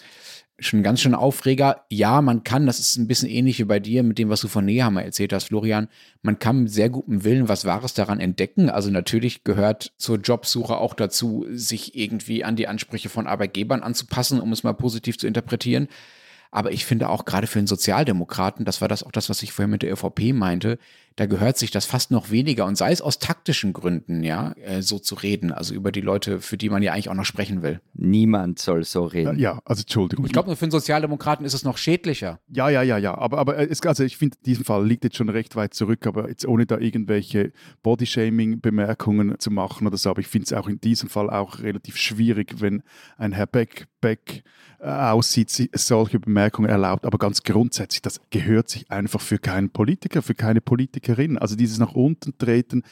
schon 0.60 0.84
ganz 0.84 1.00
schön 1.00 1.16
Aufreger. 1.16 1.84
Ja, 1.88 2.22
man 2.22 2.44
kann, 2.44 2.66
das 2.66 2.78
ist 2.78 2.96
ein 2.96 3.08
bisschen 3.08 3.28
ähnlich 3.28 3.58
wie 3.58 3.64
bei 3.64 3.80
dir 3.80 4.04
mit 4.04 4.18
dem, 4.18 4.28
was 4.28 4.42
du 4.42 4.46
von 4.48 4.64
Nehammer 4.64 5.02
erzählt 5.02 5.32
hast, 5.32 5.44
Florian. 5.44 5.88
Man 6.22 6.38
kann 6.38 6.62
mit 6.62 6.70
sehr 6.70 6.90
gutem 6.90 7.24
Willen 7.24 7.48
was 7.48 7.64
Wahres 7.64 7.94
daran 7.94 8.20
entdecken. 8.20 8.70
Also 8.70 8.90
natürlich 8.90 9.42
gehört 9.42 9.92
zur 9.96 10.18
Jobsuche 10.18 10.76
auch 10.76 10.94
dazu, 10.94 11.44
sich 11.50 11.96
irgendwie 11.96 12.44
an 12.44 12.54
die 12.54 12.68
Ansprüche 12.68 13.08
von 13.08 13.26
Arbeitgebern 13.26 13.82
anzupassen, 13.82 14.40
um 14.40 14.52
es 14.52 14.62
mal 14.62 14.74
positiv 14.74 15.18
zu 15.18 15.26
interpretieren. 15.26 15.88
Aber 16.50 16.72
ich 16.72 16.84
finde 16.84 17.08
auch 17.08 17.24
gerade 17.24 17.46
für 17.46 17.58
einen 17.58 17.68
Sozialdemokraten, 17.68 18.64
das 18.64 18.80
war 18.80 18.88
das 18.88 19.02
auch 19.02 19.12
das, 19.12 19.30
was 19.30 19.42
ich 19.42 19.52
vorher 19.52 19.68
mit 19.68 19.82
der 19.82 19.92
ÖVP 19.92 20.32
meinte, 20.32 20.78
da 21.16 21.26
gehört 21.26 21.58
sich 21.58 21.70
das 21.70 21.86
fast 21.86 22.10
noch 22.10 22.30
weniger 22.30 22.66
und 22.66 22.76
sei 22.76 22.92
es 22.92 23.02
aus 23.02 23.18
taktischen 23.18 23.72
Gründen, 23.72 24.22
ja, 24.22 24.52
äh, 24.52 24.80
so 24.80 24.98
zu 24.98 25.14
reden, 25.14 25.52
also 25.52 25.74
über 25.74 25.92
die 25.92 26.00
Leute, 26.00 26.40
für 26.40 26.56
die 26.56 26.70
man 26.70 26.82
ja 26.82 26.92
eigentlich 26.92 27.10
auch 27.10 27.14
noch 27.14 27.24
sprechen 27.24 27.62
will. 27.62 27.80
Niemand 27.94 28.58
soll 28.58 28.84
so 28.84 29.04
reden. 29.04 29.38
Ja, 29.38 29.60
also 29.64 29.82
Entschuldigung. 29.82 30.24
Ich 30.24 30.32
glaube, 30.32 30.48
nur 30.48 30.56
für 30.56 30.64
einen 30.64 30.72
Sozialdemokraten 30.72 31.44
ist 31.44 31.52
es 31.52 31.62
noch 31.62 31.76
schädlicher. 31.76 32.40
Ja, 32.48 32.70
ja, 32.70 32.82
ja, 32.82 32.96
ja. 32.96 33.18
Aber, 33.18 33.38
aber 33.38 33.58
es, 33.70 33.82
also 33.82 34.02
ich 34.02 34.16
finde, 34.16 34.38
in 34.38 34.44
diesem 34.44 34.64
Fall 34.64 34.86
liegt 34.86 35.04
jetzt 35.04 35.16
schon 35.16 35.28
recht 35.28 35.56
weit 35.56 35.74
zurück, 35.74 36.06
aber 36.06 36.28
jetzt 36.28 36.46
ohne 36.46 36.64
da 36.64 36.78
irgendwelche 36.78 37.52
Bodyshaming-Bemerkungen 37.82 39.38
zu 39.38 39.50
machen 39.50 39.86
oder 39.86 39.98
so. 39.98 40.10
Aber 40.10 40.20
ich 40.20 40.28
finde 40.28 40.46
es 40.46 40.52
auch 40.52 40.68
in 40.68 40.80
diesem 40.80 41.08
Fall 41.10 41.28
auch 41.28 41.58
relativ 41.58 41.96
schwierig, 41.96 42.60
wenn 42.60 42.82
ein 43.18 43.32
Herr 43.32 43.46
Beck, 43.46 43.88
Beck 44.00 44.42
äh, 44.78 44.88
aussieht, 44.88 45.50
solche 45.74 46.18
Bemerkungen 46.18 46.68
erlaubt. 46.68 47.06
Aber 47.06 47.18
ganz 47.18 47.42
grundsätzlich, 47.42 48.02
das 48.02 48.20
gehört 48.30 48.68
sich 48.68 48.90
einfach 48.90 49.20
für 49.20 49.38
keinen 49.38 49.70
Politiker, 49.70 50.22
für 50.22 50.34
keine 50.34 50.60
Politiker 50.60 50.80
Politikerin. 50.80 51.36
Also 51.38 51.56
dieses 51.56 51.78
nach 51.78 51.92
unten 51.92 52.36
treten 52.38 52.82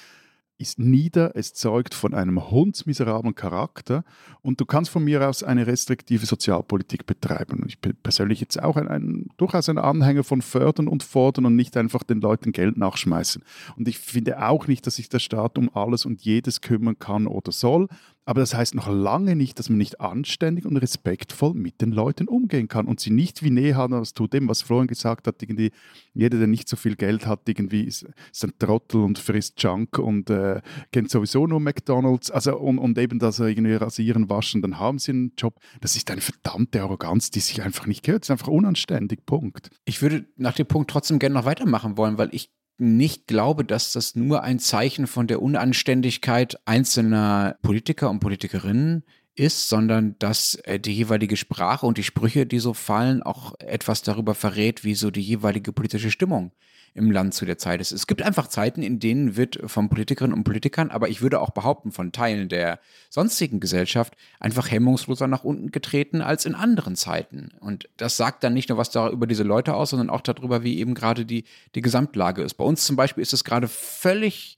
ist 0.60 0.80
nieder, 0.80 1.36
es 1.36 1.54
zeugt 1.54 1.94
von 1.94 2.14
einem 2.14 2.50
hundsmiserablen 2.50 3.36
Charakter 3.36 4.04
und 4.42 4.60
du 4.60 4.66
kannst 4.66 4.90
von 4.90 5.04
mir 5.04 5.26
aus 5.28 5.44
eine 5.44 5.68
restriktive 5.68 6.26
Sozialpolitik 6.26 7.06
betreiben. 7.06 7.64
Ich 7.68 7.80
bin 7.80 7.94
persönlich 8.02 8.40
jetzt 8.40 8.60
auch 8.60 8.76
ein, 8.76 8.88
ein, 8.88 9.26
durchaus 9.36 9.68
ein 9.68 9.78
Anhänger 9.78 10.24
von 10.24 10.42
Fördern 10.42 10.88
und 10.88 11.04
Fordern 11.04 11.46
und 11.46 11.54
nicht 11.54 11.76
einfach 11.76 12.02
den 12.02 12.20
Leuten 12.20 12.50
Geld 12.50 12.76
nachschmeißen. 12.76 13.42
Und 13.76 13.86
ich 13.86 14.00
finde 14.00 14.44
auch 14.44 14.66
nicht, 14.66 14.84
dass 14.86 14.96
sich 14.96 15.08
der 15.08 15.20
Staat 15.20 15.56
um 15.58 15.70
alles 15.74 16.04
und 16.04 16.22
jedes 16.22 16.60
kümmern 16.60 16.98
kann 16.98 17.28
oder 17.28 17.52
soll. 17.52 17.86
Aber 18.28 18.40
das 18.40 18.52
heißt 18.52 18.74
noch 18.74 18.88
lange 18.88 19.36
nicht, 19.36 19.58
dass 19.58 19.70
man 19.70 19.78
nicht 19.78 20.02
anständig 20.02 20.66
und 20.66 20.76
respektvoll 20.76 21.54
mit 21.54 21.80
den 21.80 21.92
Leuten 21.92 22.28
umgehen 22.28 22.68
kann 22.68 22.84
und 22.84 23.00
sie 23.00 23.08
nicht 23.08 23.42
wie 23.42 23.48
Nähhader 23.48 24.00
das 24.00 24.12
tut, 24.12 24.34
dem, 24.34 24.50
was 24.50 24.60
Florian 24.60 24.86
gesagt 24.86 25.26
hat, 25.26 25.40
irgendwie 25.40 25.70
jeder, 26.12 26.36
der 26.36 26.46
nicht 26.46 26.68
so 26.68 26.76
viel 26.76 26.94
Geld 26.94 27.26
hat, 27.26 27.48
irgendwie 27.48 27.84
ist, 27.84 28.04
ist 28.30 28.44
ein 28.44 28.52
Trottel 28.58 29.00
und 29.00 29.18
frisst 29.18 29.62
Junk 29.62 29.98
und 29.98 30.28
äh, 30.28 30.60
kennt 30.92 31.10
sowieso 31.10 31.46
nur 31.46 31.58
McDonalds. 31.58 32.30
Also 32.30 32.58
und, 32.58 32.78
und 32.78 32.98
eben, 32.98 33.18
dass 33.18 33.38
er 33.38 33.46
irgendwie 33.46 33.76
rasieren, 33.76 34.28
waschen, 34.28 34.60
dann 34.60 34.78
haben 34.78 34.98
sie 34.98 35.12
einen 35.12 35.32
Job. 35.38 35.54
Das 35.80 35.96
ist 35.96 36.10
eine 36.10 36.20
verdammte 36.20 36.82
Arroganz, 36.82 37.30
die 37.30 37.40
sich 37.40 37.62
einfach 37.62 37.86
nicht 37.86 38.02
gehört. 38.02 38.24
Das 38.24 38.26
ist 38.26 38.32
einfach 38.32 38.48
unanständig. 38.48 39.24
Punkt. 39.24 39.70
Ich 39.86 40.02
würde 40.02 40.26
nach 40.36 40.54
dem 40.54 40.66
Punkt 40.66 40.90
trotzdem 40.90 41.18
gerne 41.18 41.34
noch 41.34 41.46
weitermachen 41.46 41.96
wollen, 41.96 42.18
weil 42.18 42.28
ich 42.32 42.50
nicht 42.78 43.26
glaube, 43.26 43.64
dass 43.64 43.92
das 43.92 44.14
nur 44.14 44.42
ein 44.42 44.58
Zeichen 44.58 45.06
von 45.06 45.26
der 45.26 45.42
Unanständigkeit 45.42 46.58
einzelner 46.64 47.56
Politiker 47.62 48.08
und 48.08 48.20
Politikerinnen 48.20 49.04
ist, 49.34 49.68
sondern 49.68 50.16
dass 50.18 50.54
äh, 50.64 50.80
die 50.80 50.94
jeweilige 50.94 51.36
Sprache 51.36 51.86
und 51.86 51.98
die 51.98 52.04
Sprüche, 52.04 52.46
die 52.46 52.58
so 52.58 52.74
fallen, 52.74 53.22
auch 53.22 53.54
etwas 53.58 54.02
darüber 54.02 54.34
verrät, 54.34 54.84
wie 54.84 54.94
so 54.94 55.10
die 55.10 55.20
jeweilige 55.20 55.72
politische 55.72 56.10
Stimmung 56.10 56.52
im 56.94 57.10
Land 57.10 57.34
zu 57.34 57.44
der 57.44 57.58
Zeit 57.58 57.80
ist. 57.80 57.92
Es 57.92 58.06
gibt 58.06 58.22
einfach 58.22 58.48
Zeiten, 58.48 58.82
in 58.82 59.00
denen 59.00 59.36
wird 59.36 59.58
von 59.66 59.88
Politikerinnen 59.88 60.36
und 60.36 60.44
Politikern, 60.44 60.90
aber 60.90 61.08
ich 61.08 61.22
würde 61.22 61.40
auch 61.40 61.50
behaupten, 61.50 61.92
von 61.92 62.12
Teilen 62.12 62.48
der 62.48 62.80
sonstigen 63.08 63.60
Gesellschaft 63.60 64.14
einfach 64.40 64.70
hemmungsloser 64.70 65.26
nach 65.26 65.44
unten 65.44 65.70
getreten 65.70 66.20
als 66.20 66.44
in 66.44 66.54
anderen 66.54 66.96
Zeiten. 66.96 67.50
Und 67.60 67.88
das 67.96 68.16
sagt 68.16 68.44
dann 68.44 68.54
nicht 68.54 68.68
nur 68.68 68.78
was 68.78 68.90
da 68.90 69.08
über 69.10 69.26
diese 69.26 69.42
Leute 69.42 69.74
aus, 69.74 69.90
sondern 69.90 70.10
auch 70.10 70.20
darüber, 70.20 70.62
wie 70.62 70.78
eben 70.78 70.94
gerade 70.94 71.24
die, 71.24 71.44
die 71.74 71.82
Gesamtlage 71.82 72.42
ist. 72.42 72.54
Bei 72.54 72.64
uns 72.64 72.84
zum 72.84 72.96
Beispiel 72.96 73.22
ist 73.22 73.32
es 73.32 73.44
gerade 73.44 73.68
völlig 73.68 74.56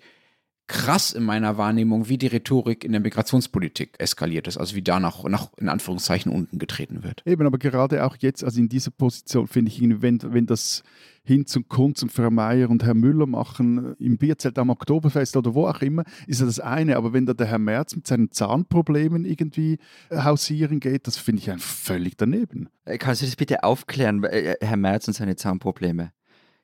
krass 0.71 1.13
in 1.13 1.25
meiner 1.25 1.59
Wahrnehmung, 1.59 2.09
wie 2.09 2.17
die 2.17 2.29
Rhetorik 2.29 2.85
in 2.85 2.93
der 2.93 3.01
Migrationspolitik 3.01 3.97
eskaliert 3.99 4.47
ist, 4.47 4.57
also 4.57 4.77
wie 4.77 4.83
da 4.83 5.01
nach, 5.01 5.25
nach 5.25 5.49
in 5.59 5.69
Anführungszeichen 5.69 6.31
unten 6.31 6.61
getreten 6.61 7.03
wird. 7.03 7.27
Eben, 7.27 7.45
aber 7.45 7.59
gerade 7.59 8.05
auch 8.05 8.17
jetzt, 8.21 8.45
also 8.45 8.61
in 8.61 8.69
dieser 8.69 8.93
Position, 8.93 9.49
finde 9.49 9.73
ich, 9.73 9.83
wenn, 9.83 10.21
wenn 10.23 10.47
das 10.47 10.85
hin 11.25 11.45
zum 11.45 11.69
Kunz 11.69 12.05
und 12.05 12.13
Frau 12.13 12.31
Meier 12.31 12.71
und 12.71 12.85
Herr 12.85 12.95
Müller 12.95 13.27
machen, 13.27 13.97
im 13.99 14.17
Bierzelt 14.17 14.61
am 14.61 14.71
Oktoberfest 14.71 15.37
oder 15.37 15.55
wo 15.55 15.67
auch 15.67 15.83
immer, 15.83 16.05
ist 16.29 16.39
ja 16.39 16.47
das 16.47 16.61
eine. 16.61 16.97
Aber 16.97 17.13
wenn 17.13 17.27
da 17.27 17.35
der 17.35 17.49
Herr 17.49 17.59
Merz 17.59 17.97
mit 17.97 18.07
seinen 18.07 18.31
Zahnproblemen 18.31 19.25
irgendwie 19.25 19.79
äh, 20.09 20.23
hausieren 20.23 20.79
geht, 20.79 21.09
das 21.09 21.17
finde 21.17 21.43
ich 21.43 21.51
einfach 21.51 21.67
völlig 21.67 22.17
daneben. 22.17 22.69
Äh, 22.85 22.99
kannst 22.99 23.23
du 23.23 23.27
das 23.27 23.35
bitte 23.35 23.65
aufklären, 23.65 24.23
äh, 24.23 24.55
Herr 24.61 24.77
Merz 24.77 25.09
und 25.09 25.15
seine 25.15 25.35
Zahnprobleme? 25.35 26.13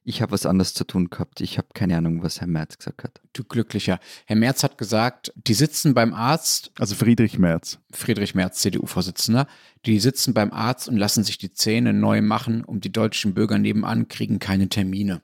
Ich 0.09 0.23
habe 0.23 0.31
was 0.31 0.47
anderes 0.47 0.73
zu 0.73 0.85
tun 0.85 1.11
gehabt. 1.11 1.41
Ich 1.41 1.59
habe 1.59 1.67
keine 1.75 1.97
Ahnung, 1.97 2.23
was 2.23 2.41
Herr 2.41 2.47
Merz 2.47 2.79
gesagt 2.79 3.03
hat. 3.03 3.21
Du 3.33 3.43
Glücklicher. 3.43 3.99
Herr 4.27 4.37
Merz 4.37 4.63
hat 4.63 4.79
gesagt, 4.79 5.33
die 5.35 5.53
sitzen 5.53 5.95
beim 5.95 6.15
Arzt. 6.15 6.71
Also 6.79 6.95
Friedrich 6.95 7.41
Merz. 7.41 7.81
Friedrich 7.91 8.37
Merz, 8.37 8.61
CDU-Vorsitzender. 8.61 9.49
Die 9.85 9.99
sitzen 9.99 10.33
beim 10.33 10.53
Arzt 10.53 10.89
und 10.89 10.97
lassen 10.97 11.25
sich 11.25 11.39
die 11.39 11.53
Zähne 11.53 11.93
neu 11.93 12.23
machen 12.23 12.63
und 12.65 12.85
die 12.85 12.93
deutschen 12.93 13.35
Bürger 13.35 13.59
nebenan 13.59 14.07
kriegen 14.07 14.39
keine 14.39 14.69
Termine. 14.69 15.23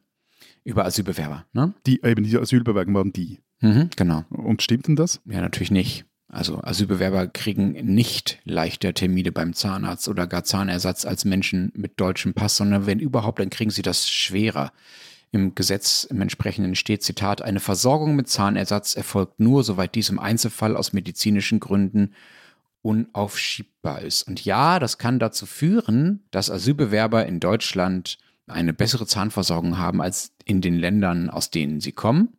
Über 0.64 0.85
Asylbewerber, 0.85 1.47
ne? 1.53 1.75
Die, 1.87 2.03
eben 2.03 2.25
diese 2.25 2.40
Asylbewerber 2.40 2.92
waren 2.92 3.12
die. 3.12 3.38
Mhm, 3.61 3.90
genau. 3.95 4.25
Und 4.31 4.62
stimmt 4.62 4.88
denn 4.88 4.97
das? 4.97 5.21
Ja, 5.27 5.40
natürlich 5.40 5.71
nicht. 5.71 6.07
Also 6.33 6.62
Asylbewerber 6.62 7.27
kriegen 7.27 7.73
nicht 7.73 8.38
leichter 8.45 8.95
Termine 8.95 9.33
beim 9.33 9.53
Zahnarzt 9.53 10.09
oder 10.09 10.27
gar 10.27 10.45
Zahnersatz 10.45 11.05
als 11.05 11.27
Menschen 11.27 11.71
mit 11.77 12.01
deutschem 12.01 12.33
Pass, 12.33 12.57
sondern 12.57 12.87
wenn 12.87 13.01
überhaupt, 13.01 13.38
dann 13.38 13.51
kriegen 13.51 13.71
sie 13.71 13.83
das 13.83 14.09
schwerer. 14.09 14.73
Im 15.31 15.55
Gesetz 15.55 16.05
im 16.05 16.23
entsprechenden 16.23 16.75
steht, 16.75 17.03
Zitat, 17.03 17.42
eine 17.42 17.61
Versorgung 17.61 18.16
mit 18.16 18.29
Zahnersatz 18.29 18.95
erfolgt 18.97 19.40
nur, 19.40 19.62
soweit 19.62 19.95
dies 19.95 20.09
im 20.09 20.18
Einzelfall 20.18 20.75
aus 20.75 20.95
medizinischen 20.95 21.61
Gründen 21.61 22.14
unaufschiebbar 22.81 24.01
ist. 24.01 24.23
Und 24.23 24.42
ja, 24.42 24.79
das 24.79 24.97
kann 24.97 25.18
dazu 25.18 25.45
führen, 25.45 26.25
dass 26.31 26.51
Asylbewerber 26.51 27.27
in 27.27 27.40
Deutschland 27.40 28.16
eine 28.47 28.73
bessere 28.73 29.07
Zahnversorgung 29.07 29.77
haben 29.77 30.01
als 30.01 30.33
in 30.47 30.62
den 30.62 30.79
Ländern, 30.79 31.29
aus 31.29 31.51
denen 31.51 31.81
sie 31.81 31.92
kommen. 31.92 32.31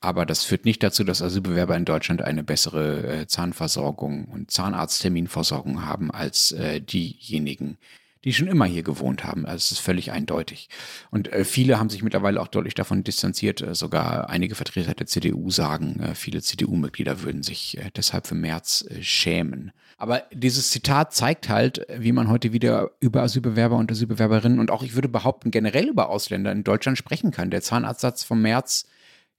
Aber 0.00 0.26
das 0.26 0.44
führt 0.44 0.64
nicht 0.64 0.82
dazu, 0.82 1.04
dass 1.04 1.22
Asylbewerber 1.22 1.76
in 1.76 1.84
Deutschland 1.84 2.22
eine 2.22 2.42
bessere 2.42 3.20
äh, 3.20 3.26
Zahnversorgung 3.26 4.26
und 4.26 4.50
Zahnarztterminversorgung 4.50 5.86
haben 5.86 6.10
als 6.10 6.52
äh, 6.52 6.80
diejenigen, 6.80 7.78
die 8.22 8.34
schon 8.34 8.48
immer 8.48 8.66
hier 8.66 8.82
gewohnt 8.82 9.24
haben. 9.24 9.46
Also 9.46 9.56
es 9.56 9.72
ist 9.72 9.78
völlig 9.78 10.12
eindeutig. 10.12 10.68
Und 11.10 11.32
äh, 11.32 11.44
viele 11.44 11.78
haben 11.78 11.88
sich 11.88 12.02
mittlerweile 12.02 12.42
auch 12.42 12.48
deutlich 12.48 12.74
davon 12.74 13.04
distanziert. 13.04 13.64
Sogar 13.72 14.28
einige 14.28 14.54
Vertreter 14.54 14.92
der 14.92 15.06
CDU 15.06 15.50
sagen, 15.50 16.12
viele 16.14 16.42
CDU-Mitglieder 16.42 17.22
würden 17.22 17.42
sich 17.42 17.78
deshalb 17.96 18.26
für 18.26 18.34
März 18.34 18.86
schämen. 19.00 19.72
Aber 19.96 20.24
dieses 20.30 20.70
Zitat 20.70 21.14
zeigt 21.14 21.48
halt, 21.48 21.86
wie 21.96 22.12
man 22.12 22.28
heute 22.28 22.52
wieder 22.52 22.90
über 23.00 23.22
Asylbewerber 23.22 23.76
und 23.76 23.90
Asylbewerberinnen 23.90 24.60
und 24.60 24.70
auch, 24.70 24.82
ich 24.82 24.94
würde 24.94 25.08
behaupten, 25.08 25.50
generell 25.50 25.88
über 25.88 26.10
Ausländer 26.10 26.52
in 26.52 26.64
Deutschland 26.64 26.98
sprechen 26.98 27.30
kann. 27.30 27.50
Der 27.50 27.62
Zahnarztsatz 27.62 28.22
vom 28.22 28.42
März 28.42 28.86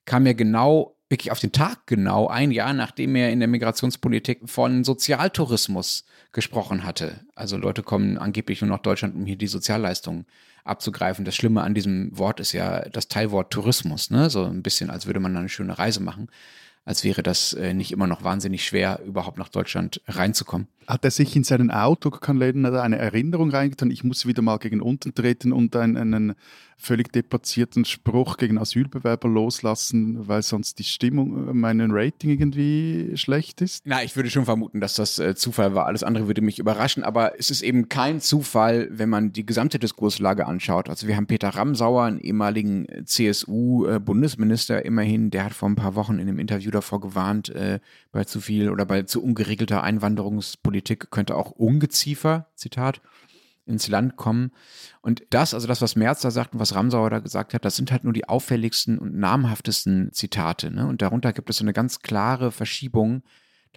kam 0.08 0.26
ja 0.26 0.34
genau, 0.34 0.96
wirklich 1.10 1.32
auf 1.32 1.40
den 1.40 1.52
Tag 1.52 1.86
genau, 1.86 2.28
ein 2.28 2.52
Jahr 2.52 2.74
nachdem 2.74 3.16
er 3.16 3.32
in 3.32 3.40
der 3.40 3.48
Migrationspolitik 3.48 4.50
von 4.50 4.84
Sozialtourismus 4.84 6.06
gesprochen 6.32 6.84
hatte. 6.84 7.20
Also 7.36 7.58
Leute 7.58 7.84
kommen 7.84 8.18
angeblich 8.18 8.62
nur 8.62 8.72
nach 8.72 8.82
Deutschland, 8.82 9.16
um 9.16 9.26
hier 9.26 9.38
die 9.38 9.48
Sozialleistungen 9.48 10.26
abzugreifen. 10.64 11.24
Das 11.24 11.36
Schlimme 11.36 11.62
an 11.62 11.76
diesem 11.76 12.18
Wort 12.18 12.40
ist 12.40 12.54
ja 12.54 12.90
das 12.90 13.08
Teilwort 13.08 13.52
Tourismus, 13.52 14.10
ne? 14.10 14.30
So 14.30 14.44
ein 14.44 14.64
bisschen, 14.64 14.90
als 14.90 15.06
würde 15.06 15.20
man 15.20 15.38
eine 15.38 15.50
schöne 15.50 15.78
Reise 15.78 16.02
machen 16.02 16.30
als 16.88 17.04
wäre 17.04 17.22
das 17.22 17.52
äh, 17.52 17.74
nicht 17.74 17.92
immer 17.92 18.08
noch 18.08 18.24
wahnsinnig 18.24 18.64
schwer, 18.64 19.02
überhaupt 19.06 19.38
nach 19.38 19.50
Deutschland 19.50 20.02
reinzukommen. 20.08 20.70
Hat 20.88 21.04
er 21.04 21.12
sich 21.12 21.36
in 21.36 21.44
seinen 21.44 21.70
Autokanälen 21.70 22.66
eine 22.66 22.98
Erinnerung 22.98 23.50
reingetan, 23.50 23.92
ich 23.92 24.06
muss 24.06 24.26
wieder 24.26 24.42
mal 24.42 24.58
gegen 24.58 24.80
unten 24.80 25.14
treten 25.14 25.52
und 25.52 25.76
einen, 25.76 25.98
einen 25.98 26.36
völlig 26.80 27.12
deplatzierten 27.12 27.86
Spruch 27.86 28.38
gegen 28.38 28.60
Asylbewerber 28.60 29.28
loslassen, 29.28 30.28
weil 30.28 30.44
sonst 30.44 30.78
die 30.78 30.84
Stimmung, 30.84 31.50
äh, 31.50 31.54
mein 31.54 31.82
Rating 31.92 32.30
irgendwie 32.30 33.12
schlecht 33.16 33.62
ist? 33.62 33.84
Na, 33.86 34.04
ich 34.04 34.16
würde 34.16 34.30
schon 34.30 34.46
vermuten, 34.46 34.80
dass 34.80 34.94
das 34.94 35.18
äh, 35.18 35.36
Zufall 35.36 35.74
war. 35.74 35.88
Alles 35.88 36.04
andere 36.04 36.28
würde 36.28 36.42
mich 36.42 36.60
überraschen, 36.60 37.04
aber 37.04 37.40
es 37.40 37.50
ist 37.50 37.64
eben 37.64 37.90
kein 37.90 38.22
Zufall, 38.22 38.88
wenn 38.92 39.10
man 39.10 39.34
die 39.34 39.46
gesamte 39.46 39.80
Diskurslage 39.80 40.46
anschaut. 40.46 40.88
Also 40.88 41.08
wir 41.08 41.18
haben 41.18 41.28
Peter 41.28 41.50
Ramsauer, 41.50 42.04
einen 42.04 42.20
ehemaligen 42.20 42.88
CSU-Bundesminister 43.06 44.86
immerhin, 44.86 45.32
der 45.32 45.46
hat 45.46 45.54
vor 45.54 45.70
ein 45.70 45.76
paar 45.76 45.96
Wochen 45.96 46.14
in 46.14 46.22
einem 46.22 46.40
Interview 46.40 46.70
davor 46.70 47.02
gewarnt, 47.02 47.50
äh, 47.50 47.80
bei 48.12 48.24
zu 48.24 48.40
viel 48.40 48.70
oder 48.70 48.86
bei 48.86 49.04
zu 49.04 49.24
ungeregelter 49.24 49.84
Einwanderungspolitik 49.84 51.10
könnte 51.10 51.36
auch 51.36 51.52
Ungeziefer, 51.52 52.48
Zitat, 52.56 53.02
ins 53.68 53.88
Land 53.88 54.16
kommen. 54.16 54.52
Und 55.02 55.24
das, 55.30 55.54
also 55.54 55.68
das, 55.68 55.82
was 55.82 55.96
Merz 55.96 56.22
da 56.22 56.32
sagt 56.32 56.54
und 56.54 56.60
was 56.60 56.76
Ramsauer 56.76 57.10
da 57.10 57.20
gesagt 57.20 57.54
hat, 57.54 57.66
das 57.66 57.76
sind 57.76 57.92
halt 57.92 58.04
nur 58.04 58.14
die 58.14 58.28
auffälligsten 58.28 58.98
und 58.98 59.16
namhaftesten 59.16 60.12
Zitate. 60.14 60.72
Ne? 60.72 60.88
Und 60.88 61.02
darunter 61.02 61.34
gibt 61.34 61.50
es 61.50 61.58
so 61.58 61.64
eine 61.64 61.74
ganz 61.74 62.00
klare 62.00 62.52
Verschiebung 62.52 63.24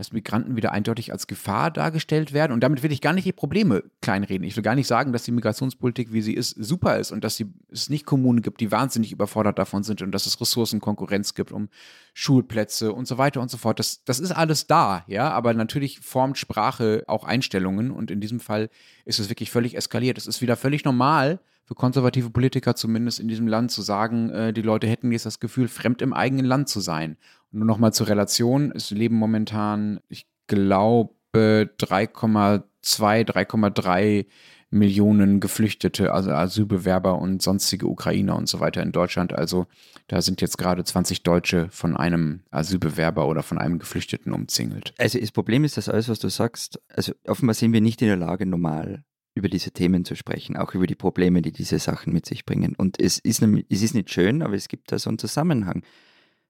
dass 0.00 0.12
Migranten 0.12 0.56
wieder 0.56 0.72
eindeutig 0.72 1.12
als 1.12 1.26
Gefahr 1.26 1.70
dargestellt 1.70 2.32
werden. 2.32 2.52
Und 2.52 2.60
damit 2.60 2.82
will 2.82 2.90
ich 2.90 3.02
gar 3.02 3.12
nicht 3.12 3.26
die 3.26 3.34
Probleme 3.34 3.84
kleinreden. 4.00 4.46
Ich 4.46 4.56
will 4.56 4.62
gar 4.62 4.74
nicht 4.74 4.86
sagen, 4.86 5.12
dass 5.12 5.24
die 5.24 5.30
Migrationspolitik, 5.30 6.10
wie 6.10 6.22
sie 6.22 6.32
ist, 6.32 6.52
super 6.52 6.98
ist 6.98 7.12
und 7.12 7.22
dass 7.22 7.36
sie, 7.36 7.52
es 7.70 7.90
nicht 7.90 8.06
Kommunen 8.06 8.40
gibt, 8.40 8.62
die 8.62 8.72
wahnsinnig 8.72 9.12
überfordert 9.12 9.58
davon 9.58 9.82
sind 9.82 10.00
und 10.00 10.12
dass 10.12 10.24
es 10.24 10.40
Ressourcenkonkurrenz 10.40 11.34
gibt 11.34 11.52
um 11.52 11.68
Schulplätze 12.14 12.94
und 12.94 13.06
so 13.06 13.18
weiter 13.18 13.42
und 13.42 13.50
so 13.50 13.58
fort. 13.58 13.78
Das, 13.78 14.02
das 14.04 14.20
ist 14.20 14.32
alles 14.32 14.66
da, 14.66 15.04
ja, 15.06 15.30
aber 15.30 15.52
natürlich 15.52 16.00
formt 16.00 16.38
Sprache 16.38 17.04
auch 17.06 17.24
Einstellungen 17.24 17.90
und 17.90 18.10
in 18.10 18.22
diesem 18.22 18.40
Fall 18.40 18.70
ist 19.04 19.18
es 19.18 19.28
wirklich 19.28 19.50
völlig 19.50 19.76
eskaliert. 19.76 20.16
Es 20.16 20.26
ist 20.26 20.40
wieder 20.40 20.56
völlig 20.56 20.82
normal, 20.86 21.40
für 21.70 21.76
konservative 21.76 22.30
Politiker 22.30 22.74
zumindest 22.74 23.20
in 23.20 23.28
diesem 23.28 23.46
Land 23.46 23.70
zu 23.70 23.80
sagen, 23.80 24.28
äh, 24.30 24.52
die 24.52 24.60
Leute 24.60 24.88
hätten 24.88 25.12
jetzt 25.12 25.24
das 25.24 25.38
Gefühl, 25.38 25.68
fremd 25.68 26.02
im 26.02 26.12
eigenen 26.12 26.44
Land 26.44 26.68
zu 26.68 26.80
sein. 26.80 27.16
Und 27.52 27.60
nur 27.60 27.66
nochmal 27.66 27.92
zur 27.92 28.08
Relation, 28.08 28.72
es 28.74 28.90
leben 28.90 29.14
momentan, 29.14 30.00
ich 30.08 30.26
glaube, 30.48 31.14
3,2, 31.32 32.64
3,3 32.82 34.26
Millionen 34.70 35.38
Geflüchtete, 35.38 36.12
also 36.12 36.32
Asylbewerber 36.32 37.16
und 37.16 37.40
sonstige 37.40 37.86
Ukrainer 37.86 38.34
und 38.34 38.48
so 38.48 38.58
weiter 38.58 38.82
in 38.82 38.90
Deutschland. 38.90 39.32
Also 39.32 39.68
da 40.08 40.22
sind 40.22 40.40
jetzt 40.40 40.58
gerade 40.58 40.82
20 40.82 41.22
Deutsche 41.22 41.68
von 41.70 41.96
einem 41.96 42.40
Asylbewerber 42.50 43.28
oder 43.28 43.44
von 43.44 43.58
einem 43.58 43.78
Geflüchteten 43.78 44.32
umzingelt. 44.32 44.92
Also 44.98 45.20
das 45.20 45.30
Problem 45.30 45.62
ist, 45.62 45.76
dass 45.76 45.88
alles, 45.88 46.08
was 46.08 46.18
du 46.18 46.30
sagst, 46.30 46.80
also 46.88 47.12
offenbar 47.28 47.54
sind 47.54 47.72
wir 47.72 47.80
nicht 47.80 48.02
in 48.02 48.08
der 48.08 48.16
Lage, 48.16 48.44
normal 48.44 49.04
über 49.34 49.48
diese 49.48 49.70
Themen 49.70 50.04
zu 50.04 50.16
sprechen, 50.16 50.56
auch 50.56 50.74
über 50.74 50.86
die 50.86 50.94
Probleme, 50.94 51.42
die 51.42 51.52
diese 51.52 51.78
Sachen 51.78 52.12
mit 52.12 52.26
sich 52.26 52.44
bringen. 52.44 52.74
Und 52.76 53.00
es 53.00 53.18
ist, 53.18 53.42
es 53.42 53.82
ist 53.82 53.94
nicht 53.94 54.10
schön, 54.10 54.42
aber 54.42 54.54
es 54.54 54.68
gibt 54.68 54.92
da 54.92 54.98
so 54.98 55.08
einen 55.10 55.18
Zusammenhang. 55.18 55.82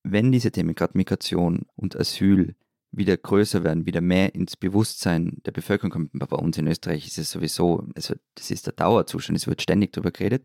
Wenn 0.02 0.32
diese 0.32 0.50
Themen, 0.50 0.74
gerade 0.74 0.96
Migration 0.96 1.66
und 1.76 1.94
Asyl, 1.98 2.54
wieder 2.92 3.16
größer 3.16 3.62
werden, 3.62 3.86
wieder 3.86 4.00
mehr 4.00 4.34
ins 4.34 4.56
Bewusstsein 4.56 5.40
der 5.44 5.52
Bevölkerung 5.52 5.90
kommen, 5.90 6.10
bei 6.12 6.36
uns 6.36 6.58
in 6.58 6.66
Österreich 6.66 7.06
ist 7.06 7.18
es 7.18 7.30
sowieso, 7.30 7.86
also 7.94 8.14
das 8.34 8.50
ist 8.50 8.66
der 8.66 8.72
Dauerzustand, 8.72 9.38
es 9.38 9.46
wird 9.46 9.62
ständig 9.62 9.92
darüber 9.92 10.10
geredet, 10.10 10.44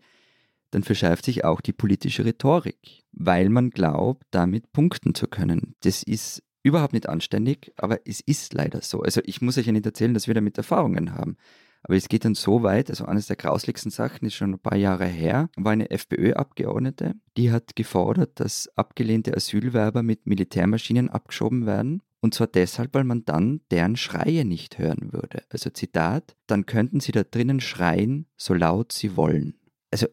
dann 0.71 0.83
verschärft 0.83 1.25
sich 1.25 1.43
auch 1.43 1.61
die 1.61 1.73
politische 1.73 2.25
Rhetorik, 2.25 3.03
weil 3.11 3.49
man 3.49 3.69
glaubt, 3.69 4.25
damit 4.31 4.71
punkten 4.73 5.15
zu 5.15 5.27
können. 5.27 5.75
Das 5.81 6.03
ist 6.03 6.43
überhaupt 6.63 6.93
nicht 6.93 7.07
anständig, 7.07 7.71
aber 7.77 7.99
es 8.05 8.19
ist 8.19 8.53
leider 8.53 8.81
so. 8.81 9.01
Also 9.01 9.21
ich 9.23 9.41
muss 9.41 9.57
euch 9.57 9.67
ja 9.67 9.71
nicht 9.71 9.85
erzählen, 9.85 10.13
dass 10.13 10.27
wir 10.27 10.33
damit 10.33 10.57
Erfahrungen 10.57 11.13
haben. 11.13 11.37
Aber 11.85 11.95
es 11.95 12.09
geht 12.09 12.25
dann 12.25 12.33
so 12.33 12.63
weit, 12.63 12.89
also 12.89 13.05
eines 13.05 13.27
der 13.27 13.35
grauslichsten 13.35 13.91
Sachen 13.91 14.25
ist 14.25 14.33
schon 14.33 14.53
ein 14.53 14.59
paar 14.59 14.77
Jahre 14.77 15.05
her, 15.05 15.49
war 15.55 15.71
eine 15.71 15.91
FPÖ-Abgeordnete, 15.91 17.13
die 17.37 17.51
hat 17.51 17.75
gefordert, 17.75 18.39
dass 18.39 18.69
abgelehnte 18.75 19.35
Asylwerber 19.35 20.01
mit 20.01 20.25
Militärmaschinen 20.25 21.09
abgeschoben 21.09 21.67
werden. 21.67 22.01
Und 22.21 22.33
zwar 22.33 22.47
deshalb, 22.47 22.95
weil 22.95 23.03
man 23.03 23.23
dann 23.25 23.61
deren 23.69 23.97
Schreie 23.97 24.45
nicht 24.45 24.79
hören 24.79 25.13
würde. 25.13 25.43
Also 25.49 25.69
Zitat, 25.69 26.35
dann 26.47 26.65
könnten 26.65 26.99
sie 26.99 27.11
da 27.11 27.23
drinnen 27.23 27.59
schreien, 27.59 28.25
so 28.35 28.55
laut 28.55 28.91
sie 28.91 29.15
wollen. 29.15 29.53
Also 29.91 30.07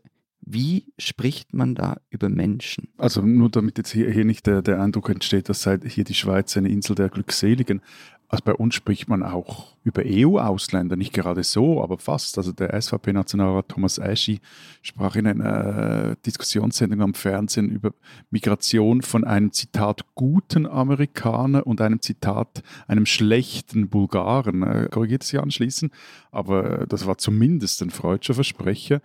wie 0.44 0.92
spricht 0.98 1.54
man 1.54 1.74
da 1.74 1.98
über 2.10 2.28
Menschen? 2.28 2.88
Also 2.98 3.22
nur 3.22 3.48
damit 3.48 3.78
jetzt 3.78 3.92
hier, 3.92 4.10
hier 4.10 4.24
nicht 4.24 4.46
der, 4.46 4.60
der 4.60 4.82
Eindruck 4.82 5.08
entsteht, 5.08 5.48
dass 5.48 5.62
sei 5.62 5.78
hier 5.86 6.04
die 6.04 6.14
Schweiz 6.14 6.56
eine 6.56 6.68
Insel 6.68 6.96
der 6.96 7.08
Glückseligen. 7.08 7.80
Also 8.32 8.44
bei 8.46 8.54
uns 8.54 8.74
spricht 8.74 9.08
man 9.08 9.22
auch 9.22 9.74
über 9.84 10.04
EU-Ausländer, 10.06 10.96
nicht 10.96 11.12
gerade 11.12 11.42
so, 11.42 11.82
aber 11.82 11.98
fast. 11.98 12.38
Also 12.38 12.52
der 12.52 12.72
SVP-Nationalrat 12.80 13.68
Thomas 13.68 13.98
Eschi 13.98 14.40
sprach 14.80 15.16
in 15.16 15.26
einer 15.26 16.16
Diskussionssendung 16.24 17.02
am 17.02 17.12
Fernsehen 17.12 17.68
über 17.68 17.92
Migration 18.30 19.02
von 19.02 19.24
einem 19.24 19.52
Zitat 19.52 20.06
guten 20.14 20.66
Amerikaner 20.66 21.66
und 21.66 21.82
einem 21.82 22.00
Zitat 22.00 22.62
einem 22.86 23.04
schlechten 23.04 23.90
Bulgaren. 23.90 24.62
Er 24.62 24.88
korrigiert 24.88 25.24
sie 25.24 25.36
anschließend, 25.36 25.92
aber 26.30 26.86
das 26.86 27.06
war 27.06 27.18
zumindest 27.18 27.82
ein 27.82 27.90
freudscher 27.90 28.32
Versprecher. 28.32 29.02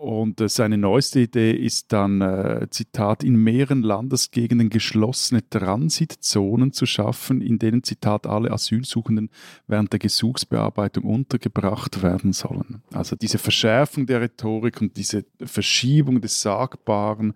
Und 0.00 0.40
äh, 0.40 0.48
seine 0.48 0.78
neueste 0.78 1.20
Idee 1.20 1.52
ist 1.52 1.92
dann, 1.92 2.22
äh, 2.22 2.68
Zitat, 2.70 3.22
in 3.22 3.36
mehreren 3.36 3.82
Landesgegenden 3.82 4.70
geschlossene 4.70 5.46
Transitzonen 5.50 6.72
zu 6.72 6.86
schaffen, 6.86 7.42
in 7.42 7.58
denen, 7.58 7.82
Zitat, 7.82 8.26
alle 8.26 8.50
Asylsuchenden 8.50 9.28
während 9.66 9.92
der 9.92 9.98
Gesuchsbearbeitung 9.98 11.04
untergebracht 11.04 12.02
werden 12.02 12.32
sollen. 12.32 12.82
Also 12.94 13.14
diese 13.14 13.36
Verschärfung 13.36 14.06
der 14.06 14.22
Rhetorik 14.22 14.80
und 14.80 14.96
diese 14.96 15.26
Verschiebung 15.38 16.22
des 16.22 16.40
Sagbaren, 16.40 17.34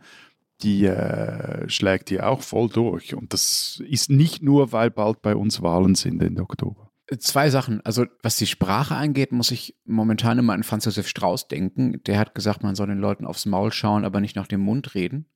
die 0.63 0.87
äh, 0.87 1.69
schlägt 1.69 2.09
hier 2.09 2.27
auch 2.27 2.41
voll 2.41 2.71
durch. 2.71 3.15
Und 3.15 3.35
das 3.35 3.83
ist 3.87 4.09
nicht 4.09 4.43
nur, 4.43 4.73
weil 4.73 4.91
bald 4.91 5.21
bei 5.21 5.37
uns 5.37 5.61
Wahlen 5.61 5.97
sind 5.97 6.23
Ende 6.23 6.41
Oktober. 6.41 6.84
Zwei 7.19 7.51
Sachen. 7.51 7.83
Also, 7.83 8.07
was 8.23 8.37
die 8.37 8.47
Sprache 8.47 8.95
angeht, 8.95 9.31
muss 9.31 9.51
ich 9.51 9.77
momentan 9.85 10.39
immer 10.39 10.55
an 10.55 10.63
Franz 10.63 10.87
Josef 10.87 11.07
Strauß 11.07 11.49
denken. 11.49 12.03
Der 12.05 12.19
hat 12.19 12.35
gesagt, 12.35 12.63
man 12.63 12.75
soll 12.75 12.87
den 12.87 12.99
Leuten 12.99 13.27
aufs 13.27 13.45
Maul 13.45 13.73
schauen, 13.73 14.07
aber 14.07 14.21
nicht 14.21 14.37
nach 14.37 14.47
dem 14.47 14.61
Mund 14.61 14.95
reden. 14.95 15.27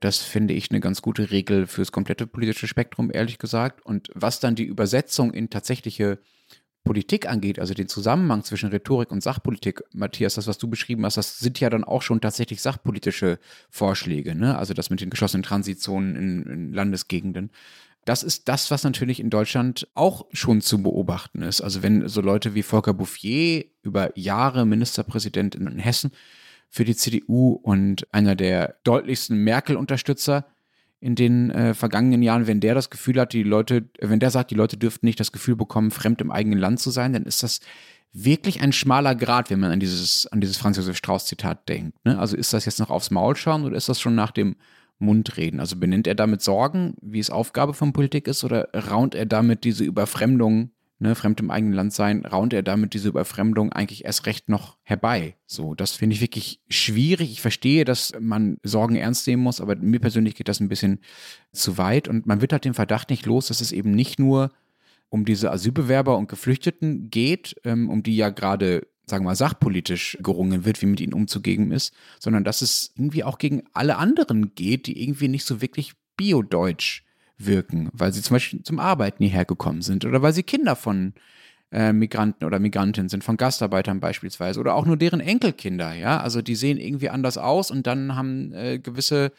Das 0.00 0.18
finde 0.18 0.52
ich 0.52 0.70
eine 0.70 0.80
ganz 0.80 1.00
gute 1.00 1.30
Regel 1.30 1.66
fürs 1.66 1.90
komplette 1.90 2.26
politische 2.26 2.68
Spektrum, 2.68 3.10
ehrlich 3.10 3.38
gesagt. 3.38 3.84
Und 3.86 4.10
was 4.14 4.40
dann 4.40 4.56
die 4.56 4.66
Übersetzung 4.66 5.32
in 5.32 5.48
tatsächliche 5.48 6.18
Politik 6.84 7.28
angeht, 7.28 7.58
also 7.58 7.74
den 7.74 7.88
Zusammenhang 7.88 8.44
zwischen 8.44 8.68
Rhetorik 8.68 9.10
und 9.10 9.22
Sachpolitik, 9.22 9.82
Matthias, 9.92 10.34
das, 10.34 10.46
was 10.46 10.58
du 10.58 10.68
beschrieben 10.68 11.04
hast, 11.04 11.16
das 11.16 11.38
sind 11.38 11.58
ja 11.60 11.68
dann 11.70 11.82
auch 11.82 12.02
schon 12.02 12.20
tatsächlich 12.20 12.62
sachpolitische 12.62 13.38
Vorschläge, 13.70 14.34
ne? 14.34 14.56
Also 14.56 14.72
das 14.72 14.90
mit 14.90 15.00
den 15.00 15.10
geschlossenen 15.10 15.42
Transitzonen 15.42 16.14
in, 16.14 16.42
in 16.44 16.72
Landesgegenden. 16.72 17.50
Das 18.06 18.22
ist 18.22 18.48
das, 18.48 18.70
was 18.70 18.84
natürlich 18.84 19.18
in 19.18 19.30
Deutschland 19.30 19.88
auch 19.94 20.26
schon 20.32 20.60
zu 20.60 20.80
beobachten 20.80 21.42
ist. 21.42 21.60
Also 21.60 21.82
wenn 21.82 22.08
so 22.08 22.20
Leute 22.20 22.54
wie 22.54 22.62
Volker 22.62 22.94
Bouffier 22.94 23.64
über 23.82 24.16
Jahre 24.16 24.64
Ministerpräsident 24.64 25.56
in 25.56 25.78
Hessen 25.78 26.12
für 26.70 26.84
die 26.84 26.94
CDU 26.94 27.50
und 27.50 28.06
einer 28.14 28.36
der 28.36 28.76
deutlichsten 28.84 29.42
Merkel-Unterstützer 29.42 30.46
in 31.00 31.16
den 31.16 31.50
äh, 31.50 31.74
vergangenen 31.74 32.22
Jahren, 32.22 32.46
wenn 32.46 32.60
der 32.60 32.76
das 32.76 32.90
Gefühl 32.90 33.20
hat, 33.20 33.32
die 33.32 33.42
Leute, 33.42 33.88
wenn 34.00 34.20
der 34.20 34.30
sagt, 34.30 34.52
die 34.52 34.56
Leute 34.56 34.76
dürften 34.76 35.06
nicht 35.06 35.18
das 35.18 35.32
Gefühl 35.32 35.56
bekommen, 35.56 35.90
fremd 35.90 36.20
im 36.20 36.30
eigenen 36.30 36.60
Land 36.60 36.78
zu 36.78 36.90
sein, 36.90 37.12
dann 37.12 37.24
ist 37.24 37.42
das 37.42 37.58
wirklich 38.12 38.60
ein 38.60 38.72
schmaler 38.72 39.16
Grad, 39.16 39.50
wenn 39.50 39.58
man 39.58 39.72
an 39.72 39.80
dieses, 39.80 40.28
an 40.28 40.40
dieses 40.40 40.58
Franz 40.58 40.76
Josef 40.76 40.96
Strauß-Zitat 40.96 41.68
denkt. 41.68 42.04
Ne? 42.04 42.16
Also 42.20 42.36
ist 42.36 42.52
das 42.52 42.66
jetzt 42.66 42.78
noch 42.78 42.90
aufs 42.90 43.10
Maul 43.10 43.34
schauen 43.34 43.64
oder 43.64 43.76
ist 43.76 43.88
das 43.88 44.00
schon 44.00 44.14
nach 44.14 44.30
dem 44.30 44.54
Mund 44.98 45.36
reden? 45.36 45.60
Also 45.60 45.76
benennt 45.76 46.06
er 46.06 46.14
damit 46.14 46.42
Sorgen, 46.42 46.94
wie 47.00 47.18
es 47.18 47.30
Aufgabe 47.30 47.74
von 47.74 47.92
Politik 47.92 48.28
ist, 48.28 48.44
oder 48.44 48.68
raunt 48.74 49.14
er 49.14 49.26
damit 49.26 49.64
diese 49.64 49.84
Überfremdung, 49.84 50.70
ne, 50.98 51.14
fremd 51.14 51.40
im 51.40 51.50
eigenen 51.50 51.74
Land 51.74 51.92
sein, 51.92 52.24
raunt 52.24 52.52
er 52.52 52.62
damit 52.62 52.94
diese 52.94 53.08
Überfremdung 53.08 53.72
eigentlich 53.72 54.04
erst 54.04 54.26
recht 54.26 54.48
noch 54.48 54.78
herbei? 54.82 55.36
So, 55.46 55.74
das 55.74 55.92
finde 55.92 56.14
ich 56.14 56.20
wirklich 56.20 56.60
schwierig. 56.68 57.30
Ich 57.30 57.42
verstehe, 57.42 57.84
dass 57.84 58.12
man 58.18 58.58
Sorgen 58.62 58.96
ernst 58.96 59.26
nehmen 59.26 59.42
muss, 59.42 59.60
aber 59.60 59.76
mir 59.76 60.00
persönlich 60.00 60.34
geht 60.34 60.48
das 60.48 60.60
ein 60.60 60.68
bisschen 60.68 61.00
zu 61.52 61.78
weit 61.78 62.08
und 62.08 62.26
man 62.26 62.40
wird 62.40 62.52
halt 62.52 62.64
den 62.64 62.74
Verdacht 62.74 63.10
nicht 63.10 63.26
los, 63.26 63.48
dass 63.48 63.60
es 63.60 63.72
eben 63.72 63.90
nicht 63.90 64.18
nur 64.18 64.52
um 65.08 65.24
diese 65.24 65.50
Asylbewerber 65.52 66.16
und 66.16 66.28
Geflüchteten 66.28 67.10
geht, 67.10 67.54
ähm, 67.64 67.90
um 67.90 68.02
die 68.02 68.16
ja 68.16 68.30
gerade 68.30 68.86
sagen 69.06 69.24
wir 69.24 69.30
mal, 69.30 69.36
sachpolitisch 69.36 70.18
gerungen 70.20 70.64
wird, 70.64 70.82
wie 70.82 70.86
mit 70.86 71.00
ihnen 71.00 71.14
umzugehen 71.14 71.70
ist, 71.70 71.94
sondern 72.18 72.44
dass 72.44 72.60
es 72.60 72.92
irgendwie 72.96 73.24
auch 73.24 73.38
gegen 73.38 73.62
alle 73.72 73.96
anderen 73.96 74.54
geht, 74.54 74.86
die 74.86 75.02
irgendwie 75.02 75.28
nicht 75.28 75.44
so 75.44 75.60
wirklich 75.60 75.92
biodeutsch 76.16 77.02
wirken, 77.38 77.88
weil 77.92 78.12
sie 78.12 78.22
zum 78.22 78.34
Beispiel 78.34 78.62
zum 78.62 78.78
Arbeiten 78.78 79.22
hierher 79.22 79.44
gekommen 79.44 79.82
sind 79.82 80.04
oder 80.04 80.22
weil 80.22 80.32
sie 80.32 80.42
Kinder 80.42 80.74
von 80.74 81.14
äh, 81.70 81.92
Migranten 81.92 82.44
oder 82.44 82.58
Migrantinnen 82.58 83.08
sind, 83.08 83.22
von 83.22 83.36
Gastarbeitern 83.36 84.00
beispielsweise 84.00 84.58
oder 84.58 84.74
auch 84.74 84.86
nur 84.86 84.96
deren 84.96 85.20
Enkelkinder, 85.20 85.92
ja, 85.92 86.20
also 86.20 86.42
die 86.42 86.54
sehen 86.54 86.78
irgendwie 86.78 87.10
anders 87.10 87.38
aus 87.38 87.70
und 87.70 87.86
dann 87.86 88.16
haben 88.16 88.52
äh, 88.54 88.78
gewisse 88.78 89.32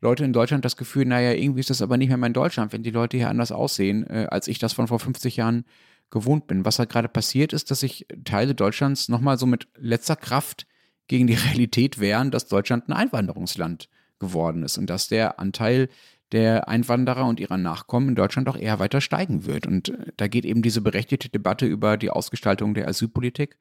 Leute 0.00 0.24
in 0.24 0.32
Deutschland 0.32 0.64
das 0.64 0.76
Gefühl, 0.76 1.06
naja, 1.06 1.32
irgendwie 1.32 1.60
ist 1.60 1.70
das 1.70 1.80
aber 1.80 1.96
nicht 1.96 2.08
mehr 2.08 2.18
mein 2.18 2.32
Deutschland, 2.32 2.72
wenn 2.72 2.82
die 2.82 2.90
Leute 2.90 3.16
hier 3.16 3.30
anders 3.30 3.52
aussehen, 3.52 4.06
äh, 4.08 4.26
als 4.30 4.48
ich 4.48 4.58
das 4.58 4.72
von 4.72 4.88
vor 4.88 4.98
50 4.98 5.36
Jahren 5.36 5.64
gewohnt 6.10 6.46
bin. 6.46 6.64
Was 6.64 6.76
da 6.76 6.84
gerade 6.84 7.08
passiert 7.08 7.52
ist, 7.52 7.70
dass 7.70 7.80
sich 7.80 8.06
Teile 8.24 8.54
Deutschlands 8.54 9.08
nochmal 9.08 9.38
so 9.38 9.46
mit 9.46 9.68
letzter 9.76 10.16
Kraft 10.16 10.66
gegen 11.06 11.26
die 11.26 11.34
Realität 11.48 11.98
wehren, 11.98 12.30
dass 12.30 12.48
Deutschland 12.48 12.88
ein 12.88 12.92
Einwanderungsland 12.92 13.88
geworden 14.18 14.62
ist 14.62 14.78
und 14.78 14.88
dass 14.88 15.08
der 15.08 15.38
Anteil 15.38 15.88
der 16.32 16.68
Einwanderer 16.68 17.26
und 17.26 17.38
ihrer 17.38 17.58
Nachkommen 17.58 18.10
in 18.10 18.14
Deutschland 18.14 18.48
auch 18.48 18.56
eher 18.56 18.78
weiter 18.78 19.00
steigen 19.00 19.46
wird. 19.46 19.66
Und 19.66 19.90
äh, 19.90 20.12
da 20.16 20.26
geht 20.28 20.44
eben 20.44 20.62
diese 20.62 20.80
berechtigte 20.80 21.28
Debatte 21.28 21.66
über 21.66 21.96
die 21.96 22.10
Ausgestaltung 22.10 22.74
der 22.74 22.88
Asylpolitik 22.88 23.58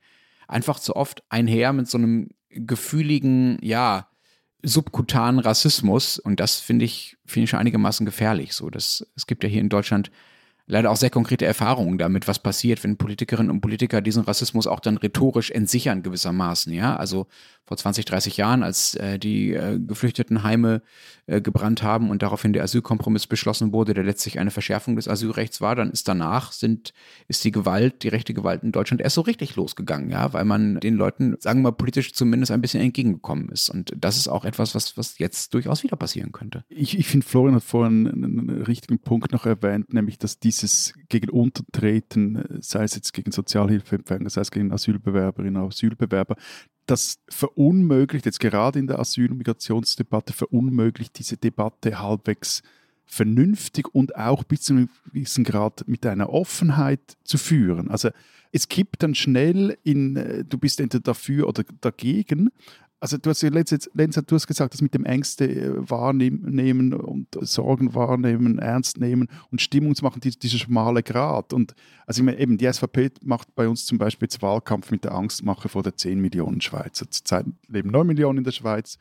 einfach 0.47 0.79
zu 0.79 0.95
oft 0.95 1.23
einher 1.29 1.73
mit 1.73 1.87
so 1.87 1.97
einem 1.97 2.29
gefühligen, 2.49 3.57
ja, 3.61 4.07
subkutanen 4.63 5.39
Rassismus. 5.39 6.19
Und 6.19 6.39
das 6.39 6.59
finde 6.59 6.85
ich, 6.85 7.17
finde 7.25 7.43
ich 7.43 7.49
schon 7.49 7.59
einigermaßen 7.59 8.05
gefährlich. 8.05 8.53
So, 8.53 8.69
das, 8.69 9.05
es 9.15 9.27
gibt 9.27 9.43
ja 9.43 9.49
hier 9.49 9.61
in 9.61 9.69
Deutschland 9.69 10.09
leider 10.65 10.91
auch 10.91 10.95
sehr 10.95 11.09
konkrete 11.09 11.45
Erfahrungen 11.45 11.97
damit, 11.97 12.27
was 12.27 12.39
passiert, 12.39 12.83
wenn 12.83 12.97
Politikerinnen 12.97 13.51
und 13.51 13.61
Politiker 13.61 14.01
diesen 14.01 14.23
Rassismus 14.23 14.67
auch 14.67 14.79
dann 14.79 14.97
rhetorisch 14.97 15.51
entsichern 15.51 16.03
gewissermaßen, 16.03 16.73
ja. 16.73 16.95
Also 16.95 17.27
vor 17.65 17.77
20, 17.77 18.05
30 18.05 18.37
Jahren, 18.37 18.61
als 18.61 18.95
äh, 18.95 19.17
die 19.17 19.53
äh, 19.53 19.79
Geflüchtetenheime 19.79 20.81
äh, 21.27 21.39
gebrannt 21.39 21.81
haben 21.81 22.09
und 22.09 22.21
daraufhin 22.21 22.51
der 22.51 22.63
Asylkompromiss 22.63 23.25
beschlossen 23.25 23.71
wurde, 23.71 23.93
der 23.93 24.03
letztlich 24.03 24.37
eine 24.37 24.51
Verschärfung 24.51 24.97
des 24.97 25.07
Asylrechts 25.07 25.61
war, 25.61 25.73
dann 25.75 25.89
ist 25.89 26.09
danach 26.09 26.51
sind, 26.51 26.93
ist 27.29 27.45
die 27.45 27.51
Gewalt, 27.51 28.03
die 28.03 28.09
rechte 28.09 28.33
Gewalt 28.33 28.63
in 28.63 28.73
Deutschland 28.73 29.01
erst 29.01 29.15
so 29.15 29.21
richtig 29.21 29.55
losgegangen, 29.55 30.09
ja, 30.09 30.33
weil 30.33 30.43
man 30.43 30.81
den 30.81 30.95
Leuten, 30.95 31.37
sagen 31.39 31.59
wir 31.59 31.71
mal, 31.71 31.77
politisch 31.77 32.13
zumindest 32.13 32.51
ein 32.51 32.59
bisschen 32.59 32.81
entgegengekommen 32.81 33.47
ist. 33.49 33.69
Und 33.69 33.93
das 33.97 34.17
ist 34.17 34.27
auch 34.27 34.43
etwas, 34.43 34.75
was, 34.75 34.97
was 34.97 35.17
jetzt 35.17 35.53
durchaus 35.53 35.83
wieder 35.83 35.95
passieren 35.95 36.33
könnte. 36.33 36.65
Ich, 36.67 36.97
ich 36.97 37.07
finde, 37.07 37.25
Florian 37.25 37.55
hat 37.55 37.63
vorhin 37.63 38.07
einen, 38.07 38.49
einen 38.49 38.61
richtigen 38.63 38.99
Punkt 38.99 39.31
noch 39.31 39.45
erwähnt, 39.45 39.93
nämlich, 39.93 40.17
dass 40.17 40.39
dieses 40.61 40.93
gegen 41.09 41.29
Untertreten, 41.29 42.43
sei 42.61 42.83
es 42.83 42.95
jetzt 42.95 43.13
gegen 43.13 43.31
Sozialhilfeempfänger, 43.31 44.29
sei 44.29 44.41
es 44.41 44.51
gegen 44.51 44.71
Asylbewerberinnen, 44.71 45.63
Asylbewerber, 45.63 46.35
das 46.85 47.19
verunmöglicht, 47.29 48.25
jetzt 48.25 48.39
gerade 48.39 48.79
in 48.79 48.87
der 48.87 48.99
Asyl- 48.99 49.31
und 49.31 49.37
Migrationsdebatte, 49.37 50.33
verunmöglicht 50.33 51.17
diese 51.17 51.37
Debatte 51.37 51.99
halbwegs 51.99 52.61
vernünftig 53.05 53.93
und 53.93 54.15
auch 54.15 54.43
bis 54.43 54.61
zu 54.61 54.73
einem 54.73 54.89
gewissen 55.05 55.43
Grad 55.43 55.87
mit 55.87 56.05
einer 56.05 56.29
Offenheit 56.29 57.17
zu 57.23 57.37
führen. 57.37 57.89
Also 57.91 58.09
es 58.51 58.69
kippt 58.69 59.03
dann 59.03 59.15
schnell 59.15 59.77
in, 59.83 60.15
äh, 60.15 60.45
du 60.45 60.57
bist 60.57 60.79
entweder 60.79 61.01
dafür 61.01 61.47
oder 61.47 61.63
dagegen 61.81 62.51
also 63.03 63.17
du 63.17 63.31
hast 63.31 63.41
ja 63.41 63.49
letztens, 63.49 63.89
Lenz, 63.93 64.15
du 64.15 64.33
hast 64.33 64.47
gesagt, 64.47 64.73
das 64.73 64.81
mit 64.81 64.93
dem 64.93 65.03
Ängste 65.03 65.43
äh, 65.43 65.89
wahrnehmen 65.89 66.93
und 66.93 67.27
Sorgen 67.41 67.93
wahrnehmen, 67.93 68.59
ernst 68.59 68.97
nehmen 68.97 69.27
und 69.51 69.61
Stimmung 69.61 69.93
zu 69.93 70.05
machen, 70.05 70.21
dieser 70.21 70.57
schmale 70.57 71.03
Grat. 71.03 71.51
Und 71.51 71.75
also 72.07 72.21
ich 72.21 72.25
meine, 72.25 72.39
eben 72.39 72.57
die 72.57 72.71
SVP 72.71 73.11
macht 73.21 73.53
bei 73.55 73.67
uns 73.67 73.85
zum 73.85 73.97
Beispiel 73.97 74.27
jetzt 74.27 74.41
Wahlkampf 74.41 74.89
mit 74.89 75.03
der 75.03 75.15
Angstmache 75.15 75.67
vor 75.67 75.83
der 75.83 75.97
10 75.97 76.17
Millionen 76.17 76.61
Schweizer. 76.61 77.11
Zurzeit 77.11 77.45
leben 77.67 77.91
9 77.91 78.07
Millionen 78.07 78.37
in 78.37 78.43
der 78.45 78.53
Schweiz 78.53 78.97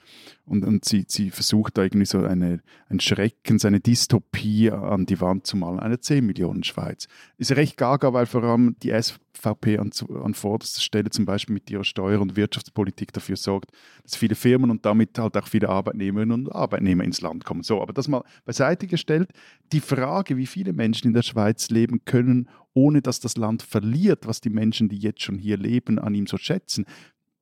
und, 0.46 0.64
und 0.64 0.84
sie, 0.84 1.04
sie 1.06 1.30
versucht 1.30 1.78
da 1.78 1.84
irgendwie 1.84 2.06
so 2.06 2.24
eine, 2.24 2.60
ein 2.88 2.98
Schrecken, 2.98 3.60
seine 3.60 3.78
Dystopie 3.78 4.72
an 4.72 5.06
die 5.06 5.20
Wand 5.20 5.46
zu 5.46 5.56
malen, 5.56 5.78
eine 5.78 6.00
10 6.00 6.26
Millionen 6.26 6.64
Schweiz. 6.64 7.06
Ist 7.38 7.52
recht 7.52 7.76
gaga, 7.76 8.12
weil 8.12 8.26
vor 8.26 8.42
allem 8.42 8.74
die 8.82 8.90
SVP 8.90 9.20
VP 9.34 9.78
an, 9.78 9.90
an 10.22 10.34
vorderster 10.34 10.80
Stelle 10.80 11.10
zum 11.10 11.24
Beispiel 11.24 11.54
mit 11.54 11.70
ihrer 11.70 11.84
Steuer- 11.84 12.20
und 12.20 12.36
Wirtschaftspolitik 12.36 13.12
dafür 13.12 13.36
sorgt, 13.36 13.70
dass 14.02 14.16
viele 14.16 14.34
Firmen 14.34 14.70
und 14.70 14.84
damit 14.84 15.18
halt 15.18 15.36
auch 15.36 15.46
viele 15.46 15.68
Arbeitnehmerinnen 15.68 16.46
und 16.46 16.52
Arbeitnehmer 16.52 17.04
ins 17.04 17.20
Land 17.20 17.44
kommen. 17.44 17.62
So, 17.62 17.80
aber 17.80 17.92
das 17.92 18.08
mal 18.08 18.24
beiseite 18.44 18.86
gestellt, 18.86 19.30
die 19.72 19.80
Frage, 19.80 20.36
wie 20.36 20.46
viele 20.46 20.72
Menschen 20.72 21.08
in 21.08 21.14
der 21.14 21.22
Schweiz 21.22 21.70
leben 21.70 22.04
können, 22.04 22.48
ohne 22.74 23.02
dass 23.02 23.20
das 23.20 23.36
Land 23.36 23.62
verliert, 23.62 24.26
was 24.26 24.40
die 24.40 24.50
Menschen, 24.50 24.88
die 24.88 24.98
jetzt 24.98 25.22
schon 25.22 25.38
hier 25.38 25.56
leben, 25.56 25.98
an 25.98 26.14
ihm 26.14 26.26
so 26.26 26.36
schätzen, 26.36 26.86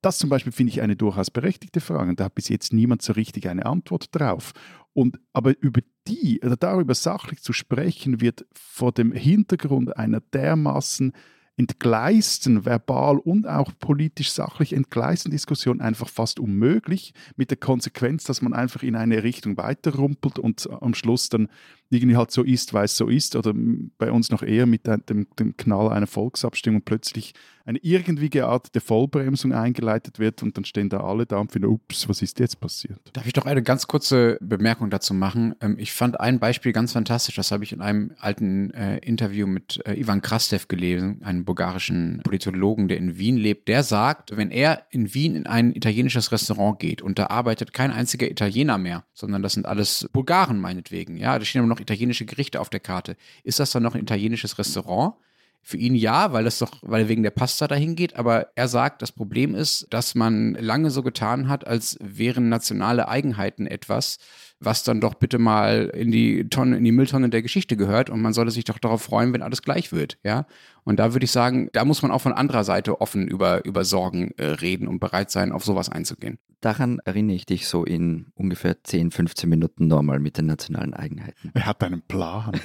das 0.02 0.18
zum 0.18 0.30
Beispiel 0.30 0.52
finde 0.52 0.72
ich 0.72 0.80
eine 0.80 0.96
durchaus 0.96 1.30
berechtigte 1.30 1.80
Frage. 1.80 2.14
Da 2.14 2.24
hat 2.24 2.34
bis 2.34 2.48
jetzt 2.48 2.72
niemand 2.72 3.02
so 3.02 3.12
richtig 3.12 3.48
eine 3.48 3.66
Antwort 3.66 4.08
drauf. 4.12 4.52
Und, 4.92 5.20
aber 5.32 5.54
über 5.60 5.82
die, 6.08 6.40
oder 6.42 6.56
darüber 6.56 6.94
sachlich 6.94 7.42
zu 7.42 7.52
sprechen, 7.52 8.20
wird 8.20 8.46
vor 8.52 8.92
dem 8.92 9.12
Hintergrund 9.12 9.96
einer 9.96 10.20
dermaßen 10.20 11.12
entgleisten, 11.60 12.64
verbal 12.64 13.18
und 13.18 13.46
auch 13.46 13.70
politisch 13.78 14.32
sachlich 14.32 14.72
entgleisten 14.72 15.30
Diskussion 15.30 15.82
einfach 15.82 16.08
fast 16.08 16.40
unmöglich, 16.40 17.12
mit 17.36 17.50
der 17.50 17.58
Konsequenz, 17.58 18.24
dass 18.24 18.40
man 18.40 18.54
einfach 18.54 18.82
in 18.82 18.96
eine 18.96 19.22
Richtung 19.22 19.58
weiterrumpelt 19.58 20.38
und 20.38 20.66
am 20.80 20.94
Schluss 20.94 21.28
dann 21.28 21.48
irgendwie 21.90 22.16
halt 22.16 22.30
so 22.30 22.42
ist, 22.42 22.72
weil 22.72 22.84
es 22.84 22.96
so 22.96 23.08
ist, 23.08 23.36
oder 23.36 23.52
bei 23.98 24.12
uns 24.12 24.30
noch 24.30 24.42
eher 24.42 24.66
mit 24.66 24.86
dem, 24.86 25.26
dem 25.38 25.56
Knall 25.56 25.90
einer 25.90 26.06
Volksabstimmung 26.06 26.82
plötzlich 26.82 27.34
eine 27.64 27.78
irgendwie 27.82 28.30
geartete 28.30 28.80
Vollbremsung 28.80 29.52
eingeleitet 29.52 30.18
wird 30.18 30.42
und 30.42 30.56
dann 30.56 30.64
stehen 30.64 30.88
da 30.88 31.00
alle 31.00 31.26
da 31.26 31.38
und 31.38 31.52
finden, 31.52 31.68
ups, 31.68 32.08
was 32.08 32.22
ist 32.22 32.40
jetzt 32.40 32.60
passiert? 32.60 32.98
Darf 33.12 33.26
ich 33.26 33.32
doch 33.32 33.46
eine 33.46 33.62
ganz 33.62 33.86
kurze 33.86 34.38
Bemerkung 34.40 34.90
dazu 34.90 35.14
machen? 35.14 35.54
Ähm, 35.60 35.76
ich 35.78 35.92
fand 35.92 36.18
ein 36.18 36.38
Beispiel 36.38 36.72
ganz 36.72 36.92
fantastisch, 36.92 37.36
das 37.36 37.52
habe 37.52 37.64
ich 37.64 37.72
in 37.72 37.80
einem 37.80 38.12
alten 38.18 38.70
äh, 38.72 38.98
Interview 38.98 39.46
mit 39.46 39.80
äh, 39.86 39.94
Ivan 39.94 40.22
Krastev 40.22 40.68
gelesen, 40.68 41.22
einem 41.22 41.44
bulgarischen 41.44 42.20
Politologen, 42.24 42.88
der 42.88 42.96
in 42.96 43.18
Wien 43.18 43.36
lebt. 43.36 43.68
Der 43.68 43.82
sagt, 43.82 44.36
wenn 44.36 44.50
er 44.50 44.86
in 44.90 45.14
Wien 45.14 45.36
in 45.36 45.46
ein 45.46 45.74
italienisches 45.74 46.32
Restaurant 46.32 46.78
geht 46.78 47.02
und 47.02 47.18
da 47.18 47.26
arbeitet 47.26 47.72
kein 47.72 47.92
einziger 47.92 48.30
Italiener 48.30 48.78
mehr, 48.78 49.04
sondern 49.12 49.42
das 49.42 49.52
sind 49.52 49.66
alles 49.66 50.08
Bulgaren 50.12 50.58
meinetwegen, 50.58 51.16
ja, 51.16 51.38
da 51.38 51.44
stehen 51.44 51.60
aber 51.60 51.68
noch 51.68 51.79
noch 51.80 51.82
italienische 51.82 52.26
Gerichte 52.26 52.60
auf 52.60 52.70
der 52.70 52.80
Karte. 52.80 53.16
Ist 53.42 53.58
das 53.58 53.70
dann 53.70 53.82
noch 53.82 53.94
ein 53.94 54.02
italienisches 54.02 54.58
Restaurant? 54.58 55.14
Für 55.62 55.76
ihn 55.76 55.94
ja, 55.94 56.32
weil 56.32 56.46
es 56.46 56.58
doch, 56.58 56.78
weil 56.80 57.08
wegen 57.08 57.22
der 57.22 57.32
Pasta 57.32 57.68
dahin 57.68 57.94
geht, 57.94 58.16
aber 58.16 58.46
er 58.54 58.66
sagt, 58.66 59.02
das 59.02 59.12
Problem 59.12 59.54
ist, 59.54 59.86
dass 59.90 60.14
man 60.14 60.54
lange 60.54 60.90
so 60.90 61.02
getan 61.02 61.48
hat, 61.48 61.66
als 61.66 61.98
wären 62.00 62.48
nationale 62.48 63.08
Eigenheiten 63.08 63.66
etwas, 63.66 64.18
was 64.58 64.84
dann 64.84 65.02
doch 65.02 65.12
bitte 65.14 65.38
mal 65.38 65.90
in 65.94 66.10
die 66.10 66.48
Tonne, 66.48 66.78
in 66.78 66.84
die 66.84 66.92
Mülltonne 66.92 67.28
der 67.28 67.42
Geschichte 67.42 67.76
gehört 67.76 68.08
und 68.08 68.22
man 68.22 68.32
sollte 68.32 68.52
sich 68.52 68.64
doch 68.64 68.78
darauf 68.78 69.02
freuen, 69.02 69.34
wenn 69.34 69.42
alles 69.42 69.60
gleich 69.60 69.92
wird, 69.92 70.16
ja. 70.24 70.46
Und 70.84 70.98
da 70.98 71.12
würde 71.12 71.24
ich 71.24 71.30
sagen, 71.30 71.68
da 71.74 71.84
muss 71.84 72.00
man 72.00 72.10
auch 72.10 72.22
von 72.22 72.32
anderer 72.32 72.64
Seite 72.64 73.02
offen 73.02 73.28
über, 73.28 73.62
über 73.66 73.84
Sorgen 73.84 74.30
äh, 74.38 74.46
reden 74.46 74.88
und 74.88 74.98
bereit 74.98 75.30
sein, 75.30 75.52
auf 75.52 75.62
sowas 75.62 75.90
einzugehen. 75.90 76.38
Daran 76.60 76.98
erinnere 77.04 77.36
ich 77.36 77.46
dich 77.46 77.66
so 77.66 77.84
in 77.84 78.26
ungefähr 78.34 78.82
10, 78.82 79.10
15 79.12 79.48
Minuten 79.48 79.86
normal 79.86 80.18
mit 80.18 80.36
den 80.36 80.46
nationalen 80.46 80.92
Eigenheiten. 80.92 81.50
Er 81.54 81.66
hat 81.66 81.82
einen 81.82 82.02
Plan. 82.02 82.60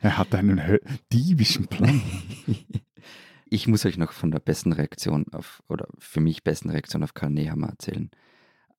er 0.00 0.16
hat 0.16 0.34
einen 0.34 0.78
diebischen 1.12 1.66
Plan. 1.66 2.00
ich 3.50 3.66
muss 3.68 3.84
euch 3.84 3.98
noch 3.98 4.12
von 4.12 4.30
der 4.30 4.38
besten 4.38 4.72
Reaktion 4.72 5.26
auf, 5.32 5.62
oder 5.68 5.86
für 5.98 6.20
mich 6.20 6.44
besten 6.44 6.70
Reaktion 6.70 7.02
auf 7.02 7.12
Karl 7.12 7.30
Nehammer 7.30 7.68
erzählen. 7.68 8.10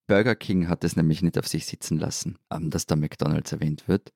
Burger 0.08 0.34
King 0.34 0.68
hat 0.68 0.82
es 0.82 0.96
nämlich 0.96 1.22
nicht 1.22 1.38
auf 1.38 1.46
sich 1.46 1.66
sitzen 1.66 1.98
lassen, 1.98 2.38
ähm, 2.50 2.70
dass 2.70 2.86
da 2.86 2.96
McDonalds 2.96 3.52
erwähnt 3.52 3.86
wird 3.86 4.12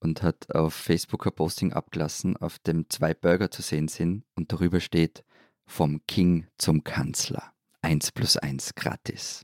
und 0.00 0.22
hat 0.22 0.52
auf 0.54 0.74
Facebook 0.74 1.26
ein 1.26 1.32
Posting 1.32 1.72
abgelassen, 1.72 2.36
auf 2.36 2.58
dem 2.58 2.88
zwei 2.88 3.14
Burger 3.14 3.50
zu 3.50 3.62
sehen 3.62 3.88
sind 3.88 4.24
und 4.34 4.52
darüber 4.52 4.80
steht 4.80 5.24
vom 5.66 6.00
King 6.06 6.46
zum 6.56 6.82
Kanzler. 6.82 7.52
1 7.82 8.12
plus 8.12 8.36
1 8.36 8.74
gratis. 8.74 9.42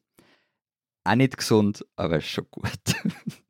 Auch 1.05 1.14
nicht 1.14 1.37
gesund, 1.37 1.85
aber 1.97 2.20
schon 2.20 2.47
gut. 2.51 2.70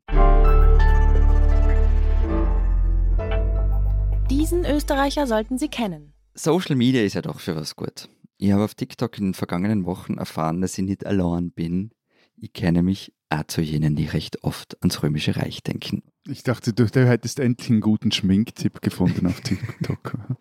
Diesen 4.31 4.65
Österreicher 4.65 5.27
sollten 5.27 5.59
Sie 5.59 5.69
kennen. 5.69 6.13
Social 6.35 6.77
Media 6.77 7.03
ist 7.03 7.15
ja 7.15 7.23
doch 7.23 7.41
für 7.41 7.57
was 7.57 7.77
gut. 7.77 8.09
Ich 8.39 8.53
habe 8.53 8.65
auf 8.65 8.75
TikTok 8.75 9.17
in 9.19 9.27
den 9.27 9.35
vergangenen 9.35 9.87
Wochen 9.87 10.19
erfahren, 10.19 10.61
dass 10.61 10.77
ich 10.77 10.85
nicht 10.85 11.07
allein 11.07 11.53
bin, 11.53 11.93
ich 12.37 12.53
kenne 12.53 12.83
mich 12.83 13.13
auch 13.31 13.45
zu 13.47 13.61
jenen, 13.61 13.97
die 13.97 14.07
recht 14.07 14.43
oft 14.43 14.81
ans 14.83 15.03
Römische 15.03 15.37
Reich 15.37 15.63
denken. 15.63 16.03
Ich 16.27 16.43
dachte, 16.43 16.73
du, 16.73 16.87
du 16.87 17.07
hättest 17.07 17.39
endlich 17.39 17.71
einen 17.71 17.81
guten 17.81 18.13
Schminktipp 18.13 18.81
gefunden 18.81 19.27
auf 19.27 19.41
TikTok. 19.41 20.15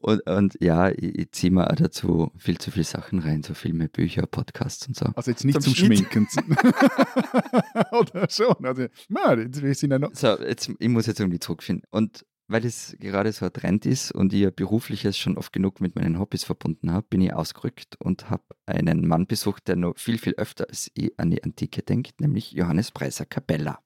und, 0.00 0.20
und, 0.28 0.56
ja, 0.60 0.90
ich, 0.90 1.18
ich 1.18 1.32
ziehe 1.32 1.52
mir 1.52 1.70
auch 1.70 1.76
dazu 1.76 2.30
viel 2.36 2.58
zu 2.58 2.70
viele 2.70 2.84
Sachen 2.84 3.20
rein, 3.20 3.42
so 3.42 3.54
Filme, 3.54 3.88
Bücher, 3.88 4.26
Podcasts 4.26 4.86
und 4.86 4.96
so. 4.96 5.06
Also 5.14 5.30
jetzt 5.30 5.44
nicht 5.44 5.62
zum, 5.62 5.74
zum 5.74 5.86
Schminken. 5.86 6.26
Oder 7.92 8.28
schon. 8.28 8.56
Also, 8.64 8.86
man, 9.08 9.54
wir 9.54 9.74
sind 9.74 9.92
ja 9.92 9.98
noch. 9.98 10.14
So, 10.14 10.38
jetzt, 10.40 10.70
ich 10.78 10.88
muss 10.88 11.06
jetzt 11.06 11.20
irgendwie 11.20 11.38
zurückfinden. 11.38 11.86
Und 11.90 12.24
weil 12.46 12.64
es 12.66 12.96
gerade 13.00 13.32
so 13.32 13.46
ein 13.46 13.52
Trend 13.52 13.86
ist 13.86 14.12
und 14.12 14.32
ich 14.32 14.40
ja 14.40 14.50
berufliches 14.50 15.16
schon 15.16 15.38
oft 15.38 15.52
genug 15.52 15.80
mit 15.80 15.96
meinen 15.96 16.18
Hobbys 16.18 16.44
verbunden 16.44 16.92
habe, 16.92 17.06
bin 17.08 17.20
ich 17.22 17.32
ausgerückt 17.32 17.96
und 17.98 18.28
habe 18.30 18.44
einen 18.66 19.06
Mann 19.06 19.26
besucht, 19.26 19.68
der 19.68 19.76
noch 19.76 19.96
viel, 19.96 20.18
viel 20.18 20.34
öfter 20.34 20.68
als 20.68 20.90
ich 20.94 21.18
an 21.18 21.30
die 21.30 21.42
Antike 21.42 21.82
denkt, 21.82 22.20
nämlich 22.20 22.52
Johannes 22.52 22.90
Preiser 22.90 23.24
Capella. 23.24 23.78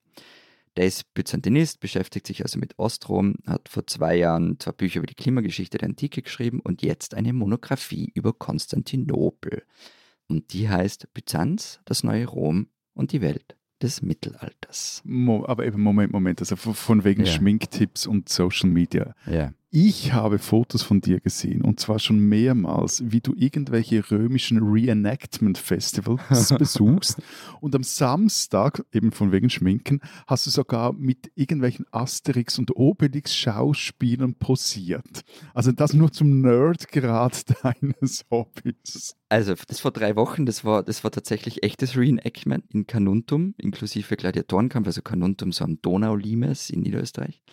Der 0.79 0.87
ist 0.87 1.13
Byzantinist, 1.13 1.81
beschäftigt 1.81 2.25
sich 2.25 2.41
also 2.43 2.57
mit 2.57 2.79
Ostrom, 2.79 3.35
hat 3.45 3.67
vor 3.67 3.85
zwei 3.85 4.15
Jahren 4.15 4.61
zwei 4.61 4.71
Bücher 4.71 4.99
über 4.99 5.07
die 5.07 5.13
Klimageschichte 5.13 5.77
der 5.77 5.89
Antike 5.89 6.21
geschrieben 6.21 6.61
und 6.61 6.81
jetzt 6.81 7.15
eine 7.15 7.33
Monographie 7.33 8.13
über 8.13 8.31
Konstantinopel. 8.31 9.63
Und 10.29 10.53
die 10.53 10.69
heißt 10.69 11.13
Byzanz, 11.13 11.81
das 11.83 12.05
neue 12.05 12.25
Rom 12.27 12.69
und 12.93 13.11
die 13.11 13.19
Welt 13.19 13.57
des 13.81 14.01
Mittelalters. 14.01 15.01
Mo 15.03 15.45
aber 15.45 15.65
eben, 15.65 15.81
Moment, 15.81 16.13
Moment, 16.13 16.39
also 16.39 16.55
von 16.55 17.03
wegen 17.03 17.25
ja. 17.25 17.31
Schminktipps 17.33 18.07
und 18.07 18.29
Social 18.29 18.69
Media. 18.69 19.15
Ja. 19.25 19.51
Ich 19.71 20.13
habe 20.13 20.39
Fotos 20.39 20.81
von 20.81 20.99
dir 20.99 21.19
gesehen 21.19 21.61
und 21.61 21.79
zwar 21.79 21.99
schon 21.99 22.17
mehrmals, 22.17 23.03
wie 23.05 23.21
du 23.21 23.35
irgendwelche 23.35 24.09
römischen 24.09 24.57
Reenactment-Festivals 24.63 26.53
besuchst 26.57 27.21
und 27.61 27.75
am 27.75 27.83
Samstag, 27.83 28.83
eben 28.91 29.11
von 29.11 29.31
wegen 29.31 29.51
Schminken, 29.51 30.01
hast 30.25 30.47
du 30.47 30.49
sogar 30.49 30.93
mit 30.93 31.31
irgendwelchen 31.35 31.85
Asterix- 31.91 32.57
und 32.57 32.75
Obelix-Schauspielern 32.75 34.33
posiert. 34.33 35.21
Also 35.53 35.71
das 35.71 35.93
nur 35.93 36.11
zum 36.11 36.41
Nerdgrad 36.41 37.43
deines 37.63 38.25
Hobbys. 38.31 39.17
Also 39.29 39.53
das 39.67 39.81
vor 39.81 39.91
drei 39.91 40.15
Wochen, 40.15 40.47
das 40.47 40.65
war, 40.65 40.81
das 40.81 41.03
war 41.03 41.11
tatsächlich 41.11 41.61
echtes 41.61 41.95
Reenactment 41.95 42.65
in 42.73 42.87
Canuntum, 42.87 43.53
inklusive 43.59 44.17
Gladiatorenkampf, 44.17 44.87
also 44.87 45.03
Canuntum 45.03 45.51
so 45.51 45.63
am 45.63 45.79
Donaulimes 45.79 46.71
in 46.71 46.81
Niederösterreich. 46.81 47.43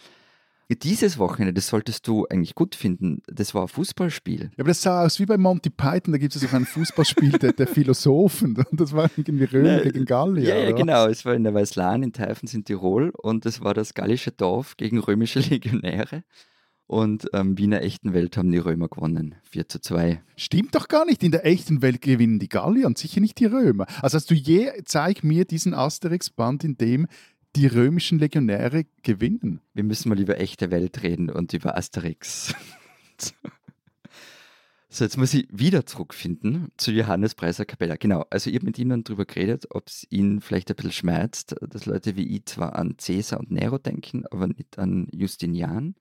Dieses 0.68 1.18
Wochenende, 1.18 1.54
das 1.54 1.68
solltest 1.68 2.08
du 2.08 2.26
eigentlich 2.26 2.56
gut 2.56 2.74
finden, 2.74 3.22
das 3.28 3.54
war 3.54 3.62
ein 3.62 3.68
Fußballspiel. 3.68 4.40
Ja, 4.40 4.50
aber 4.58 4.68
das 4.68 4.82
sah 4.82 5.04
aus 5.04 5.20
wie 5.20 5.26
bei 5.26 5.38
Monty 5.38 5.70
Python, 5.70 6.10
da 6.10 6.18
gibt 6.18 6.34
es 6.34 6.44
auch 6.44 6.52
ein 6.52 6.64
Fußballspiel 6.64 7.38
der, 7.38 7.52
der 7.52 7.68
Philosophen 7.68 8.56
und 8.56 8.66
das 8.80 8.92
war 8.92 9.08
irgendwie 9.16 9.44
Römer 9.44 9.80
gegen 9.82 10.04
Gallier. 10.04 10.48
Ja, 10.48 10.64
ja, 10.64 10.72
genau. 10.72 11.06
Es 11.06 11.24
war 11.24 11.34
in 11.34 11.44
der 11.44 11.54
Weißlan 11.54 12.02
in 12.02 12.12
Teifens 12.12 12.52
in 12.52 12.64
Tirol 12.64 13.10
und 13.10 13.46
es 13.46 13.62
war 13.62 13.74
das 13.74 13.94
gallische 13.94 14.32
Dorf 14.32 14.76
gegen 14.76 14.98
römische 14.98 15.38
Legionäre. 15.50 16.24
Und 16.88 17.24
wie 17.32 17.64
in 17.64 17.72
der 17.72 17.82
echten 17.82 18.14
Welt 18.14 18.36
haben 18.36 18.52
die 18.52 18.58
Römer 18.58 18.88
gewonnen. 18.88 19.34
4 19.50 19.68
zu 19.68 19.80
2. 19.80 20.22
Stimmt 20.36 20.76
doch 20.76 20.86
gar 20.86 21.04
nicht. 21.04 21.24
In 21.24 21.32
der 21.32 21.44
echten 21.44 21.82
Welt 21.82 22.00
gewinnen 22.00 22.38
die 22.38 22.48
Gallier 22.48 22.86
und 22.86 22.96
sicher 22.96 23.20
nicht 23.20 23.40
die 23.40 23.46
Römer. 23.46 23.86
Also 24.02 24.14
hast 24.14 24.30
du 24.30 24.34
je, 24.34 24.70
zeig 24.84 25.24
mir 25.24 25.46
diesen 25.46 25.74
Asterix-Band, 25.74 26.62
in 26.62 26.78
dem 26.78 27.08
die 27.56 27.66
römischen 27.66 28.18
Legionäre 28.18 28.84
gewinnen. 29.02 29.60
Wir 29.72 29.82
müssen 29.82 30.10
mal 30.10 30.20
über 30.20 30.38
echte 30.38 30.70
Welt 30.70 31.02
reden 31.02 31.30
und 31.30 31.54
über 31.54 31.74
Asterix. 31.74 32.54
so, 34.90 35.04
jetzt 35.04 35.16
muss 35.16 35.32
ich 35.32 35.48
wieder 35.50 35.86
zurückfinden 35.86 36.68
zu 36.76 36.92
Johannes 36.92 37.34
Preiser 37.34 37.64
Capella. 37.64 37.96
Genau, 37.96 38.26
also 38.28 38.50
ich 38.50 38.56
habe 38.56 38.66
mit 38.66 38.78
ihm 38.78 38.90
dann 38.90 39.04
darüber 39.04 39.24
geredet, 39.24 39.68
ob 39.70 39.88
es 39.88 40.06
ihn 40.10 40.42
vielleicht 40.42 40.70
ein 40.70 40.76
bisschen 40.76 40.92
schmerzt, 40.92 41.56
dass 41.62 41.86
Leute 41.86 42.14
wie 42.16 42.36
ich 42.36 42.44
zwar 42.44 42.76
an 42.76 42.98
Caesar 42.98 43.40
und 43.40 43.50
Nero 43.50 43.78
denken, 43.78 44.26
aber 44.30 44.48
nicht 44.48 44.78
an 44.78 45.08
Justinian. 45.12 45.94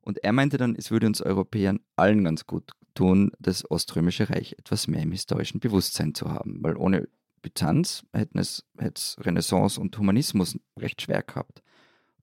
Und 0.00 0.24
er 0.24 0.32
meinte 0.32 0.56
dann, 0.56 0.74
es 0.74 0.90
würde 0.90 1.06
uns 1.06 1.20
Europäern 1.20 1.80
allen 1.96 2.24
ganz 2.24 2.46
gut 2.46 2.72
tun, 2.94 3.32
das 3.38 3.70
Oströmische 3.70 4.30
Reich 4.30 4.54
etwas 4.58 4.88
mehr 4.88 5.02
im 5.02 5.12
historischen 5.12 5.60
Bewusstsein 5.60 6.14
zu 6.14 6.30
haben, 6.30 6.58
weil 6.62 6.76
ohne 6.76 7.06
Byzanz 7.42 8.04
hätten 8.12 8.38
es, 8.38 8.64
hätte 8.78 8.94
es 8.96 9.16
Renaissance 9.20 9.80
und 9.80 9.96
Humanismus 9.96 10.58
recht 10.78 11.02
schwer 11.02 11.22
gehabt. 11.22 11.62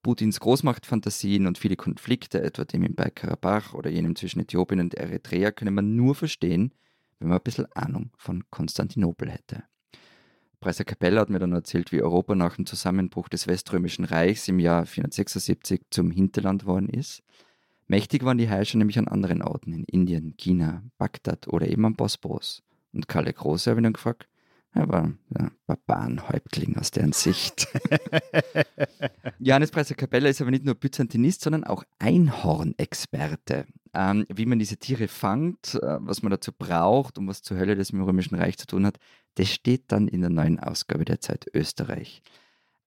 Putins 0.03 0.39
Großmachtfantasien 0.39 1.47
und 1.47 1.57
viele 1.57 1.75
Konflikte, 1.75 2.41
etwa 2.41 2.65
dem 2.65 2.83
im 2.83 2.95
Bergkarabach 2.95 3.73
oder 3.73 3.89
jenem 3.89 4.15
zwischen 4.15 4.39
Äthiopien 4.39 4.79
und 4.79 4.93
Eritrea, 4.93 5.51
können 5.51 5.73
man 5.73 5.95
nur 5.95 6.15
verstehen, 6.15 6.73
wenn 7.19 7.29
man 7.29 7.39
ein 7.39 7.43
bisschen 7.43 7.65
Ahnung 7.73 8.11
von 8.17 8.43
Konstantinopel 8.49 9.29
hätte. 9.29 9.63
Preiser 10.59 10.85
Capella 10.85 11.21
hat 11.21 11.29
mir 11.29 11.39
dann 11.39 11.51
erzählt, 11.51 11.91
wie 11.91 12.01
Europa 12.01 12.35
nach 12.35 12.55
dem 12.55 12.65
Zusammenbruch 12.65 13.29
des 13.29 13.47
Weströmischen 13.47 14.05
Reichs 14.05 14.47
im 14.47 14.59
Jahr 14.59 14.85
476 14.85 15.81
zum 15.91 16.09
Hinterland 16.09 16.65
worden 16.65 16.89
ist. 16.89 17.21
Mächtig 17.87 18.25
waren 18.25 18.37
die 18.37 18.47
Herrscher 18.47 18.77
nämlich 18.77 18.97
an 18.97 19.07
anderen 19.07 19.41
Orten, 19.41 19.71
in 19.71 19.83
Indien, 19.83 20.35
China, 20.35 20.83
Bagdad 20.97 21.47
oder 21.47 21.67
eben 21.67 21.85
am 21.85 21.95
Bosporus. 21.95 22.63
Und 22.91 23.07
Karl 23.07 23.25
der 23.25 23.33
Große 23.33 23.69
habe 23.69 23.79
ich 23.79 23.83
dann 23.83 23.93
gefragt, 23.93 24.27
er 24.73 24.89
war 24.89 25.03
ein 25.03 25.51
Barbarenhäuptling 25.65 26.77
aus 26.77 26.91
deren 26.91 27.13
Sicht. 27.13 27.67
Johannes 29.39 29.71
Preiser 29.71 29.95
Capella 29.95 30.29
ist 30.29 30.41
aber 30.41 30.51
nicht 30.51 30.65
nur 30.65 30.75
Byzantinist, 30.75 31.41
sondern 31.41 31.63
auch 31.63 31.83
Einhornexperte. 31.99 33.65
Ähm, 33.93 34.25
wie 34.29 34.45
man 34.45 34.59
diese 34.59 34.77
Tiere 34.77 35.07
fangt, 35.07 35.75
äh, 35.75 35.97
was 36.01 36.21
man 36.21 36.29
dazu 36.29 36.51
braucht 36.51 37.17
und 37.17 37.27
was 37.27 37.41
zur 37.41 37.57
Hölle 37.57 37.75
das 37.75 37.87
dem 37.87 38.01
Römischen 38.01 38.35
Reich 38.35 38.57
zu 38.57 38.67
tun 38.67 38.85
hat, 38.85 38.97
das 39.35 39.49
steht 39.49 39.91
dann 39.91 40.07
in 40.07 40.21
der 40.21 40.29
neuen 40.29 40.59
Ausgabe 40.59 41.05
der 41.05 41.21
Zeit 41.21 41.47
Österreich. 41.53 42.21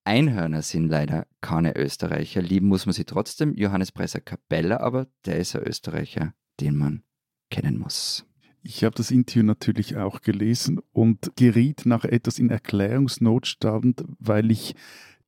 Einhörner 0.05 0.63
sind 0.63 0.89
leider 0.89 1.27
keine 1.41 1.77
Österreicher. 1.77 2.41
Lieben 2.41 2.69
muss 2.69 2.87
man 2.87 2.93
sie 2.93 3.05
trotzdem. 3.05 3.55
Johannes 3.55 3.93
Preiser 3.93 4.21
Capella 4.21 4.81
aber, 4.81 5.09
der 5.25 5.39
ist 5.39 5.57
ein 5.57 5.63
Österreicher, 5.63 6.35
den 6.61 6.77
man 6.77 7.03
kennen 7.51 7.79
muss. 7.79 8.25
Ich 8.63 8.85
habe 8.85 8.95
das 8.95 9.11
Interview 9.11 9.43
natürlich 9.43 9.97
auch 9.97 10.21
gelesen 10.21 10.81
und 10.93 11.33
geriet 11.37 11.87
nach 11.87 12.05
etwas 12.05 12.39
in 12.39 12.51
Erklärungsnotstand, 12.51 14.05
weil 14.19 14.51
ich 14.51 14.75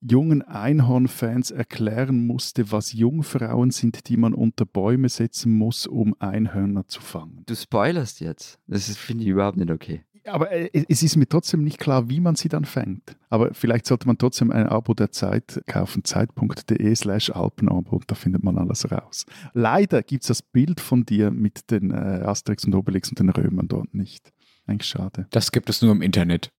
jungen 0.03 0.43
Einhornfans 0.43 1.51
erklären 1.51 2.27
musste, 2.27 2.73
was 2.73 2.93
Jungfrauen 2.93 3.71
sind, 3.71 4.09
die 4.09 4.17
man 4.17 4.35
unter 4.35 4.67
Bäume 4.67 5.09
setzen 5.09 5.57
muss, 5.57 5.87
um 5.87 6.15
Einhörner 6.19 6.87
zu 6.89 7.01
fangen. 7.01 7.43
Du 7.47 7.55
spoilerst 7.55 8.21
jetzt. 8.21 8.59
Das 8.67 8.95
finde 8.97 9.25
ich 9.25 9.31
überhaupt 9.31 9.57
nicht 9.57 9.71
okay. 9.71 10.05
Aber 10.25 10.51
äh, 10.51 10.71
es 10.89 11.03
ist 11.03 11.17
mir 11.17 11.29
trotzdem 11.29 11.65
nicht 11.65 11.79
klar, 11.79 12.09
wie 12.09 12.21
man 12.21 12.35
sie 12.35 12.49
dann 12.49 12.65
fängt. 12.65 13.17
Aber 13.29 13.55
vielleicht 13.55 13.87
sollte 13.87 14.07
man 14.07 14.19
trotzdem 14.19 14.51
ein 14.51 14.67
Abo 14.67 14.95
der 14.95 15.11
Zeit 15.11 15.63
kaufen, 15.67 16.05
zeit.de 16.05 16.95
slash 16.95 17.31
Alpenabo 17.31 17.97
und 17.97 18.11
da 18.11 18.15
findet 18.15 18.43
man 18.43 18.59
alles 18.59 18.91
raus. 18.91 19.27
Leider 19.53 20.03
gibt 20.03 20.23
es 20.23 20.29
das 20.29 20.43
Bild 20.43 20.81
von 20.81 21.05
dir 21.05 21.31
mit 21.31 21.71
den 21.71 21.91
äh, 21.91 22.23
Asterix 22.25 22.65
und 22.65 22.75
Obelix 22.75 23.09
und 23.09 23.19
den 23.19 23.31
Römern 23.31 23.69
dort 23.69 23.95
nicht. 23.95 24.33
Eigentlich 24.67 24.89
schade. 24.89 25.27
Das 25.31 25.51
gibt 25.51 25.69
es 25.69 25.83
nur 25.83 25.93
im 25.93 26.03
Internet. 26.03 26.53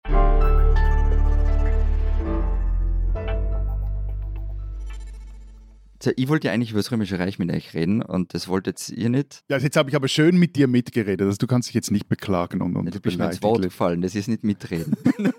Ich 6.16 6.28
wollte 6.28 6.48
ja 6.48 6.52
eigentlich 6.52 6.70
über 6.70 6.80
das 6.80 6.90
Römische 6.90 7.18
Reich 7.18 7.38
mit 7.38 7.52
euch 7.52 7.74
reden 7.74 8.02
und 8.02 8.34
das 8.34 8.48
wolltet 8.48 8.88
ihr 8.90 9.08
nicht. 9.08 9.42
Ja, 9.48 9.58
jetzt 9.58 9.76
habe 9.76 9.90
ich 9.90 9.96
aber 9.96 10.08
schön 10.08 10.36
mit 10.36 10.56
dir 10.56 10.68
mitgeredet. 10.68 11.26
Also 11.26 11.38
du 11.38 11.46
kannst 11.46 11.68
dich 11.68 11.74
jetzt 11.74 11.90
nicht 11.90 12.08
beklagen 12.08 12.62
und, 12.62 12.76
und 12.76 12.94
Du 12.94 13.00
bist 13.00 13.18
mir 13.18 13.26
ins 13.26 13.42
Wort 13.42 13.62
gefallen, 13.62 14.02
das 14.02 14.14
ist 14.14 14.28
nicht 14.28 14.44
mitreden. 14.44 14.96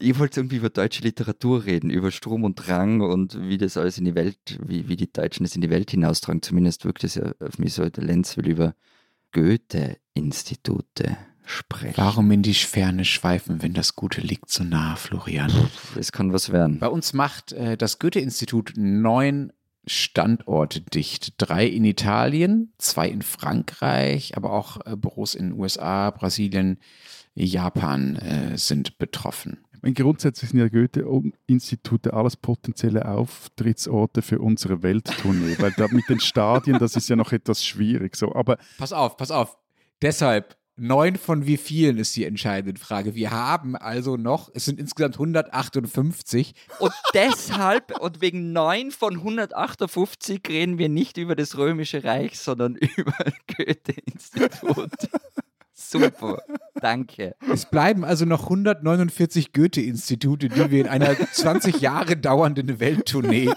ich 0.00 0.18
wollte 0.18 0.40
irgendwie 0.40 0.56
über 0.56 0.70
deutsche 0.70 1.02
Literatur 1.02 1.64
reden, 1.64 1.90
über 1.90 2.10
Strom 2.10 2.44
und 2.44 2.54
Drang 2.54 3.00
und 3.00 3.40
wie 3.40 3.58
das 3.58 3.76
alles 3.76 3.98
in 3.98 4.04
die 4.04 4.14
Welt, 4.14 4.58
wie, 4.64 4.88
wie 4.88 4.96
die 4.96 5.12
Deutschen 5.12 5.44
das 5.44 5.54
in 5.54 5.60
die 5.60 5.70
Welt 5.70 5.90
hinaustragen. 5.90 6.42
Zumindest 6.42 6.84
wirkt 6.84 7.04
es 7.04 7.16
ja 7.16 7.32
auf 7.40 7.58
mich 7.58 7.74
so, 7.74 7.88
der 7.88 8.04
Lenz 8.04 8.36
will 8.36 8.48
über 8.48 8.74
Goethe-Institute 9.32 11.16
sprechen. 11.48 11.94
Warum 11.96 12.30
in 12.30 12.42
die 12.42 12.54
Ferne 12.54 13.04
schweifen, 13.04 13.62
wenn 13.62 13.72
das 13.72 13.96
Gute 13.96 14.20
liegt 14.20 14.50
so 14.50 14.64
nah, 14.64 14.96
Florian? 14.96 15.52
Das 15.94 16.12
kann 16.12 16.32
was 16.32 16.52
werden. 16.52 16.78
Bei 16.78 16.88
uns 16.88 17.12
macht 17.12 17.52
äh, 17.52 17.76
das 17.76 17.98
Goethe-Institut 17.98 18.74
neun 18.76 19.52
Standorte 19.86 20.82
dicht. 20.82 21.34
Drei 21.38 21.66
in 21.66 21.84
Italien, 21.84 22.72
zwei 22.78 23.08
in 23.08 23.22
Frankreich, 23.22 24.36
aber 24.36 24.52
auch 24.52 24.78
äh, 24.86 24.96
Büros 24.96 25.34
in 25.34 25.50
den 25.50 25.58
USA, 25.58 26.10
Brasilien, 26.10 26.78
Japan 27.34 28.16
äh, 28.16 28.58
sind 28.58 28.98
betroffen. 28.98 29.58
Meine, 29.80 29.94
grundsätzlich 29.94 30.50
sind 30.50 30.58
ja 30.58 30.68
Goethe-Institute 30.68 32.12
alles 32.12 32.36
potenzielle 32.36 33.06
Auftrittsorte 33.06 34.22
für 34.22 34.40
unsere 34.40 34.82
Welttournee, 34.82 35.56
weil 35.60 35.72
da 35.76 35.86
mit 35.88 36.08
den 36.08 36.18
Stadien, 36.20 36.78
das 36.78 36.96
ist 36.96 37.08
ja 37.08 37.16
noch 37.16 37.32
etwas 37.32 37.64
schwierig. 37.64 38.16
So. 38.16 38.34
Aber 38.34 38.58
Pass 38.76 38.92
auf, 38.92 39.16
pass 39.16 39.30
auf. 39.30 39.56
Deshalb, 40.02 40.56
neun 40.78 41.16
von 41.16 41.46
wie 41.46 41.56
vielen 41.56 41.98
ist 41.98 42.14
die 42.16 42.24
entscheidende 42.24 42.80
Frage. 42.80 43.14
Wir 43.14 43.30
haben 43.30 43.76
also 43.76 44.16
noch, 44.16 44.50
es 44.54 44.64
sind 44.64 44.78
insgesamt 44.78 45.16
158. 45.16 46.54
Und 46.78 46.92
deshalb 47.14 47.98
und 48.00 48.20
wegen 48.20 48.52
9 48.52 48.90
von 48.90 49.16
158 49.16 50.40
reden 50.48 50.78
wir 50.78 50.88
nicht 50.88 51.16
über 51.16 51.36
das 51.36 51.56
Römische 51.56 52.04
Reich, 52.04 52.38
sondern 52.38 52.74
über 52.96 53.16
Goethe-Institut. 53.56 54.90
Super, 55.74 56.42
danke. 56.80 57.34
Es 57.52 57.64
bleiben 57.64 58.04
also 58.04 58.24
noch 58.24 58.42
149 58.44 59.52
Goethe-Institute, 59.52 60.48
die 60.48 60.70
wir 60.70 60.80
in 60.80 60.88
einer 60.88 61.16
20 61.16 61.80
Jahre 61.80 62.16
dauernden 62.16 62.80
Welttournee 62.80 63.50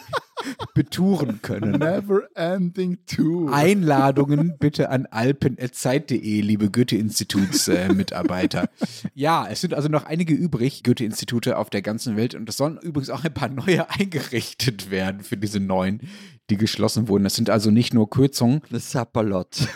betouren 0.73 1.41
können. 1.41 1.79
never 1.79 2.23
ending 2.35 2.97
tour. 3.05 3.53
Einladungen 3.53 4.57
bitte 4.59 4.89
an 4.89 5.05
alpen.zeit.de, 5.05 6.41
liebe 6.41 6.69
Goethe-Instituts-Mitarbeiter. 6.69 8.69
ja, 9.13 9.47
es 9.47 9.61
sind 9.61 9.73
also 9.73 9.89
noch 9.89 10.05
einige 10.05 10.33
übrig, 10.33 10.83
Goethe-Institute 10.83 11.57
auf 11.57 11.69
der 11.69 11.81
ganzen 11.81 12.15
Welt. 12.17 12.35
Und 12.35 12.49
es 12.49 12.57
sollen 12.57 12.77
übrigens 12.77 13.09
auch 13.09 13.23
ein 13.23 13.33
paar 13.33 13.49
neue 13.49 13.89
eingerichtet 13.99 14.91
werden 14.91 15.21
für 15.21 15.37
diese 15.37 15.59
neuen, 15.59 16.01
die 16.49 16.57
geschlossen 16.57 17.07
wurden. 17.07 17.23
Das 17.23 17.35
sind 17.35 17.49
also 17.49 17.71
nicht 17.71 17.93
nur 17.93 18.09
Kürzungen, 18.09 18.61
Das 18.69 18.91
Sapperlot. 18.91 19.57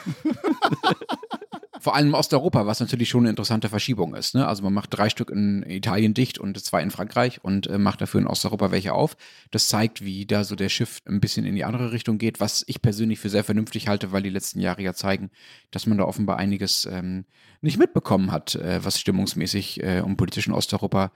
vor 1.86 1.96
allem 1.96 2.16
Osteuropa, 2.16 2.66
was 2.66 2.80
natürlich 2.80 3.10
schon 3.10 3.22
eine 3.22 3.30
interessante 3.30 3.70
Verschiebung 3.70 4.16
ist. 4.16 4.34
Ne? 4.34 4.48
Also 4.48 4.64
man 4.64 4.74
macht 4.74 4.88
drei 4.90 5.08
Stück 5.08 5.30
in 5.30 5.62
Italien 5.62 6.16
dicht 6.16 6.40
und 6.40 6.60
zwei 6.66 6.82
in 6.82 6.90
Frankreich 6.90 7.44
und 7.44 7.68
äh, 7.68 7.78
macht 7.78 8.02
dafür 8.02 8.22
in 8.22 8.26
Osteuropa 8.26 8.72
welche 8.72 8.92
auf. 8.92 9.16
Das 9.52 9.68
zeigt, 9.68 10.04
wie 10.04 10.26
da 10.26 10.44
so 10.44 10.56
der 10.56 10.70
Schiff 10.70 11.04
ein 11.06 11.20
bisschen 11.20 11.46
in 11.46 11.54
die 11.54 11.64
andere 11.64 11.92
Richtung 11.92 12.18
geht, 12.18 12.40
was 12.40 12.64
ich 12.66 12.82
persönlich 12.82 13.20
für 13.20 13.30
sehr 13.30 13.44
vernünftig 13.44 13.88
halte, 13.88 14.12
weil 14.12 14.24
die 14.24 14.32
letzten 14.32 14.62
Jahre 14.62 14.82
ja 14.82 14.96
zeigen, 14.96 15.30
dass 15.70 15.86
man 15.86 16.00
da 16.00 16.06
offenbar 16.06 16.38
einiges 16.38 16.90
ähm, 16.92 17.26
nicht 17.62 17.78
mitbekommen 17.78 18.32
hat, 18.32 18.56
äh, 18.56 18.84
was 18.84 19.00
stimmungsmäßig 19.00 19.84
äh, 19.84 20.02
um 20.04 20.18
politischen 20.18 20.54
Osteuropa 20.54 21.12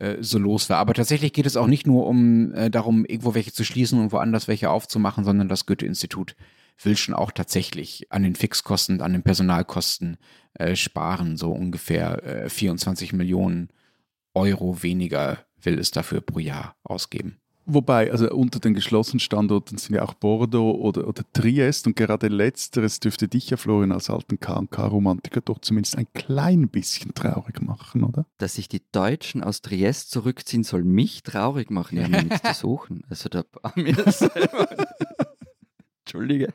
äh, 0.00 0.16
so 0.18 0.40
los 0.40 0.68
war. 0.68 0.78
Aber 0.78 0.94
tatsächlich 0.94 1.32
geht 1.32 1.46
es 1.46 1.56
auch 1.56 1.68
nicht 1.68 1.86
nur 1.86 2.08
um 2.08 2.52
äh, 2.54 2.70
darum, 2.70 3.04
irgendwo 3.04 3.36
welche 3.36 3.52
zu 3.52 3.62
schließen 3.62 4.00
und 4.00 4.10
woanders 4.10 4.48
welche 4.48 4.70
aufzumachen, 4.70 5.22
sondern 5.22 5.48
das 5.48 5.64
Goethe-Institut 5.64 6.34
will 6.82 6.96
schon 6.96 7.14
auch 7.14 7.32
tatsächlich 7.32 8.10
an 8.10 8.22
den 8.22 8.34
Fixkosten, 8.34 9.00
an 9.00 9.12
den 9.12 9.22
Personalkosten 9.22 10.16
äh, 10.54 10.76
sparen. 10.76 11.36
So 11.36 11.50
ungefähr 11.52 12.44
äh, 12.44 12.48
24 12.48 13.12
Millionen 13.12 13.68
Euro 14.34 14.82
weniger 14.82 15.38
will 15.60 15.78
es 15.78 15.90
dafür 15.90 16.20
pro 16.20 16.38
Jahr 16.38 16.76
ausgeben. 16.84 17.38
Wobei, 17.70 18.10
also 18.10 18.30
unter 18.30 18.60
den 18.60 18.72
geschlossenen 18.72 19.20
Standorten 19.20 19.76
sind 19.76 19.94
ja 19.94 20.02
auch 20.02 20.14
Bordeaux 20.14 20.70
oder, 20.70 21.06
oder 21.06 21.22
Triest 21.34 21.86
und 21.86 21.96
gerade 21.96 22.28
letzteres 22.28 22.98
dürfte 22.98 23.28
dich 23.28 23.50
ja, 23.50 23.58
Florian, 23.58 23.92
als 23.92 24.08
alten 24.08 24.40
K&K-Romantiker 24.40 25.42
doch 25.42 25.58
zumindest 25.58 25.98
ein 25.98 26.06
klein 26.14 26.70
bisschen 26.70 27.12
traurig 27.12 27.60
machen, 27.60 28.04
oder? 28.04 28.24
Dass 28.38 28.54
sich 28.54 28.70
die 28.70 28.80
Deutschen 28.90 29.44
aus 29.44 29.60
Triest 29.60 30.10
zurückziehen, 30.10 30.64
soll 30.64 30.82
mich 30.82 31.22
traurig 31.22 31.70
machen. 31.70 31.96
Die 31.96 32.04
haben 32.04 32.14
ja 32.14 32.22
nichts 32.22 32.40
zu 32.42 32.54
suchen. 32.68 33.04
Also 33.10 33.28
da 33.28 33.44
haben 33.62 33.84
wir 33.84 33.92
das 33.92 34.20
selber. 34.20 34.68
Entschuldige. 36.08 36.54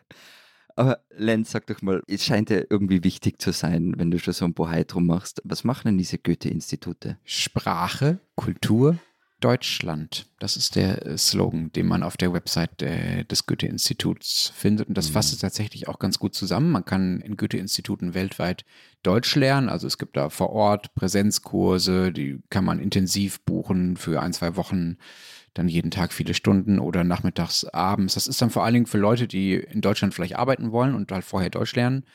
Aber 0.75 0.99
Lenz, 1.15 1.51
sag 1.51 1.67
doch 1.67 1.83
mal, 1.83 2.01
es 2.07 2.25
scheint 2.25 2.49
ja 2.49 2.61
irgendwie 2.67 3.03
wichtig 3.03 3.39
zu 3.39 3.51
sein, 3.51 3.93
wenn 3.97 4.09
du 4.09 4.17
schon 4.17 4.33
so 4.33 4.45
ein 4.45 4.55
Bohai 4.55 4.83
drum 4.83 5.05
machst. 5.05 5.39
Was 5.43 5.63
machen 5.63 5.83
denn 5.85 5.97
diese 5.99 6.17
Goethe-Institute? 6.17 7.17
Sprache, 7.23 8.17
Kultur, 8.35 8.97
Deutschland. 9.39 10.25
Das 10.39 10.57
ist 10.57 10.75
der 10.75 11.05
äh, 11.05 11.17
Slogan, 11.19 11.71
den 11.73 11.85
man 11.85 12.01
auf 12.01 12.17
der 12.17 12.33
Website 12.33 12.81
äh, 12.81 13.23
des 13.25 13.45
Goethe-Instituts 13.45 14.51
findet. 14.55 14.87
Und 14.87 14.97
das 14.97 15.09
Mhm. 15.09 15.13
fasst 15.13 15.33
es 15.33 15.39
tatsächlich 15.39 15.87
auch 15.87 15.99
ganz 15.99 16.17
gut 16.17 16.33
zusammen. 16.33 16.71
Man 16.71 16.85
kann 16.85 17.19
in 17.21 17.37
Goethe-Instituten 17.37 18.15
weltweit 18.15 18.65
Deutsch 19.03 19.35
lernen. 19.35 19.69
Also 19.69 19.85
es 19.85 19.99
gibt 19.99 20.17
da 20.17 20.29
vor 20.29 20.49
Ort 20.49 20.95
Präsenzkurse, 20.95 22.11
die 22.11 22.41
kann 22.49 22.65
man 22.65 22.79
intensiv 22.79 23.41
buchen 23.41 23.95
für 23.95 24.23
ein, 24.23 24.33
zwei 24.33 24.55
Wochen. 24.55 24.97
Dann 25.53 25.67
jeden 25.67 25.91
Tag 25.91 26.13
viele 26.13 26.33
Stunden 26.33 26.79
oder 26.79 27.03
nachmittags, 27.03 27.65
abends. 27.65 28.15
Das 28.15 28.27
ist 28.27 28.41
dann 28.41 28.49
vor 28.49 28.63
allen 28.63 28.73
Dingen 28.73 28.85
für 28.85 28.97
Leute, 28.97 29.27
die 29.27 29.53
in 29.55 29.81
Deutschland 29.81 30.13
vielleicht 30.13 30.35
arbeiten 30.35 30.71
wollen 30.71 30.95
und 30.95 31.11
halt 31.11 31.23
vorher 31.23 31.49
Deutsch 31.49 31.75
lernen 31.75 32.05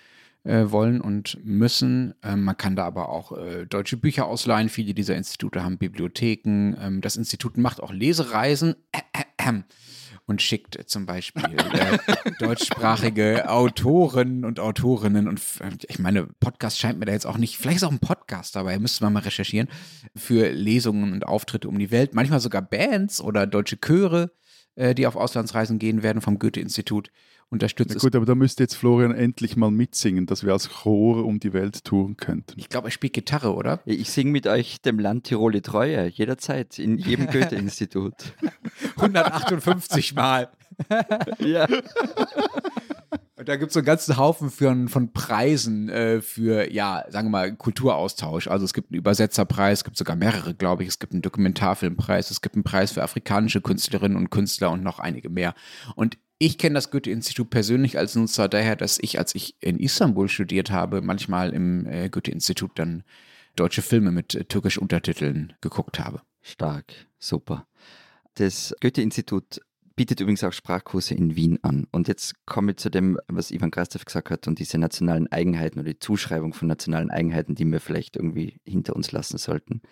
äh, 0.45 0.71
wollen 0.71 1.01
und 1.01 1.39
müssen. 1.45 2.15
Ähm, 2.23 2.43
man 2.45 2.57
kann 2.57 2.77
da 2.77 2.85
aber 2.85 3.11
auch 3.11 3.37
äh, 3.37 3.67
deutsche 3.67 3.97
Bücher 3.97 4.27
ausleihen. 4.27 4.69
Viele 4.69 4.95
dieser 4.95 5.17
Institute 5.17 5.63
haben 5.63 5.79
Bibliotheken. 5.79 6.75
Ähm, 6.81 7.01
das 7.01 7.17
Institut 7.17 7.57
macht 7.59 7.83
auch 7.83 7.93
Lesereisen 7.93 8.75
und 10.29 10.41
schickt 10.41 10.77
äh, 10.79 10.87
zum 10.87 11.05
Beispiel 11.07 11.43
äh, 11.43 11.99
deutschsprachige 12.39 13.51
Autoren 13.51 14.45
und 14.45 14.61
Autorinnen 14.61 15.27
und 15.27 15.39
f- 15.39 15.61
ich 15.89 15.99
meine, 15.99 16.29
Podcast 16.39 16.79
scheint 16.79 17.01
mir 17.01 17.07
da 17.07 17.13
jetzt 17.13 17.27
auch 17.27 17.39
nicht, 17.39 17.57
vielleicht 17.57 17.79
ist 17.79 17.85
auch 17.85 17.91
ein 17.91 17.99
Podcast 17.99 18.55
dabei, 18.55 18.79
müsste 18.79 19.03
man 19.03 19.13
mal 19.15 19.23
recherchieren, 19.25 19.69
für 20.15 20.51
Lesungen 20.51 21.13
und 21.13 21.27
Auftritte 21.27 21.69
um 21.69 21.79
die 21.79 21.91
Welt. 21.91 22.15
Manchmal 22.15 22.41
sogar 22.41 22.63
Bands 22.63 23.21
oder 23.21 23.47
deutsche 23.47 23.81
Chöre, 23.81 24.31
äh, 24.77 24.95
die 24.95 25.07
auf 25.07 25.17
Auslandsreisen 25.17 25.79
gehen 25.79 26.03
werden 26.03 26.23
vom 26.23 26.39
Goethe-Institut 26.39 27.11
unterstützt. 27.51 27.95
Na 27.95 28.01
gut, 28.01 28.15
aber 28.15 28.27
da 28.27 28.35
müsste 28.35 28.63
jetzt 28.63 28.75
Florian 28.75 29.15
endlich 29.15 29.57
mal 29.57 29.71
mitsingen, 29.71 30.27
dass 30.27 30.45
wir 30.45 30.53
als 30.53 30.69
Chor 30.69 31.25
um 31.25 31.41
die 31.41 31.53
Welt 31.53 31.85
touren 31.85 32.17
könnten. 32.17 32.59
Ich 32.59 32.69
glaube, 32.69 32.89
er 32.89 32.91
spielt 32.91 33.15
Gitarre, 33.15 33.55
oder? 33.55 33.81
Ich 33.85 34.11
singe 34.11 34.31
mit 34.31 34.47
euch 34.47 34.81
dem 34.83 34.99
Land 34.99 35.25
Tirol 35.25 35.61
Treue, 35.61 36.09
jederzeit, 36.09 36.79
in 36.79 36.99
jedem 36.99 37.27
Goethe-Institut. 37.31 38.15
158 38.97 40.15
Mal. 40.15 40.51
ja. 41.39 41.67
Und 43.39 43.49
da 43.49 43.57
gibt 43.57 43.71
es 43.71 43.75
so 43.75 43.81
einen 43.81 43.87
ganzen 43.87 44.17
Haufen 44.17 44.51
von, 44.51 44.89
von 44.89 45.13
Preisen 45.13 45.89
äh, 45.89 46.21
für, 46.21 46.73
ja, 46.73 47.05
sagen 47.09 47.29
wir 47.29 47.33
mal, 47.33 47.55
Kulturaustausch. 47.55 48.49
Also 48.49 48.65
es 48.65 48.75
gibt 48.75 48.91
einen 48.91 48.99
Übersetzerpreis, 48.99 49.79
es 49.79 49.85
gibt 49.85 49.97
sogar 49.97 50.17
mehrere, 50.17 50.55
glaube 50.55 50.83
ich. 50.83 50.89
Es 50.89 50.99
gibt 50.99 51.13
einen 51.13 51.23
Dokumentarfilmpreis, 51.23 52.31
es 52.31 52.43
gibt 52.43 52.57
einen 52.57 52.65
Preis 52.65 52.93
für 52.93 53.03
afrikanische 53.03 53.61
Künstlerinnen 53.61 54.17
und 54.17 54.31
Künstler 54.31 54.73
und 54.73 54.83
noch 54.83 54.99
einige 54.99 55.31
mehr. 55.31 55.55
Und 55.95 56.19
ich 56.39 56.59
kenne 56.59 56.75
das 56.75 56.91
Goethe-Institut 56.91 57.51
persönlich 57.51 57.99
als 57.99 58.15
Nutzer 58.15 58.49
daher, 58.49 58.77
dass 58.77 58.99
ich, 59.01 59.19
als 59.19 59.35
ich 59.35 59.57
in 59.61 59.79
Istanbul 59.79 60.29
studiert 60.29 60.71
habe, 60.71 61.03
manchmal 61.03 61.53
im 61.53 61.87
äh, 61.87 62.09
Goethe-Institut 62.09 62.73
dann 62.77 63.03
deutsche 63.57 63.83
Filme 63.83 64.13
mit 64.13 64.35
äh, 64.35 64.45
türkisch 64.45 64.79
Untertiteln 64.79 65.55
geguckt 65.61 65.99
habe. 65.99 66.23
Stark, 66.41 66.93
super. 67.19 67.67
Das 68.35 68.75
Goethe-Institut 68.81 69.61
bietet 69.97 70.21
übrigens 70.21 70.45
auch 70.45 70.53
Sprachkurse 70.53 71.15
in 71.15 71.35
Wien 71.35 71.59
an. 71.63 71.89
Und 71.91 72.07
jetzt 72.07 72.47
komme 72.47 72.71
ich 72.71 72.77
zu 72.77 72.89
dem, 72.89 73.19
was 73.27 73.51
Ivan 73.51 73.73
Krastev 73.73 74.05
gesagt 74.05 74.31
hat 74.31 74.47
und 74.47 74.61
diese 74.61 74.79
nationalen 74.79 75.27
Eigenheiten 75.33 75.81
oder 75.81 75.89
die 75.89 75.99
Zuschreibung 75.99 76.55
von 76.55 76.69
nationalen 76.69 77.11
Eigenheiten, 77.11 77.57
die 77.57 77.65
wir 77.65 77.81
vielleicht 77.81 78.15
irgendwie 78.15 78.61
hinter 78.65 78.95
uns 78.95 79.11
lassen 79.11 79.39
sollten. 79.39 79.83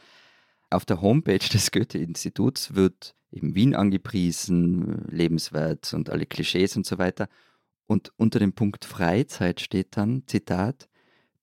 Auf 0.71 0.85
der 0.85 1.01
Homepage 1.01 1.39
des 1.39 1.71
Goethe-Instituts 1.71 2.75
wird 2.75 3.15
eben 3.31 3.55
Wien 3.55 3.75
angepriesen, 3.75 5.05
lebenswert 5.09 5.93
und 5.95 6.11
alle 6.11 6.27
Klischees 6.27 6.77
und 6.77 6.85
so 6.87 6.99
weiter. 6.99 7.29
Und 7.87 8.13
unter 8.17 8.41
dem 8.41 8.53
Punkt 8.53 8.85
Freizeit 8.85 9.61
steht 9.61 9.97
dann, 9.97 10.25
Zitat, 10.27 10.89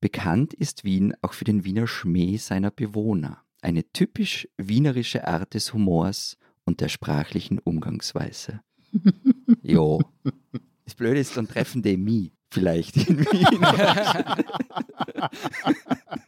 bekannt 0.01 0.53
ist 0.53 0.84
Wien 0.84 1.13
auch 1.21 1.34
für 1.34 1.45
den 1.45 1.63
Wiener 1.63 1.88
Schmäh 1.88 2.38
seiner 2.38 2.71
Bewohner. 2.71 3.43
Eine 3.61 3.89
typisch 3.93 4.49
wienerische 4.57 5.26
Art 5.26 5.53
des 5.53 5.74
Humors 5.74 6.38
und 6.65 6.82
der 6.82 6.89
sprachlichen 6.89 7.59
Umgangsweise. 7.59 8.59
jo. 9.61 10.01
Das 10.84 10.95
Blöde 10.95 11.21
ist, 11.21 11.38
dann 11.38 11.47
treffen 11.47 11.82
die 11.82 11.95
mich 11.95 12.34
vielleicht 12.51 12.97
in 12.97 13.19
Wien. 13.19 13.65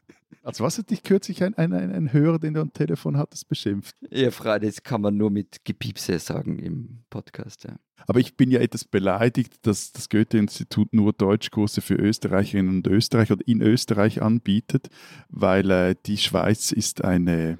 Also 0.56 0.64
was 0.64 0.78
hat 0.78 0.90
dich 0.90 1.04
kürzlich 1.04 1.44
ein, 1.44 1.54
ein, 1.56 1.74
ein, 1.74 1.92
ein 1.92 2.14
Hörer, 2.14 2.40
den 2.40 2.54
du 2.54 2.62
am 2.62 2.72
Telefon 2.72 3.18
hattest, 3.18 3.50
beschimpft? 3.50 3.94
ja, 4.10 4.32
Frau, 4.32 4.58
das 4.58 4.84
kann 4.84 5.02
man 5.02 5.18
nur 5.18 5.30
mit 5.30 5.66
Gepiepse 5.66 6.18
sagen 6.18 6.60
im 6.60 7.00
Podcast. 7.10 7.66
Ja. 7.66 7.76
Aber 8.08 8.22
ich 8.22 8.38
bin 8.38 8.52
ja 8.52 8.62
etwas 8.62 8.86
beleidigt, 8.86 9.68
dass 9.68 9.92
das 9.92 10.08
Goethe-Institut 10.08 10.94
nur 10.94 11.12
Deutschkurse 11.12 11.82
für 11.82 11.96
Österreicherinnen 11.96 12.78
und 12.78 12.88
Österreicher 12.88 13.34
oder 13.34 13.46
in 13.46 13.62
Österreich 13.62 14.22
anbietet, 14.22 14.88
weil 15.28 15.70
äh, 15.72 15.96
die 16.06 16.18
Schweiz 16.18 16.72
ist 16.72 17.04
eine, 17.04 17.58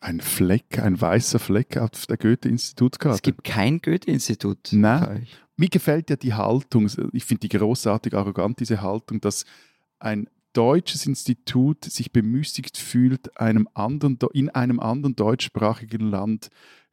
ein 0.00 0.20
Fleck, 0.20 0.78
ein 0.78 1.00
weißer 1.00 1.38
Fleck 1.38 1.78
auf 1.78 2.04
der 2.08 2.16
Es 2.16 2.20
Goethe-Institutskarte. 2.20 3.22
gibt 3.22 3.44
kein 3.44 3.80
Goethe-Institut. 3.80 4.68
Nein. 4.72 5.26
Mir 5.56 5.70
gefällt 5.70 6.10
ja 6.10 6.16
die 6.16 6.34
Haltung, 6.34 6.90
ich 7.14 7.24
finde 7.24 7.48
die 7.48 7.56
großartig 7.56 8.12
arrogant, 8.12 8.60
diese 8.60 8.82
Haltung, 8.82 9.18
dass 9.22 9.46
ein 9.98 10.28
deutsches 10.52 11.06
Institut 11.06 11.84
sich 11.84 12.12
bemüßigt 12.12 12.76
fühlt, 12.76 13.38
einem 13.40 13.68
anderen, 13.74 14.18
in 14.32 14.50
einem 14.50 14.80
anderen 14.80 15.16
deutschsprachigen 15.16 16.10
Land 16.10 16.48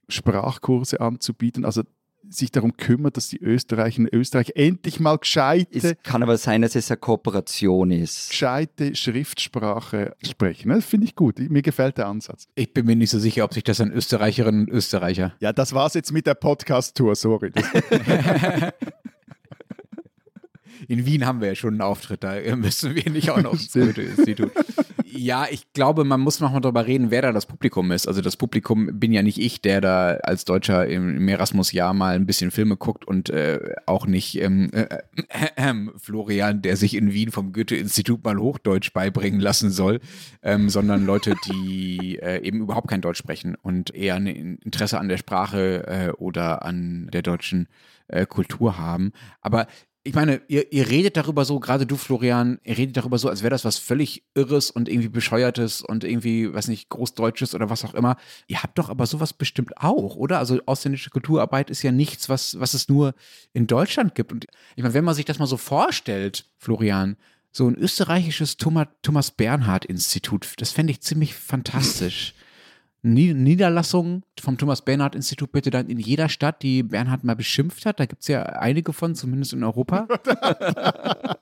Sprachkurse 0.08 1.02
anzubieten, 1.02 1.66
also 1.66 1.82
sich 2.30 2.52
darum 2.52 2.76
kümmert, 2.76 3.18
dass 3.18 3.28
die 3.28 3.40
Österreicher 3.40 4.00
und 4.00 4.14
Österreich 4.14 4.54
endlich 4.56 5.00
mal 5.00 5.18
gescheite, 5.18 5.78
Es 5.78 5.96
kann 6.04 6.24
aber 6.24 6.38
sein, 6.38 6.62
dass 6.62 6.76
es 6.76 6.90
eine 6.90 6.98
Kooperation 6.98 7.92
ist. 7.92 8.30
gescheite 8.30 8.96
Schriftsprache 8.96 10.16
sprechen. 10.24 10.70
Das 10.70 10.86
finde 10.86 11.06
ich 11.06 11.16
gut. 11.16 11.40
Mir 11.40 11.62
gefällt 11.62 11.98
der 11.98 12.08
Ansatz. 12.08 12.48
Ich 12.56 12.74
bin 12.74 12.86
mir 12.86 12.96
nicht 12.96 13.12
so 13.12 13.20
sicher, 13.20 13.44
ob 13.44 13.54
sich 13.54 13.64
das 13.64 13.80
an 13.80 13.92
Österreicherinnen 13.92 14.62
und 14.68 14.70
Österreicher 14.70 15.34
Ja, 15.40 15.54
das 15.54 15.74
war's 15.74 15.94
jetzt 15.94 16.12
mit 16.12 16.26
der 16.26 16.34
Podcast-Tour, 16.34 17.16
sorry. 17.16 17.52
In 20.88 21.06
Wien 21.06 21.26
haben 21.26 21.42
wir 21.42 21.50
ja 21.50 21.56
schon 21.56 21.76
einen 21.76 21.82
Auftritt, 21.82 22.24
da 22.24 22.34
müssen 22.56 22.96
wir 22.96 23.10
nicht 23.12 23.30
auch 23.30 23.42
noch 23.42 23.54
ins 23.54 23.74
Goethe-Institut. 23.74 24.52
Ja, 25.18 25.48
ich 25.50 25.72
glaube, 25.72 26.04
man 26.04 26.20
muss 26.20 26.42
noch 26.42 26.52
mal 26.52 26.60
darüber 26.60 26.86
reden, 26.86 27.10
wer 27.10 27.22
da 27.22 27.32
das 27.32 27.46
Publikum 27.46 27.92
ist. 27.92 28.06
Also 28.08 28.22
das 28.22 28.36
Publikum 28.36 29.00
bin 29.00 29.14
ja 29.14 29.22
nicht 29.22 29.40
ich, 29.40 29.62
der 29.62 29.80
da 29.80 30.16
als 30.24 30.44
Deutscher 30.44 30.88
im, 30.88 31.28
Erasmus-Jahr 31.28 31.94
mal 31.94 32.16
ein 32.16 32.26
bisschen 32.26 32.52
Filme 32.52 32.76
guckt 32.76 33.06
und 33.06 33.30
äh, 33.30 33.76
auch 33.86 34.08
nicht 34.08 34.42
ähm, 34.42 34.72
äh, 34.74 34.88
äh, 35.30 35.48
äh, 35.56 35.74
Florian, 35.98 36.62
der 36.62 36.76
sich 36.76 36.96
in 36.96 37.14
Wien 37.14 37.32
vom 37.32 37.54
Goethe-Institut 37.54 38.26
mal 38.26 38.38
Hochdeutsch 38.38 38.92
beibringen 38.92 39.40
lassen 39.40 39.70
soll, 39.70 40.02
ähm, 40.44 40.70
sondern 40.70 41.06
Leute, 41.06 41.36
die 41.50 42.20
äh, 42.22 42.46
eben 42.46 42.60
überhaupt 42.60 42.90
kein 42.90 43.02
Deutsch 43.02 43.20
sprechen 43.20 43.56
und 43.56 43.96
eher 43.96 44.16
ein 44.16 44.28
Interesse 44.28 45.00
an 45.00 45.08
der 45.08 45.18
Sprache 45.18 45.88
äh, 45.88 46.12
oder 46.12 46.66
an 46.66 47.10
der 47.14 47.22
deutschen 47.22 47.68
Kultur 48.30 48.78
haben. 48.78 49.14
Aber 49.42 49.66
ich 50.08 50.14
meine, 50.14 50.40
ihr, 50.48 50.72
ihr 50.72 50.88
redet 50.88 51.18
darüber 51.18 51.46
so, 51.46 51.60
gerade 51.60 51.88
du, 51.88 51.98
Florian, 51.98 52.60
ihr 52.64 52.78
redet 52.78 52.96
darüber 52.96 53.18
so, 53.18 53.28
als 53.28 53.42
wäre 53.42 53.50
das 53.50 53.66
was 53.66 53.80
völlig 53.80 54.24
Irres 54.36 54.70
und 54.70 54.88
irgendwie 54.88 55.10
Bescheuertes 55.10 55.82
und 55.82 56.04
irgendwie, 56.04 56.54
weiß 56.54 56.68
nicht, 56.68 56.90
Großdeutsches 56.90 57.56
oder 57.56 57.72
was 57.72 57.84
auch 57.84 57.96
immer. 57.96 58.16
Ihr 58.46 58.62
habt 58.62 58.78
doch 58.78 58.90
aber 58.90 59.08
sowas 59.08 59.34
bestimmt 59.34 59.76
auch, 59.78 60.16
oder? 60.16 60.38
Also 60.38 60.62
ausländische 60.68 61.10
Kulturarbeit 61.10 61.72
ist 61.72 61.82
ja 61.82 61.92
nichts, 61.92 62.30
was, 62.30 62.60
was 62.60 62.76
es 62.76 62.88
nur 62.88 63.16
in 63.52 63.66
Deutschland 63.66 64.14
gibt. 64.14 64.32
Und 64.32 64.46
ich 64.76 64.84
meine, 64.84 64.94
wenn 64.94 65.04
man 65.04 65.16
sich 65.16 65.26
das 65.26 65.40
mal 65.40 65.48
so 65.48 65.58
vorstellt, 65.58 66.46
Florian, 66.60 67.18
so 67.52 67.68
ein 67.68 67.76
österreichisches 67.76 68.58
Thomas, 68.58 68.88
Thomas 69.02 69.32
Bernhard-Institut, 69.32 70.54
das 70.58 70.72
fände 70.72 70.92
ich 70.92 71.02
ziemlich 71.02 71.34
fantastisch. 71.34 72.36
Nie- 73.14 73.34
Niederlassung 73.34 74.24
vom 74.40 74.58
Thomas 74.58 74.84
Bernhard 74.84 75.16
Institut 75.16 75.52
bitte 75.52 75.70
dann 75.70 75.88
in 75.88 76.00
jeder 76.00 76.28
Stadt, 76.30 76.62
die 76.64 76.84
Bernhard 76.84 77.24
mal 77.24 77.36
beschimpft 77.36 77.86
hat. 77.86 78.00
Da 78.00 78.06
gibt 78.06 78.24
es 78.24 78.28
ja 78.28 78.42
einige 78.44 78.94
von, 78.94 79.16
zumindest 79.16 79.54
in 79.54 79.64
Europa. 79.64 80.08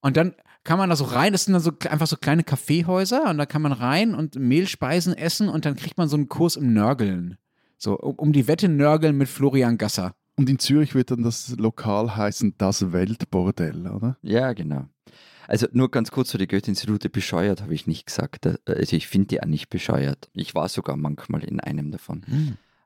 und 0.00 0.16
dann 0.16 0.34
kann 0.64 0.78
man 0.78 0.90
da 0.90 0.96
so 0.96 1.04
rein, 1.04 1.32
das 1.32 1.44
sind 1.44 1.52
dann 1.54 1.62
so 1.62 1.72
einfach 1.88 2.06
so 2.06 2.16
kleine 2.16 2.42
Kaffeehäuser 2.44 3.28
und 3.30 3.38
da 3.38 3.46
kann 3.46 3.62
man 3.62 3.72
rein 3.72 4.14
und 4.14 4.36
Mehlspeisen 4.36 5.14
essen 5.14 5.48
und 5.48 5.64
dann 5.64 5.76
kriegt 5.76 5.96
man 5.98 6.08
so 6.08 6.16
einen 6.16 6.28
Kurs 6.28 6.56
im 6.56 6.72
Nörgeln. 6.72 7.36
So, 7.78 7.98
um, 7.98 8.14
um 8.16 8.32
die 8.32 8.48
Wette 8.48 8.68
nörgeln 8.68 9.16
mit 9.16 9.28
Florian 9.28 9.78
Gasser. 9.78 10.14
und 10.36 10.48
in 10.48 10.58
Zürich 10.58 10.94
wird 10.94 11.10
dann 11.10 11.22
das 11.22 11.54
Lokal 11.58 12.16
heißen 12.16 12.54
Das 12.58 12.92
Weltbordell, 12.92 13.86
oder? 13.86 14.16
Ja, 14.22 14.52
genau. 14.54 14.86
Also 15.48 15.66
nur 15.72 15.90
ganz 15.90 16.10
kurz 16.10 16.28
zu 16.28 16.38
die 16.38 16.46
Goethe-Institute 16.46 17.08
bescheuert, 17.08 17.62
habe 17.62 17.74
ich 17.74 17.86
nicht 17.86 18.06
gesagt. 18.06 18.46
Also 18.66 18.96
ich 18.96 19.06
finde 19.06 19.28
die 19.28 19.42
auch 19.42 19.46
nicht 19.46 19.68
bescheuert. 19.68 20.28
Ich 20.32 20.54
war 20.54 20.68
sogar 20.68 20.96
manchmal 20.96 21.44
in 21.44 21.60
einem 21.60 21.90
davon. 21.90 22.24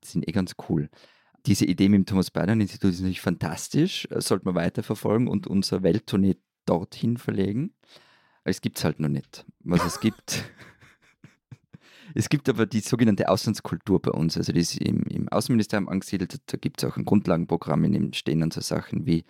Die 0.04 0.06
sind 0.06 0.28
eh 0.28 0.32
ganz 0.32 0.54
cool. 0.68 0.88
Diese 1.46 1.64
Idee 1.64 1.88
mit 1.88 1.98
dem 1.98 2.06
Thomas 2.06 2.30
Bernhard 2.30 2.60
Institut 2.60 2.90
ist 2.90 3.00
natürlich 3.00 3.20
fantastisch, 3.20 4.06
äh, 4.10 4.20
sollte 4.20 4.44
man 4.44 4.54
weiterverfolgen 4.54 5.26
und 5.26 5.46
unser 5.46 5.82
Welttournee 5.82 6.36
dorthin 6.66 7.16
verlegen. 7.16 7.72
Es 8.44 8.60
gibt 8.60 8.78
es 8.78 8.84
halt 8.84 9.00
noch 9.00 9.08
nicht. 9.08 9.44
Was 9.60 9.84
es 9.84 10.00
gibt. 10.00 10.44
Es 12.12 12.28
gibt 12.28 12.48
aber 12.48 12.66
die 12.66 12.80
sogenannte 12.80 13.28
Auslandskultur 13.28 14.02
bei 14.02 14.10
uns. 14.10 14.36
Also 14.36 14.52
die 14.52 14.58
ist 14.58 14.76
im, 14.78 15.04
im 15.04 15.28
Außenministerium 15.28 15.88
angesiedelt. 15.88 16.40
Da 16.46 16.56
gibt 16.56 16.82
es 16.82 16.90
auch 16.90 16.96
ein 16.96 17.04
Grundlagenprogramm, 17.04 17.84
in 17.84 17.92
dem 17.92 18.12
stehen 18.14 18.40
dann 18.40 18.50
so 18.50 18.60
Sachen 18.60 19.06
wie 19.06 19.24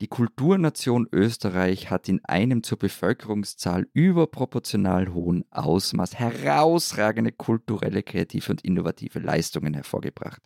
die 0.00 0.08
Kulturnation 0.08 1.06
Österreich 1.12 1.90
hat 1.90 2.08
in 2.08 2.24
einem 2.24 2.62
zur 2.62 2.78
Bevölkerungszahl 2.78 3.86
überproportional 3.92 5.14
hohen 5.14 5.44
Ausmaß 5.50 6.16
herausragende 6.18 7.32
kulturelle, 7.32 8.02
kreative 8.02 8.50
und 8.52 8.64
innovative 8.64 9.20
Leistungen 9.20 9.72
hervorgebracht. 9.74 10.42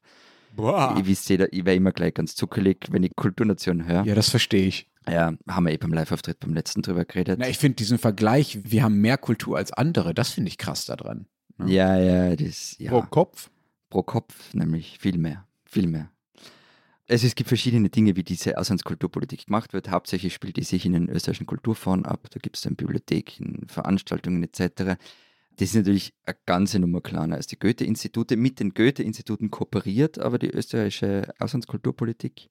Boah. 0.54 0.94
Ich 0.98 1.06
wisst 1.06 1.28
jeder, 1.28 1.52
ich 1.52 1.64
wäre 1.64 1.76
immer 1.76 1.92
gleich 1.92 2.14
ganz 2.14 2.34
zuckelig, 2.34 2.88
wenn 2.90 3.02
ich 3.02 3.16
Kulturnation 3.16 3.86
höre. 3.86 4.04
Ja, 4.04 4.14
das 4.14 4.28
verstehe 4.28 4.66
ich. 4.66 4.88
Ja, 5.08 5.32
haben 5.48 5.64
wir 5.64 5.72
eh 5.72 5.78
beim 5.78 5.92
Live-Auftritt 5.92 6.40
beim 6.40 6.52
letzten 6.52 6.82
drüber 6.82 7.04
geredet. 7.04 7.38
Na, 7.38 7.48
ich 7.48 7.58
finde 7.58 7.76
diesen 7.76 7.98
Vergleich, 7.98 8.58
wir 8.64 8.82
haben 8.82 9.00
mehr 9.00 9.16
Kultur 9.16 9.56
als 9.56 9.72
andere, 9.72 10.12
das 10.12 10.30
finde 10.30 10.48
ich 10.48 10.58
krass 10.58 10.84
daran. 10.84 11.26
ja, 11.64 11.96
ja, 11.98 12.36
das, 12.36 12.76
ja. 12.78 12.90
Pro 12.90 13.02
Kopf. 13.02 13.50
pro 13.88 14.02
Kopf 14.02 14.52
nämlich 14.52 14.98
viel 14.98 15.16
mehr, 15.16 15.46
viel 15.64 15.86
mehr. 15.86 16.10
Also 17.10 17.26
es 17.26 17.34
gibt 17.34 17.48
verschiedene 17.48 17.88
Dinge, 17.88 18.16
wie 18.16 18.22
diese 18.22 18.58
Auslandskulturpolitik 18.58 19.46
gemacht 19.46 19.72
wird. 19.72 19.90
Hauptsächlich 19.90 20.34
spielt 20.34 20.58
die 20.58 20.62
sich 20.62 20.84
in 20.84 20.92
den 20.92 21.08
österreichischen 21.08 21.46
Kulturfonds 21.46 22.06
ab. 22.06 22.28
Da 22.30 22.38
gibt 22.38 22.56
es 22.56 22.62
dann 22.62 22.76
Bibliotheken, 22.76 23.66
Veranstaltungen 23.66 24.42
etc. 24.42 24.98
Das 25.56 25.70
ist 25.70 25.74
natürlich 25.74 26.12
eine 26.26 26.36
ganze 26.44 26.78
Nummer 26.78 27.00
kleiner 27.00 27.36
als 27.36 27.46
die 27.46 27.58
Goethe-Institute. 27.58 28.36
Mit 28.36 28.60
den 28.60 28.74
Goethe-Instituten 28.74 29.50
kooperiert 29.50 30.18
aber 30.18 30.38
die 30.38 30.50
österreichische 30.50 31.32
Auslandskulturpolitik. 31.38 32.50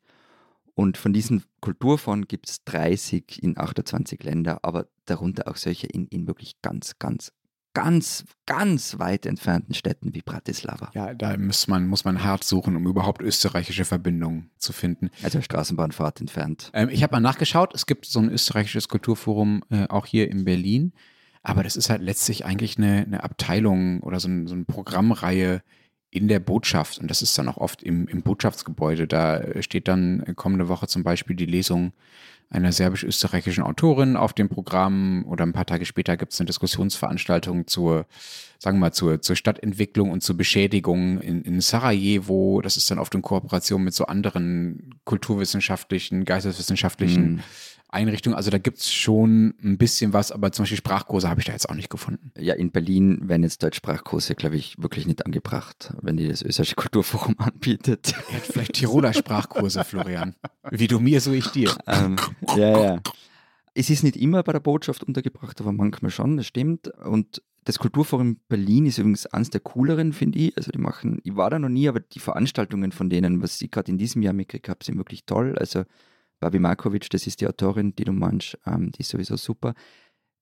Und 0.73 0.97
von 0.97 1.13
diesen 1.13 1.43
Kulturfonds 1.61 2.27
gibt 2.27 2.49
es 2.49 2.63
30 2.65 3.41
in 3.43 3.57
28 3.57 4.23
Länder, 4.23 4.59
aber 4.63 4.87
darunter 5.05 5.47
auch 5.47 5.55
solche 5.55 5.87
in, 5.87 6.07
in 6.07 6.27
wirklich 6.27 6.61
ganz, 6.61 6.97
ganz, 6.99 7.31
ganz, 7.77 8.25
ganz 8.47 8.97
weit 8.97 9.27
entfernten 9.27 9.75
Städten 9.75 10.15
wie 10.15 10.23
Bratislava. 10.23 10.89
Ja, 10.95 11.13
da 11.13 11.37
muss 11.37 11.67
man, 11.67 11.87
muss 11.87 12.05
man 12.05 12.23
hart 12.23 12.43
suchen, 12.43 12.75
um 12.75 12.87
überhaupt 12.87 13.21
österreichische 13.21 13.85
Verbindungen 13.85 14.49
zu 14.57 14.73
finden. 14.73 15.11
Also 15.21 15.43
Straßenbahnfahrt 15.43 16.19
entfernt. 16.19 16.71
Ähm, 16.73 16.89
ich 16.89 17.03
habe 17.03 17.11
mal 17.13 17.19
nachgeschaut, 17.19 17.75
es 17.75 17.85
gibt 17.85 18.07
so 18.07 18.19
ein 18.19 18.31
österreichisches 18.31 18.87
Kulturforum 18.87 19.61
äh, 19.69 19.85
auch 19.89 20.07
hier 20.07 20.31
in 20.31 20.43
Berlin, 20.43 20.91
aber 21.43 21.61
das 21.61 21.75
ist 21.75 21.91
halt 21.91 22.01
letztlich 22.01 22.45
eigentlich 22.45 22.79
eine, 22.79 23.03
eine 23.03 23.23
Abteilung 23.23 23.99
oder 23.99 24.19
so, 24.19 24.27
ein, 24.27 24.47
so 24.47 24.55
eine 24.55 24.65
Programmreihe 24.65 25.61
in 26.17 26.27
der 26.27 26.39
Botschaft 26.39 26.99
und 26.99 27.09
das 27.09 27.21
ist 27.21 27.37
dann 27.37 27.47
auch 27.49 27.57
oft 27.57 27.83
im, 27.83 28.07
im 28.07 28.21
Botschaftsgebäude. 28.21 29.07
Da 29.07 29.37
äh, 29.37 29.63
steht 29.63 29.87
dann 29.87 30.23
kommende 30.35 30.67
Woche 30.67 30.87
zum 30.87 31.03
Beispiel 31.03 31.35
die 31.35 31.45
Lesung 31.45 31.93
einer 32.49 32.71
serbisch-österreichischen 32.71 33.63
Autorin 33.63 34.15
auf 34.15 34.33
dem 34.33 34.47
Programm 34.47 35.25
oder 35.27 35.45
ein 35.45 35.53
paar 35.53 35.65
Tage 35.65 35.85
später 35.85 36.15
gibt 36.15 36.31
es 36.31 36.39
eine 36.39 36.45
Diskussionsveranstaltung 36.47 37.67
zur, 37.67 38.05
sagen 38.57 38.77
wir 38.77 38.87
mal, 38.87 38.93
zur, 38.93 39.21
zur 39.21 39.35
Stadtentwicklung 39.35 40.11
und 40.11 40.23
zur 40.23 40.37
Beschädigung 40.37 41.19
in, 41.19 41.41
in 41.41 41.59
Sarajevo. 41.59 42.61
Das 42.61 42.77
ist 42.77 42.89
dann 42.89 42.99
oft 42.99 43.13
in 43.15 43.21
Kooperation 43.21 43.83
mit 43.83 43.93
so 43.93 44.05
anderen 44.05 44.95
kulturwissenschaftlichen, 45.03 46.23
geisteswissenschaftlichen 46.23 47.35
Mhm. 47.35 47.39
Einrichtungen. 47.89 48.35
Also 48.35 48.51
da 48.51 48.57
gibt 48.57 48.79
es 48.79 48.91
schon 48.91 49.53
ein 49.63 49.77
bisschen 49.77 50.11
was, 50.13 50.31
aber 50.31 50.51
zum 50.51 50.63
Beispiel 50.63 50.77
Sprachkurse 50.77 51.29
habe 51.29 51.39
ich 51.39 51.45
da 51.45 51.53
jetzt 51.53 51.69
auch 51.69 51.75
nicht 51.75 51.89
gefunden. 51.89 52.31
Ja, 52.37 52.53
in 52.53 52.71
Berlin 52.71 53.29
werden 53.29 53.43
jetzt 53.43 53.63
Deutschsprachkurse, 53.63 54.35
glaube 54.35 54.57
ich, 54.57 54.81
wirklich 54.81 55.07
nicht 55.07 55.25
angebracht, 55.25 55.93
wenn 56.01 56.17
die 56.17 56.27
das 56.27 56.41
österreichische 56.41 56.75
Kulturforum 56.75 57.35
anbietet. 57.39 58.13
Hat 58.33 58.41
vielleicht 58.41 58.73
Tiroler 58.73 59.13
Sprachkurse, 59.13 59.83
Florian. 59.83 60.35
Wie 60.69 60.87
du 60.87 60.99
mir, 60.99 61.21
so 61.21 61.31
ich 61.31 61.47
dir. 61.47 61.75
ähm, 61.87 62.17
ja, 62.55 62.83
ja. 62.83 63.01
Es 63.73 63.89
ist 63.89 64.03
nicht 64.03 64.17
immer 64.17 64.43
bei 64.43 64.53
der 64.53 64.59
Botschaft 64.59 65.03
untergebracht, 65.03 65.61
aber 65.61 65.71
manchmal 65.71 66.11
schon, 66.11 66.35
das 66.35 66.47
stimmt. 66.47 66.87
Und 67.05 67.41
das 67.63 67.79
Kulturforum 67.79 68.37
Berlin 68.49 68.85
ist 68.85 68.97
übrigens 68.97 69.27
eines 69.27 69.49
der 69.49 69.61
cooleren, 69.61 70.13
finde 70.13 70.39
ich. 70.39 70.57
Also 70.57 70.71
die 70.71 70.79
machen, 70.79 71.19
ich 71.23 71.35
war 71.35 71.49
da 71.49 71.59
noch 71.59 71.69
nie, 71.69 71.87
aber 71.87 71.99
die 71.99 72.19
Veranstaltungen 72.19 72.91
von 72.91 73.09
denen, 73.09 73.41
was 73.41 73.61
ich 73.61 73.69
gerade 73.69 73.91
in 73.91 73.97
diesem 73.97 74.21
Jahr 74.23 74.33
mitgekriegt 74.33 74.69
habe, 74.69 74.83
sind 74.83 74.97
wirklich 74.97 75.25
toll. 75.25 75.55
Also 75.57 75.83
Babi 76.39 76.59
Markovic, 76.59 77.09
das 77.09 77.27
ist 77.27 77.41
die 77.41 77.47
Autorin, 77.47 77.95
die 77.95 78.05
du 78.05 78.11
meinst, 78.11 78.57
ähm, 78.65 78.91
die 78.91 79.01
ist 79.01 79.09
sowieso 79.09 79.37
super. 79.37 79.73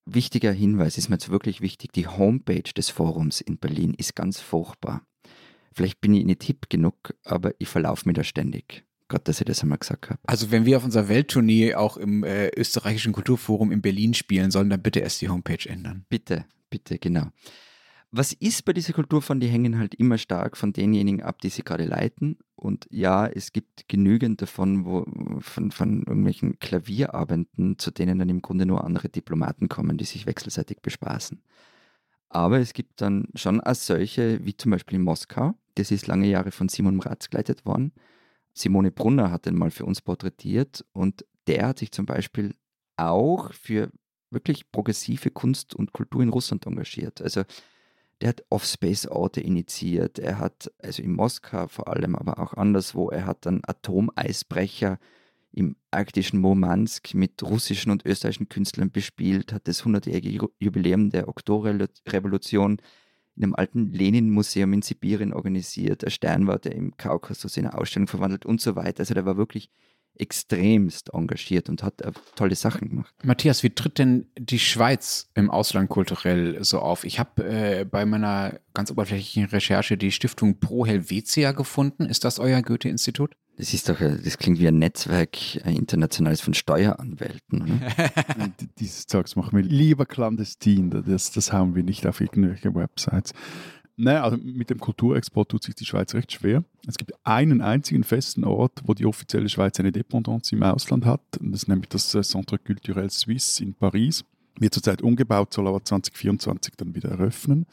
Wichtiger 0.05 0.51
Hinweis, 0.51 0.97
ist 0.97 1.09
mir 1.09 1.15
jetzt 1.15 1.29
wirklich 1.29 1.61
wichtig, 1.61 1.91
die 1.93 2.07
Homepage 2.07 2.71
des 2.75 2.89
Forums 2.89 3.41
in 3.41 3.57
Berlin 3.57 3.93
ist 3.93 4.15
ganz 4.15 4.39
furchtbar. 4.39 5.01
Vielleicht 5.73 5.99
bin 5.99 6.13
ich 6.13 6.25
nicht 6.25 6.43
hip 6.43 6.69
genug, 6.69 7.15
aber 7.23 7.53
ich 7.59 7.67
verlaufe 7.67 8.07
mich 8.07 8.15
da 8.15 8.23
ständig. 8.23 8.85
Gott, 9.07 9.27
dass 9.27 9.39
ich 9.39 9.45
das 9.45 9.61
einmal 9.61 9.77
gesagt 9.77 10.09
habe. 10.09 10.19
Also 10.25 10.51
wenn 10.51 10.65
wir 10.65 10.77
auf 10.77 10.85
unserer 10.85 11.09
Welttournee 11.09 11.75
auch 11.75 11.97
im 11.97 12.23
äh, 12.23 12.49
österreichischen 12.55 13.13
Kulturforum 13.13 13.71
in 13.71 13.81
Berlin 13.81 14.13
spielen 14.13 14.51
sollen, 14.51 14.69
dann 14.69 14.81
bitte 14.81 14.99
erst 14.99 15.21
die 15.21 15.29
Homepage 15.29 15.69
ändern. 15.69 16.05
Bitte, 16.09 16.45
bitte, 16.69 16.97
genau. 16.97 17.27
Was 18.17 18.31
ist 18.31 18.63
bei 18.63 18.71
dieser 18.71 18.93
Kulturfonds? 18.93 19.45
Die 19.45 19.51
hängen 19.51 19.77
halt 19.77 19.93
immer 19.93 20.17
stark 20.17 20.55
von 20.55 20.71
denjenigen 20.71 21.21
ab, 21.21 21.41
die 21.41 21.49
sie 21.49 21.63
gerade 21.63 21.83
leiten. 21.83 22.37
Und 22.55 22.87
ja, 22.89 23.27
es 23.27 23.51
gibt 23.51 23.89
genügend 23.89 24.41
davon, 24.41 24.85
wo, 24.85 25.05
von, 25.41 25.69
von 25.69 25.99
irgendwelchen 25.99 26.57
Klavierabenden, 26.59 27.77
zu 27.77 27.91
denen 27.91 28.17
dann 28.17 28.29
im 28.29 28.41
Grunde 28.41 28.65
nur 28.65 28.85
andere 28.85 29.09
Diplomaten 29.09 29.67
kommen, 29.67 29.97
die 29.97 30.05
sich 30.05 30.25
wechselseitig 30.25 30.81
bespaßen. 30.81 31.41
Aber 32.29 32.59
es 32.59 32.71
gibt 32.71 33.01
dann 33.01 33.27
schon 33.35 33.59
auch 33.59 33.75
solche, 33.75 34.45
wie 34.45 34.55
zum 34.55 34.71
Beispiel 34.71 34.97
in 34.97 35.03
Moskau. 35.03 35.53
Das 35.75 35.91
ist 35.91 36.07
lange 36.07 36.27
Jahre 36.27 36.51
von 36.51 36.69
Simon 36.69 36.95
Mraz 36.95 37.29
geleitet 37.29 37.65
worden. 37.65 37.91
Simone 38.53 38.91
Brunner 38.91 39.29
hat 39.29 39.45
den 39.45 39.55
mal 39.55 39.71
für 39.71 39.83
uns 39.83 40.01
porträtiert 40.01 40.85
und 40.93 41.25
der 41.47 41.67
hat 41.67 41.79
sich 41.79 41.91
zum 41.91 42.05
Beispiel 42.05 42.55
auch 42.95 43.51
für 43.51 43.91
wirklich 44.31 44.71
progressive 44.71 45.31
Kunst 45.31 45.75
und 45.75 45.91
Kultur 45.91 46.23
in 46.23 46.29
Russland 46.29 46.65
engagiert. 46.65 47.21
Also 47.21 47.43
der 48.25 48.29
hat 48.29 48.43
Off-Space-Orte 48.49 49.39
initiiert, 49.39 50.17
er 50.17 50.39
hat, 50.39 50.71
also 50.81 51.03
in 51.03 51.13
Moskau 51.13 51.67
vor 51.67 51.89
allem, 51.89 52.15
aber 52.15 52.39
auch 52.39 52.55
anderswo, 52.55 53.09
er 53.09 53.27
hat 53.27 53.45
dann 53.45 53.61
Atomeisbrecher 53.63 54.97
im 55.51 55.75
arktischen 55.91 56.39
Murmansk 56.39 57.13
mit 57.13 57.43
russischen 57.43 57.91
und 57.91 58.03
österreichischen 58.03 58.49
Künstlern 58.49 58.89
bespielt, 58.89 59.53
hat 59.53 59.67
das 59.67 59.83
100-jährige 59.83 60.29
Ju- 60.29 60.51
Jubiläum 60.57 61.11
der 61.11 61.27
Oktoberrevolution 61.27 62.81
in 63.35 63.43
einem 63.43 63.53
alten 63.53 63.91
Lenin-Museum 63.91 64.73
in 64.73 64.81
Sibirien 64.81 65.31
organisiert, 65.31 66.03
eine 66.03 66.09
Sternwarte 66.09 66.69
im 66.69 66.97
Kaukasus 66.97 67.57
in 67.57 67.67
eine 67.67 67.77
Ausstellung 67.77 68.07
verwandelt 68.07 68.43
und 68.47 68.59
so 68.59 68.75
weiter. 68.75 69.01
Also 69.01 69.13
der 69.13 69.27
war 69.27 69.37
wirklich 69.37 69.69
extremst 70.17 71.13
engagiert 71.13 71.69
und 71.69 71.83
hat 71.83 72.01
äh, 72.01 72.11
tolle 72.35 72.55
Sachen 72.55 72.89
gemacht. 72.89 73.13
Matthias, 73.23 73.63
wie 73.63 73.69
tritt 73.69 73.99
denn 73.99 74.27
die 74.37 74.59
Schweiz 74.59 75.29
im 75.33 75.49
Ausland 75.49 75.89
kulturell 75.89 76.63
so 76.63 76.79
auf? 76.79 77.03
Ich 77.03 77.19
habe 77.19 77.43
äh, 77.43 77.85
bei 77.85 78.05
meiner 78.05 78.59
ganz 78.73 78.91
oberflächlichen 78.91 79.45
Recherche 79.45 79.97
die 79.97 80.11
Stiftung 80.11 80.59
Pro 80.59 80.85
Helvetia 80.85 81.51
gefunden. 81.51 82.05
Ist 82.05 82.23
das 82.23 82.39
euer 82.39 82.61
Goethe-Institut? 82.61 83.35
Das 83.57 83.73
ist 83.73 83.87
doch, 83.87 84.01
äh, 84.01 84.17
das 84.21 84.37
klingt 84.37 84.59
wie 84.59 84.67
ein 84.67 84.79
Netzwerk 84.79 85.55
äh, 85.55 85.73
internationales 85.73 86.41
von 86.41 86.53
Steueranwälten, 86.53 87.81
Dieses 88.79 89.07
Zeugs 89.07 89.35
machen 89.35 89.55
wir 89.55 89.63
lieber 89.63 90.05
clandestin. 90.05 90.89
Das, 90.89 91.31
das 91.31 91.53
haben 91.53 91.75
wir 91.75 91.83
nicht 91.83 92.05
auf 92.05 92.19
irgendwelche 92.19 92.75
Websites. 92.75 93.33
Nein, 93.97 94.17
also 94.17 94.37
mit 94.37 94.69
dem 94.69 94.79
Kulturexport 94.79 95.49
tut 95.49 95.63
sich 95.63 95.75
die 95.75 95.85
Schweiz 95.85 96.13
recht 96.13 96.31
schwer. 96.31 96.63
Es 96.85 96.97
gibt 96.97 97.13
einen 97.23 97.61
einzigen 97.61 98.03
festen 98.03 98.43
Ort, 98.43 98.81
wo 98.85 98.93
die 98.93 99.05
offizielle 99.05 99.47
Schweiz 99.47 99.79
eine 99.79 99.91
Dependance 99.91 100.53
im 100.53 100.63
Ausland 100.63 101.05
hat. 101.05 101.21
Das 101.39 101.63
ist 101.63 101.67
nämlich 101.69 101.89
das 101.89 102.13
äh, 102.13 102.21
Centre 102.21 102.57
Culturel 102.59 103.09
Suisse 103.09 103.63
in 103.63 103.73
Paris. 103.73 104.25
Wird 104.59 104.73
zurzeit 104.73 105.01
umgebaut, 105.01 105.53
soll 105.53 105.67
aber 105.67 105.83
2024 105.83 106.73
dann 106.75 106.93
wieder 106.93 107.09
eröffnen. 107.09 107.65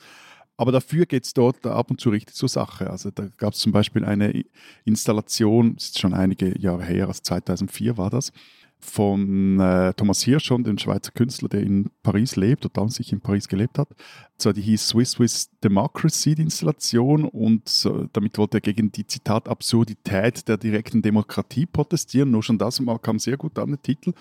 Aber 0.56 0.70
dafür 0.70 1.06
geht 1.06 1.24
es 1.24 1.34
dort 1.34 1.66
ab 1.66 1.90
und 1.90 2.00
zu 2.00 2.10
richtig 2.10 2.36
zur 2.36 2.48
Sache. 2.48 2.88
Also 2.88 3.10
da 3.10 3.26
gab 3.36 3.54
es 3.54 3.58
zum 3.58 3.72
Beispiel 3.72 4.04
eine 4.04 4.44
Installation, 4.84 5.74
das 5.74 5.86
ist 5.86 5.98
schon 5.98 6.14
einige 6.14 6.56
Jahre 6.60 6.84
her, 6.84 7.08
also 7.08 7.20
2004 7.20 7.96
war 7.96 8.10
das, 8.10 8.32
von 8.84 9.60
äh, 9.60 9.94
Thomas 9.94 10.22
Hirschon, 10.22 10.64
dem 10.64 10.76
Schweizer 10.76 11.12
Künstler, 11.12 11.48
der 11.48 11.62
in 11.62 11.90
Paris 12.02 12.36
lebt 12.36 12.64
oder 12.64 12.74
dann 12.74 12.88
sich 12.88 13.12
in 13.12 13.20
Paris 13.20 13.48
gelebt 13.48 13.78
hat. 13.78 13.88
So, 14.36 14.52
die 14.52 14.60
hieß 14.60 14.88
Swiss 14.88 15.12
Swiss 15.12 15.50
Democracy, 15.62 16.34
die 16.34 16.42
Installation, 16.42 17.24
und 17.24 17.68
so, 17.68 18.08
damit 18.12 18.36
wollte 18.38 18.58
er 18.58 18.60
gegen 18.60 18.90
die 18.90 19.06
Zitat 19.06 19.48
Absurdität 19.48 20.48
der 20.48 20.56
direkten 20.56 21.00
Demokratie 21.00 21.66
protestieren. 21.66 22.30
Nur 22.32 22.42
schon 22.42 22.58
das 22.58 22.80
mal 22.80 22.98
kam 22.98 23.18
sehr 23.18 23.36
gut 23.36 23.58
an, 23.58 23.70
der 23.70 23.82
Titel. 23.82 24.12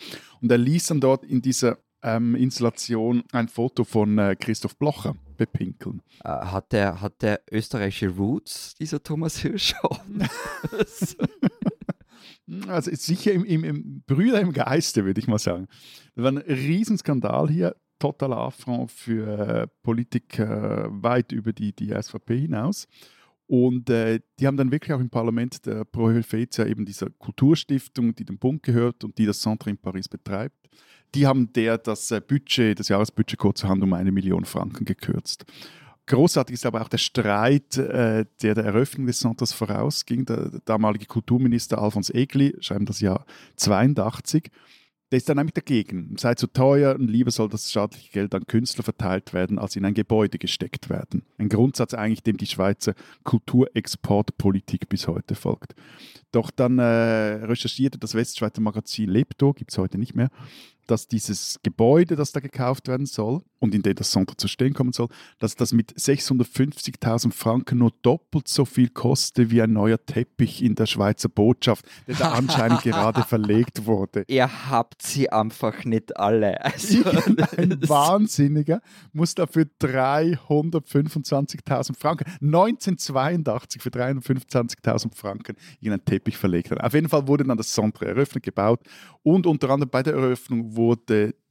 Und 0.41 0.51
er 0.51 0.59
ließ 0.59 0.88
dann 0.88 1.01
dort 1.01 1.26
in 1.26 1.41
dieser 1.41 1.80
ähm, 2.03 2.36
Installation 2.36 3.24
ein 3.32 3.47
Foto 3.47 3.84
von 3.84 4.18
äh, 4.18 4.36
Christoph 4.39 4.78
Blocher 4.78 5.16
bepinkeln. 5.38 6.01
Äh, 6.24 6.30
Hat 6.30 6.72
der, 6.72 7.01
hat 7.01 7.22
der 7.22 7.41
österreichische 7.51 8.09
Roots, 8.09 8.76
dieser 8.76 9.01
Thomas 9.01 9.38
Hirsch? 9.38 9.74
Also 12.67 12.91
ist 12.91 13.05
sicher 13.05 13.31
im, 13.31 13.45
im, 13.45 13.63
im 13.63 14.03
Brüder 14.05 14.41
im 14.41 14.51
Geiste, 14.51 15.05
würde 15.05 15.19
ich 15.19 15.27
mal 15.27 15.39
sagen. 15.39 15.67
Das 16.15 16.23
war 16.23 16.31
ein 16.31 16.37
Riesenskandal 16.37 17.49
hier, 17.49 17.75
totaler 17.99 18.37
Affront 18.37 18.91
für 18.91 19.37
äh, 19.39 19.67
Politiker 19.83 20.89
weit 20.91 21.31
über 21.31 21.53
die, 21.53 21.73
die 21.73 21.89
SVP 21.89 22.39
hinaus. 22.39 22.87
Und 23.47 23.89
äh, 23.89 24.21
die 24.39 24.47
haben 24.47 24.57
dann 24.57 24.71
wirklich 24.71 24.93
auch 24.93 24.99
im 24.99 25.09
Parlament 25.09 25.65
der 25.65 25.83
Pro 25.83 26.09
Helvetia, 26.09 26.65
eben 26.65 26.85
dieser 26.85 27.09
Kulturstiftung, 27.09 28.15
die 28.15 28.23
dem 28.25 28.37
Bund 28.37 28.63
gehört 28.63 29.03
und 29.03 29.17
die 29.17 29.25
das 29.25 29.39
Centre 29.39 29.69
in 29.69 29.77
Paris 29.77 30.07
betreibt, 30.07 30.69
die 31.13 31.27
haben 31.27 31.51
der 31.53 31.77
das 31.77 32.11
äh, 32.11 32.21
Budget, 32.21 32.79
das 32.79 32.87
Jahresbudget 32.87 33.37
kurzerhand 33.37 33.83
um 33.83 33.93
eine 33.93 34.11
Million 34.11 34.45
Franken 34.45 34.85
gekürzt. 34.85 35.45
Großartig 36.12 36.55
ist 36.55 36.66
aber 36.66 36.82
auch 36.82 36.89
der 36.89 36.97
Streit, 36.97 37.78
äh, 37.78 38.26
der 38.41 38.53
der 38.53 38.66
Eröffnung 38.66 39.07
des 39.07 39.20
Centers 39.20 39.53
vorausging. 39.53 40.26
Der, 40.26 40.49
der 40.49 40.59
damalige 40.66 41.05
Kulturminister 41.05 41.82
Alfons 41.82 42.09
Egli, 42.09 42.53
schreiben 42.59 42.86
das 42.86 42.99
Jahr 42.99 43.26
82, 43.55 44.51
der 45.09 45.18
ist 45.18 45.30
dann 45.30 45.38
nämlich 45.38 45.53
dagegen. 45.53 46.16
Sei 46.18 46.36
zu 46.36 46.47
teuer 46.47 46.95
und 46.95 47.07
lieber 47.07 47.32
soll 47.32 47.47
das 47.47 47.72
staatliche 47.72 48.12
Geld 48.12 48.36
an 48.36 48.45
Künstler 48.45 48.84
verteilt 48.84 49.34
werden, 49.34 49.57
als 49.57 49.78
in 49.78 49.86
ein 49.86 49.93
Gebäude 49.93 50.38
gesteckt 50.38 50.89
werden. 50.89 51.24
Ein 51.38 51.47
Grundsatz 51.47 51.93
eigentlich, 51.93 52.24
dem 52.24 52.36
die 52.36 52.45
Schweizer 52.45 52.93
Kulturexportpolitik 53.24 54.89
bis 54.89 55.07
heute 55.07 55.36
folgt. 55.36 55.76
Doch 56.34 56.51
dann 56.51 56.78
äh, 56.80 56.84
recherchierte 57.45 57.97
das 57.97 58.16
Westschweizer 58.16 58.59
Magazin 58.59 59.09
Lepto, 59.09 59.53
gibt 59.53 59.72
es 59.72 59.78
heute 59.78 59.97
nicht 59.97 60.16
mehr, 60.16 60.30
dass 60.91 61.07
dieses 61.07 61.57
Gebäude, 61.63 62.15
das 62.17 62.33
da 62.33 62.41
gekauft 62.41 62.89
werden 62.89 63.05
soll 63.05 63.43
und 63.59 63.73
in 63.73 63.81
dem 63.81 63.95
das 63.95 64.11
Center 64.11 64.37
zu 64.37 64.49
stehen 64.49 64.73
kommen 64.73 64.91
soll, 64.91 65.07
dass 65.39 65.55
das 65.55 65.71
mit 65.71 65.93
650.000 65.93 67.31
Franken 67.31 67.77
nur 67.77 67.93
doppelt 68.01 68.49
so 68.49 68.65
viel 68.65 68.89
kostet 68.89 69.51
wie 69.51 69.61
ein 69.61 69.71
neuer 69.71 70.05
Teppich 70.05 70.61
in 70.61 70.75
der 70.75 70.87
Schweizer 70.87 71.29
Botschaft, 71.29 71.85
der 72.07 72.15
da 72.15 72.33
anscheinend 72.33 72.81
gerade 72.81 73.23
verlegt 73.27 73.85
wurde. 73.85 74.25
Ihr 74.27 74.69
habt 74.69 75.01
sie 75.01 75.29
einfach 75.29 75.85
nicht 75.85 76.17
alle. 76.17 76.59
Also, 76.71 77.03
ein 77.57 77.77
Wahnsinniger 77.87 78.81
muss 79.13 79.35
dafür 79.35 79.65
325.000 79.81 81.97
Franken, 81.97 82.25
1982 82.41 83.81
für 83.81 83.89
325.000 83.89 85.15
Franken 85.15 85.55
in 85.79 85.91
einen 85.91 86.03
Teppich 86.03 86.37
verlegt. 86.37 86.73
Auf 86.81 86.93
jeden 86.93 87.09
Fall 87.09 87.27
wurde 87.27 87.43
dann 87.43 87.57
das 87.57 87.71
Centre 87.71 88.07
eröffnet, 88.07 88.43
gebaut 88.43 88.79
und 89.23 89.45
unter 89.45 89.69
anderem 89.69 89.89
bei 89.89 90.03
der 90.03 90.13
Eröffnung 90.13 90.75
wurde 90.75 90.80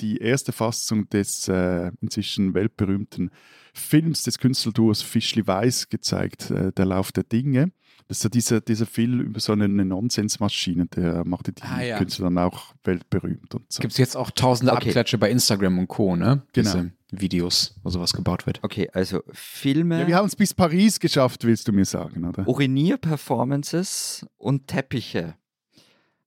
die 0.01 0.16
erste 0.18 0.53
Fassung 0.53 1.09
des 1.11 1.49
äh, 1.49 1.91
inzwischen 2.01 2.55
weltberühmten 2.55 3.31
Films 3.72 4.22
des 4.24 4.39
Künstlerduos 4.39 5.03
Fischli 5.03 5.47
Weiß 5.47 5.89
gezeigt, 5.89 6.51
äh, 6.51 6.72
Der 6.72 6.85
Lauf 6.87 7.12
der 7.12 7.24
Dinge. 7.24 7.72
Das 8.09 8.18
ist 8.18 8.24
ja 8.24 8.31
dieser, 8.31 8.61
dieser 8.61 8.87
Film 8.87 9.20
über 9.20 9.39
so 9.39 9.53
eine, 9.53 9.66
eine 9.66 9.85
Nonsensmaschine, 9.85 10.87
der 10.87 11.24
machte 11.24 11.53
die 11.53 11.62
Ah, 11.62 11.81
ja. 11.81 11.97
Künstler 11.99 12.24
dann 12.24 12.39
auch 12.39 12.74
weltberühmt 12.83 13.55
und 13.55 13.72
so. 13.72 13.81
Gibt 13.81 13.93
es 13.93 13.99
jetzt 13.99 14.16
auch 14.16 14.33
tausende 14.33 14.72
Okay. 14.72 14.89
Abklatsche 14.89 15.16
bei 15.16 15.31
Instagram 15.31 15.78
und 15.78 15.87
Co., 15.87 16.16
ne? 16.16 16.43
Genau. 16.53 16.72
Diese 16.72 16.93
Videos, 17.12 17.76
wo 17.85 17.91
sowas 17.91 18.12
gebaut 18.12 18.47
wird. 18.47 18.59
okay, 18.64 18.89
also 18.93 19.22
Filme, 19.33 20.01
Ja, 20.01 20.07
wir 20.09 20.16
haben 20.16 20.26
es 20.26 20.35
bis 20.35 20.55
Paris 20.55 20.99
geschafft, 20.99 21.45
willst 21.45 21.68
du 21.68 21.72
mir 21.72 21.85
sagen, 21.85 22.24
oder? 22.24 22.49
Urinierperformances 22.49 24.26
und 24.39 24.66
Teppiche. 24.66 25.35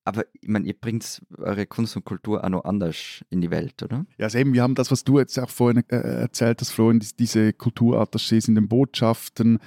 Aber 0.06 0.26
ich 0.42 0.50
meine, 0.50 0.68
ihr 0.68 0.74
bringt 0.74 1.22
eure 1.38 1.66
Kunst 1.66 1.96
und 1.96 2.04
Kultur 2.04 2.44
auch 2.44 2.50
noch 2.50 2.66
anders 2.66 3.24
in 3.30 3.40
die 3.42 3.52
Welt, 3.52 3.82
oder? 3.84 4.06
Ja, 4.18 4.26
also 4.26 4.38
eben, 4.38 4.54
wir 4.54 4.62
haben 4.62 4.76
das, 4.76 4.92
was 4.92 5.04
du 5.06 5.18
jetzt 5.20 5.38
auch 5.40 5.50
vorhin 5.50 5.84
äh, 5.90 5.96
erzählt 5.96 6.60
hast, 6.60 6.72
Florian, 6.72 7.00
dies- 7.00 7.16
diese 7.16 7.50
Kulturattachés 7.52 8.48
in 8.50 8.56
den 8.56 8.68
Botschaften. 8.68 9.60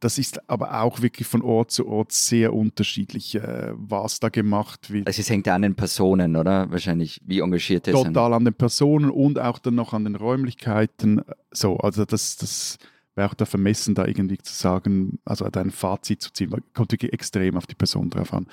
Das 0.00 0.18
ist 0.18 0.50
aber 0.50 0.82
auch 0.82 1.00
wirklich 1.00 1.26
von 1.28 1.40
Ort 1.40 1.70
zu 1.70 1.86
Ort 1.86 2.12
sehr 2.12 2.52
unterschiedlich, 2.52 3.36
äh, 3.36 3.70
was 3.74 4.20
da 4.20 4.28
gemacht 4.28 4.92
wird. 4.92 5.06
Also 5.06 5.20
es 5.20 5.30
hängt 5.30 5.46
ja 5.46 5.54
an 5.54 5.62
den 5.62 5.76
Personen, 5.76 6.36
oder? 6.36 6.70
Wahrscheinlich, 6.70 7.20
wie 7.24 7.38
engagiert 7.38 7.86
ihr 7.86 7.96
sind. 7.96 8.12
Total 8.14 8.34
an 8.34 8.44
den 8.44 8.52
Personen 8.54 9.10
und 9.10 9.38
auch 9.38 9.58
dann 9.60 9.76
noch 9.76 9.92
an 9.94 10.04
den 10.04 10.16
Räumlichkeiten. 10.16 11.22
So, 11.52 11.76
also 11.78 12.04
das, 12.04 12.36
das 12.36 12.78
wäre 13.14 13.30
auch 13.30 13.34
da 13.34 13.44
vermessen, 13.46 13.94
da 13.94 14.04
irgendwie 14.06 14.38
zu 14.38 14.52
sagen, 14.52 15.20
also 15.24 15.48
da 15.48 15.60
ein 15.60 15.70
Fazit 15.70 16.20
zu 16.20 16.32
ziehen, 16.32 16.50
weil 16.52 16.60
kommt 16.74 16.90
wirklich 16.92 17.12
extrem 17.12 17.56
auf 17.56 17.66
die 17.66 17.76
Person 17.76 18.10
drauf 18.10 18.34
an. 18.34 18.46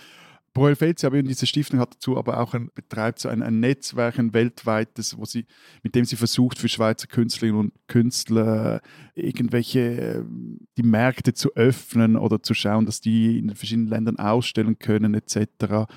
Helvetia, 0.56 1.08
aber 1.08 1.18
eben 1.18 1.28
diese 1.28 1.48
Stiftung 1.48 1.80
hat 1.80 1.96
dazu 1.96 2.18
aber 2.18 2.40
auch 2.40 2.54
ein, 2.54 2.70
betreibt 2.76 3.20
so 3.20 3.30
ein, 3.30 3.42
ein 3.42 3.60
Netzwerk, 3.60 4.20
ein 4.20 4.34
weltweites, 4.34 5.18
wo 5.18 5.26
sie, 5.26 5.46
mit 5.82 5.96
dem 5.96 6.04
sie 6.04 6.18
versucht, 6.18 6.60
für 6.60 6.68
Schweizer 6.68 7.08
Künstlerinnen 7.08 7.60
und 7.60 7.74
Künstler 7.88 8.82
irgendwelche 9.16 9.80
äh, 9.80 10.24
die 10.78 10.84
Märkte 10.84 11.34
zu 11.34 11.56
öffnen 11.56 12.18
oder 12.18 12.44
zu 12.44 12.54
schauen, 12.54 12.86
dass 12.86 13.00
die 13.00 13.40
in 13.40 13.48
den 13.48 13.56
verschiedenen 13.56 13.88
Ländern 13.88 14.18
ausstellen 14.18 14.78
können, 14.78 15.14
etc. 15.14 15.88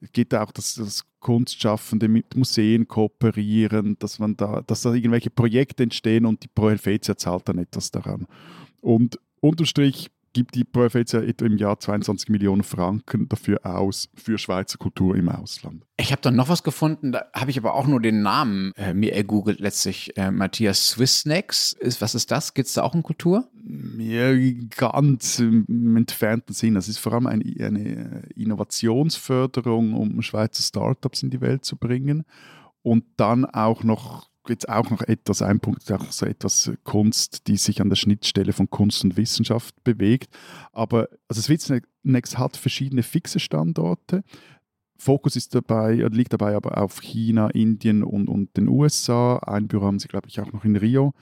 Es 0.00 0.12
geht 0.12 0.34
auch, 0.34 0.50
dass, 0.50 0.74
dass 0.74 1.04
Kunstschaffende 1.20 2.08
mit 2.08 2.36
Museen 2.36 2.88
kooperieren, 2.88 3.96
dass 3.98 4.18
man 4.18 4.36
da, 4.36 4.62
dass 4.66 4.82
da 4.82 4.92
irgendwelche 4.92 5.30
Projekte 5.30 5.84
entstehen 5.84 6.26
und 6.26 6.42
die 6.42 6.48
Pro 6.48 6.68
Helvetia 6.68 7.16
zahlt 7.16 7.48
dann 7.48 7.58
etwas 7.58 7.90
daran. 7.92 8.26
Und 8.80 9.18
unterm 9.40 9.66
Strich 9.66 10.10
gibt 10.32 10.54
die 10.54 10.64
Pro 10.64 10.82
Helvetia 10.82 11.20
etwa 11.20 11.46
im 11.46 11.56
Jahr 11.56 11.78
22 11.78 12.28
Millionen 12.28 12.62
Franken 12.62 13.28
dafür 13.28 13.64
aus, 13.64 14.08
für 14.14 14.38
Schweizer 14.38 14.78
Kultur 14.78 15.16
im 15.16 15.28
Ausland. 15.28 15.84
Ich 15.96 16.12
habe 16.12 16.22
dann 16.22 16.36
noch 16.36 16.48
was 16.48 16.62
gefunden, 16.62 17.12
da 17.12 17.26
habe 17.34 17.50
ich 17.50 17.58
aber 17.58 17.74
auch 17.74 17.86
nur 17.86 18.00
den 18.00 18.22
Namen 18.22 18.72
äh, 18.76 18.94
mir 18.94 19.14
ergoogelt 19.14 19.60
letztlich. 19.60 20.16
Äh, 20.16 20.30
Matthias 20.30 20.88
Swissnacks, 20.88 21.72
ist, 21.72 22.00
was 22.00 22.14
ist 22.14 22.30
das? 22.30 22.54
Geht 22.54 22.66
es 22.66 22.74
da 22.74 22.82
auch 22.82 22.94
um 22.94 23.02
Kultur? 23.02 23.48
Ja, 23.98 24.32
ganz 24.76 25.38
im 25.38 25.96
entfernten 25.96 26.54
Sinn. 26.54 26.74
Das 26.74 26.88
ist 26.88 26.98
vor 26.98 27.12
allem 27.12 27.26
eine, 27.26 27.44
eine 27.64 28.22
Innovationsförderung, 28.34 29.94
um 29.94 30.22
Schweizer 30.22 30.62
Startups 30.62 31.22
in 31.22 31.30
die 31.30 31.40
Welt 31.40 31.64
zu 31.64 31.76
bringen. 31.76 32.24
Und 32.82 33.04
dann 33.16 33.44
auch 33.44 33.84
noch, 33.84 34.28
jetzt 34.48 34.68
auch 34.68 34.90
noch 34.90 35.02
etwas, 35.02 35.42
ein 35.42 35.60
Punkt, 35.60 35.90
auch 35.92 36.10
so 36.10 36.26
etwas 36.26 36.72
Kunst, 36.84 37.46
die 37.46 37.56
sich 37.56 37.80
an 37.80 37.88
der 37.88 37.96
Schnittstelle 37.96 38.52
von 38.52 38.70
Kunst 38.70 39.04
und 39.04 39.16
Wissenschaft 39.16 39.74
bewegt. 39.84 40.34
Aber 40.72 41.08
also 41.28 41.42
Swissnex 41.42 42.38
hat 42.38 42.56
verschiedene 42.56 43.02
fixe 43.02 43.40
Standorte. 43.40 44.24
Fokus 44.96 45.36
ist 45.36 45.54
dabei, 45.54 45.94
äh, 45.94 46.08
liegt 46.08 46.32
dabei 46.32 46.54
aber 46.54 46.78
auf 46.78 47.00
China, 47.00 47.48
Indien 47.50 48.04
und, 48.04 48.28
und 48.28 48.56
den 48.56 48.68
USA. 48.68 49.38
Ein 49.38 49.68
Büro 49.68 49.86
haben 49.86 49.98
sie, 49.98 50.08
glaube 50.08 50.28
ich, 50.28 50.40
auch 50.40 50.52
noch 50.52 50.64
in 50.64 50.76
Rio 50.76 51.12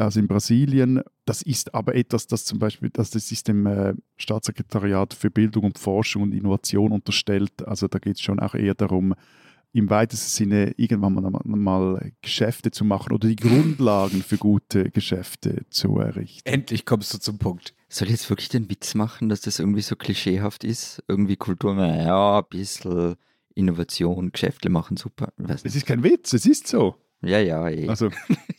also 0.00 0.20
in 0.20 0.28
Brasilien. 0.28 1.02
Das 1.24 1.42
ist 1.42 1.74
aber 1.74 1.94
etwas, 1.94 2.26
das 2.26 2.44
zum 2.44 2.58
Beispiel, 2.58 2.90
das, 2.90 3.10
das 3.10 3.30
ist 3.30 3.48
dem 3.48 3.66
äh, 3.66 3.94
Staatssekretariat 4.16 5.14
für 5.14 5.30
Bildung 5.30 5.64
und 5.64 5.78
Forschung 5.78 6.22
und 6.22 6.32
Innovation 6.32 6.92
unterstellt. 6.92 7.66
Also 7.66 7.86
da 7.88 7.98
geht 7.98 8.16
es 8.16 8.22
schon 8.22 8.40
auch 8.40 8.54
eher 8.54 8.74
darum, 8.74 9.14
im 9.72 9.88
weitesten 9.90 10.28
Sinne 10.28 10.74
irgendwann 10.76 11.14
mal, 11.14 11.40
mal 11.44 12.12
Geschäfte 12.22 12.70
zu 12.70 12.84
machen 12.84 13.12
oder 13.12 13.28
die 13.28 13.36
Grundlagen 13.36 14.22
für 14.22 14.36
gute 14.36 14.90
Geschäfte 14.90 15.64
zu 15.70 15.98
errichten. 15.98 16.48
Endlich 16.48 16.84
kommst 16.84 17.14
du 17.14 17.18
zum 17.18 17.38
Punkt. 17.38 17.74
Soll 17.88 18.08
ich 18.08 18.12
jetzt 18.12 18.30
wirklich 18.30 18.48
den 18.48 18.70
Witz 18.70 18.94
machen, 18.94 19.28
dass 19.28 19.40
das 19.40 19.58
irgendwie 19.58 19.82
so 19.82 19.96
klischeehaft 19.96 20.64
ist? 20.64 21.02
Irgendwie 21.08 21.36
Kultur, 21.36 21.76
ja, 21.76 22.38
ein 22.38 22.44
bisschen 22.48 23.16
Innovation, 23.54 24.32
Geschäfte 24.32 24.70
machen, 24.70 24.96
super. 24.96 25.32
Es 25.48 25.64
ist 25.64 25.86
kein 25.86 26.02
Witz, 26.02 26.32
es 26.32 26.46
ist 26.46 26.66
so. 26.66 26.96
Ja, 27.22 27.38
ja, 27.38 27.68
eh. 27.68 27.88
Also 27.88 28.10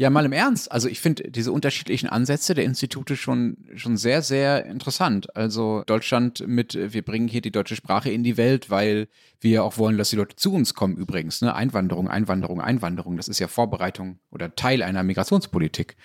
Ja, 0.00 0.08
mal 0.08 0.24
im 0.24 0.32
Ernst. 0.32 0.72
Also 0.72 0.88
ich 0.88 1.00
finde 1.00 1.30
diese 1.30 1.52
unterschiedlichen 1.52 2.08
Ansätze 2.08 2.54
der 2.54 2.64
Institute 2.64 3.16
schon, 3.16 3.58
schon 3.74 3.96
sehr, 3.96 4.22
sehr 4.22 4.64
interessant. 4.64 5.36
Also 5.36 5.82
Deutschland 5.86 6.46
mit, 6.46 6.74
wir 6.74 7.02
bringen 7.02 7.28
hier 7.28 7.42
die 7.42 7.50
deutsche 7.50 7.76
Sprache 7.76 8.10
in 8.10 8.22
die 8.22 8.36
Welt, 8.36 8.70
weil 8.70 9.08
wir 9.40 9.62
auch 9.62 9.76
wollen, 9.78 9.98
dass 9.98 10.10
die 10.10 10.16
Leute 10.16 10.36
zu 10.36 10.54
uns 10.54 10.74
kommen 10.74 10.96
übrigens. 10.96 11.42
Ne? 11.42 11.54
Einwanderung, 11.54 12.08
Einwanderung, 12.08 12.60
Einwanderung. 12.60 13.16
Das 13.16 13.28
ist 13.28 13.38
ja 13.38 13.48
Vorbereitung 13.48 14.18
oder 14.30 14.54
Teil 14.54 14.82
einer 14.82 15.02
Migrationspolitik 15.02 15.96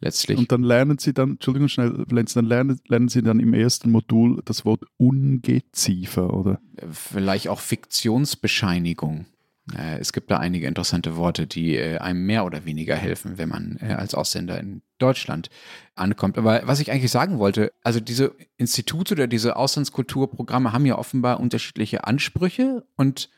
letztlich. 0.00 0.38
und 0.38 0.52
dann 0.52 0.62
lernen 0.62 0.98
Sie 0.98 1.12
dann, 1.12 1.32
Entschuldigung 1.32 1.68
schnell, 1.68 2.04
Lenz, 2.10 2.34
dann 2.34 2.46
lernen, 2.46 2.80
lernen 2.86 3.08
Sie 3.08 3.22
dann 3.22 3.40
im 3.40 3.54
ersten 3.54 3.90
Modul 3.90 4.40
das 4.44 4.64
Wort 4.64 4.84
Ungeziefer, 4.98 6.32
oder? 6.32 6.60
Vielleicht 6.90 7.48
auch 7.48 7.60
Fiktionsbescheinigung. 7.60 9.26
Äh, 9.74 9.98
Es 9.98 10.12
gibt 10.12 10.30
da 10.30 10.38
einige 10.38 10.66
interessante 10.66 11.16
Worte, 11.16 11.46
die 11.46 11.76
äh, 11.76 11.98
einem 11.98 12.24
mehr 12.26 12.44
oder 12.44 12.64
weniger 12.64 12.96
helfen, 12.96 13.38
wenn 13.38 13.48
man 13.48 13.78
äh, 13.80 13.94
als 13.94 14.14
Ausländer 14.14 14.58
in 14.60 14.82
Deutschland 14.98 15.50
ankommt. 15.94 16.38
Aber 16.38 16.62
was 16.64 16.80
ich 16.80 16.90
eigentlich 16.90 17.10
sagen 17.10 17.38
wollte, 17.38 17.72
also 17.82 18.00
diese 18.00 18.34
Institute 18.56 19.12
oder 19.14 19.26
diese 19.26 19.56
Auslandskulturprogramme 19.56 20.72
haben 20.72 20.86
ja 20.86 20.98
offenbar 20.98 21.40
unterschiedliche 21.40 22.04
Ansprüche 22.04 22.86
und 22.96 23.30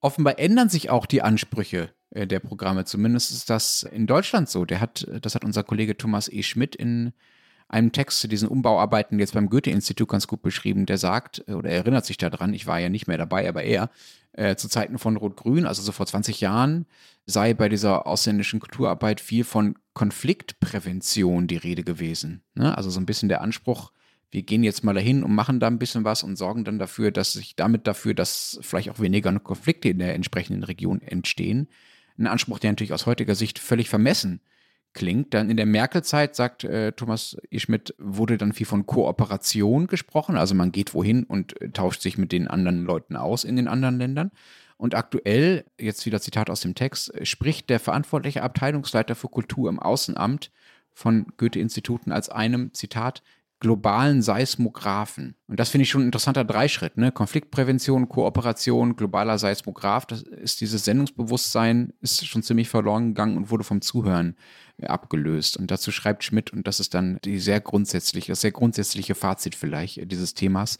offenbar 0.00 0.38
ändern 0.38 0.68
sich 0.68 0.90
auch 0.90 1.06
die 1.06 1.22
Ansprüche 1.22 1.90
der 2.10 2.38
Programme. 2.38 2.84
Zumindest 2.84 3.32
ist 3.32 3.50
das 3.50 3.82
in 3.82 4.06
Deutschland 4.06 4.48
so. 4.48 4.64
Der 4.64 4.80
hat, 4.80 5.06
das 5.22 5.34
hat 5.34 5.44
unser 5.44 5.64
Kollege 5.64 5.96
Thomas 5.96 6.28
E. 6.28 6.44
Schmidt 6.44 6.76
in 6.76 7.12
einem 7.68 7.92
Text 7.92 8.20
zu 8.20 8.28
diesen 8.28 8.48
Umbauarbeiten 8.48 9.18
jetzt 9.18 9.34
beim 9.34 9.48
Goethe-Institut 9.48 10.08
ganz 10.08 10.26
gut 10.26 10.42
beschrieben, 10.42 10.86
der 10.86 10.98
sagt, 10.98 11.44
äh, 11.48 11.52
oder 11.54 11.70
erinnert 11.70 12.04
sich 12.04 12.16
daran, 12.16 12.54
ich 12.54 12.66
war 12.66 12.78
ja 12.78 12.88
nicht 12.88 13.06
mehr 13.06 13.18
dabei, 13.18 13.48
aber 13.48 13.62
er, 13.62 13.90
äh, 14.32 14.56
zu 14.56 14.68
Zeiten 14.68 14.98
von 14.98 15.16
Rot-Grün, 15.16 15.66
also 15.66 15.82
so 15.82 15.92
vor 15.92 16.06
20 16.06 16.40
Jahren, 16.40 16.86
sei 17.26 17.54
bei 17.54 17.68
dieser 17.68 18.06
ausländischen 18.06 18.60
Kulturarbeit 18.60 19.20
viel 19.20 19.44
von 19.44 19.76
Konfliktprävention 19.94 21.46
die 21.46 21.56
Rede 21.56 21.84
gewesen. 21.84 22.42
Ne? 22.54 22.76
Also 22.76 22.90
so 22.90 23.00
ein 23.00 23.06
bisschen 23.06 23.28
der 23.28 23.40
Anspruch, 23.40 23.92
wir 24.30 24.42
gehen 24.42 24.64
jetzt 24.64 24.82
mal 24.82 24.94
dahin 24.94 25.22
und 25.22 25.32
machen 25.32 25.60
da 25.60 25.68
ein 25.68 25.78
bisschen 25.78 26.04
was 26.04 26.24
und 26.24 26.36
sorgen 26.36 26.64
dann 26.64 26.80
dafür, 26.80 27.12
dass 27.12 27.32
sich 27.32 27.54
damit 27.54 27.86
dafür, 27.86 28.14
dass 28.14 28.58
vielleicht 28.62 28.90
auch 28.90 28.98
weniger 28.98 29.38
Konflikte 29.38 29.88
in 29.88 30.00
der 30.00 30.14
entsprechenden 30.14 30.64
Region 30.64 31.00
entstehen. 31.00 31.68
Ein 32.18 32.26
Anspruch, 32.26 32.58
der 32.58 32.72
natürlich 32.72 32.92
aus 32.92 33.06
heutiger 33.06 33.36
Sicht 33.36 33.60
völlig 33.60 33.88
vermessen 33.88 34.40
klingt. 34.94 35.34
Dann 35.34 35.50
in 35.50 35.56
der 35.56 35.66
Merkel-Zeit, 35.66 36.34
sagt 36.34 36.64
äh, 36.64 36.92
Thomas 36.92 37.36
E. 37.50 37.58
Schmidt, 37.58 37.94
wurde 37.98 38.38
dann 38.38 38.52
viel 38.52 38.66
von 38.66 38.86
Kooperation 38.86 39.86
gesprochen. 39.86 40.36
Also 40.36 40.54
man 40.54 40.72
geht 40.72 40.94
wohin 40.94 41.24
und 41.24 41.60
äh, 41.60 41.70
tauscht 41.70 42.00
sich 42.00 42.16
mit 42.16 42.32
den 42.32 42.48
anderen 42.48 42.84
Leuten 42.84 43.16
aus 43.16 43.44
in 43.44 43.56
den 43.56 43.68
anderen 43.68 43.98
Ländern. 43.98 44.30
Und 44.76 44.94
aktuell, 44.94 45.64
jetzt 45.78 46.04
wieder 46.06 46.20
Zitat 46.20 46.50
aus 46.50 46.60
dem 46.60 46.74
Text, 46.74 47.12
spricht 47.26 47.70
der 47.70 47.80
verantwortliche 47.80 48.42
Abteilungsleiter 48.42 49.14
für 49.14 49.28
Kultur 49.28 49.68
im 49.68 49.78
Außenamt 49.78 50.50
von 50.92 51.26
Goethe-Instituten 51.36 52.12
als 52.12 52.28
einem, 52.28 52.72
Zitat, 52.72 53.22
globalen 53.64 54.20
Seismographen. 54.20 55.36
Und 55.46 55.58
das 55.58 55.70
finde 55.70 55.84
ich 55.84 55.88
schon 55.88 56.02
ein 56.02 56.08
interessanter 56.08 56.44
Dreischritt. 56.44 56.98
Ne? 56.98 57.10
Konfliktprävention, 57.10 58.10
Kooperation, 58.10 58.94
globaler 58.94 59.38
Seismograph. 59.38 60.04
Das 60.04 60.20
ist 60.20 60.60
dieses 60.60 60.84
Sendungsbewusstsein, 60.84 61.94
ist 62.02 62.26
schon 62.26 62.42
ziemlich 62.42 62.68
verloren 62.68 63.08
gegangen 63.08 63.38
und 63.38 63.50
wurde 63.50 63.64
vom 63.64 63.80
Zuhören 63.80 64.36
äh, 64.76 64.86
abgelöst. 64.86 65.56
Und 65.56 65.70
dazu 65.70 65.92
schreibt 65.92 66.24
Schmidt, 66.24 66.52
und 66.52 66.66
das 66.66 66.78
ist 66.78 66.92
dann 66.92 67.18
die 67.24 67.38
sehr 67.38 67.62
grundsätzliche, 67.62 68.32
das 68.32 68.42
sehr 68.42 68.52
grundsätzliche 68.52 69.14
Fazit 69.14 69.54
vielleicht 69.54 69.96
äh, 69.96 70.04
dieses 70.04 70.34
Themas, 70.34 70.76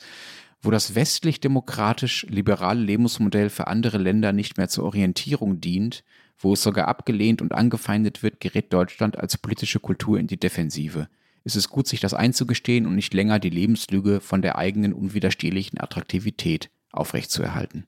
wo 0.61 0.71
das 0.71 0.95
westlich-demokratisch-liberale 0.95 2.83
Lebensmodell 2.83 3.49
für 3.49 3.67
andere 3.67 3.97
Länder 3.97 4.35
nicht 4.35 4.59
mehr 4.59 4.69
zur 4.69 4.85
Orientierung 4.85 5.59
dient, 5.59 6.05
wo 6.37 6.53
es 6.53 6.63
sogar 6.63 6.87
abgelehnt 6.89 7.41
und 7.41 7.53
angefeindet 7.53 8.23
wird, 8.23 8.41
gerät 8.41 8.75
Deutschland 8.75 9.19
als 9.19 9.39
politische 9.39 9.81
Kultur 9.81 10.19
in 10.19 10.27
die 10.27 10.39
Defensive. 10.39 11.09
Es 11.47 11.57
ist 11.57 11.69
gut, 11.69 11.87
sich 11.87 12.01
das 12.01 12.15
einzugestehen 12.15 12.87
und 12.87 12.95
nicht 12.95 13.13
länger 13.13 13.39
die 13.39 13.51
Lebenslüge 13.51 14.21
von 14.21 14.41
der 14.41 14.57
eigenen 14.57 14.95
unwiderstehlichen 14.95 15.79
Attraktivität 15.79 16.71
aufrechtzuerhalten. 16.91 17.87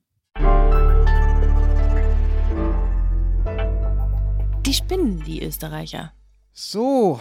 Die 4.67 4.75
spinnen, 4.75 5.25
die 5.25 5.43
Österreicher. 5.43 6.13
So, 6.53 7.19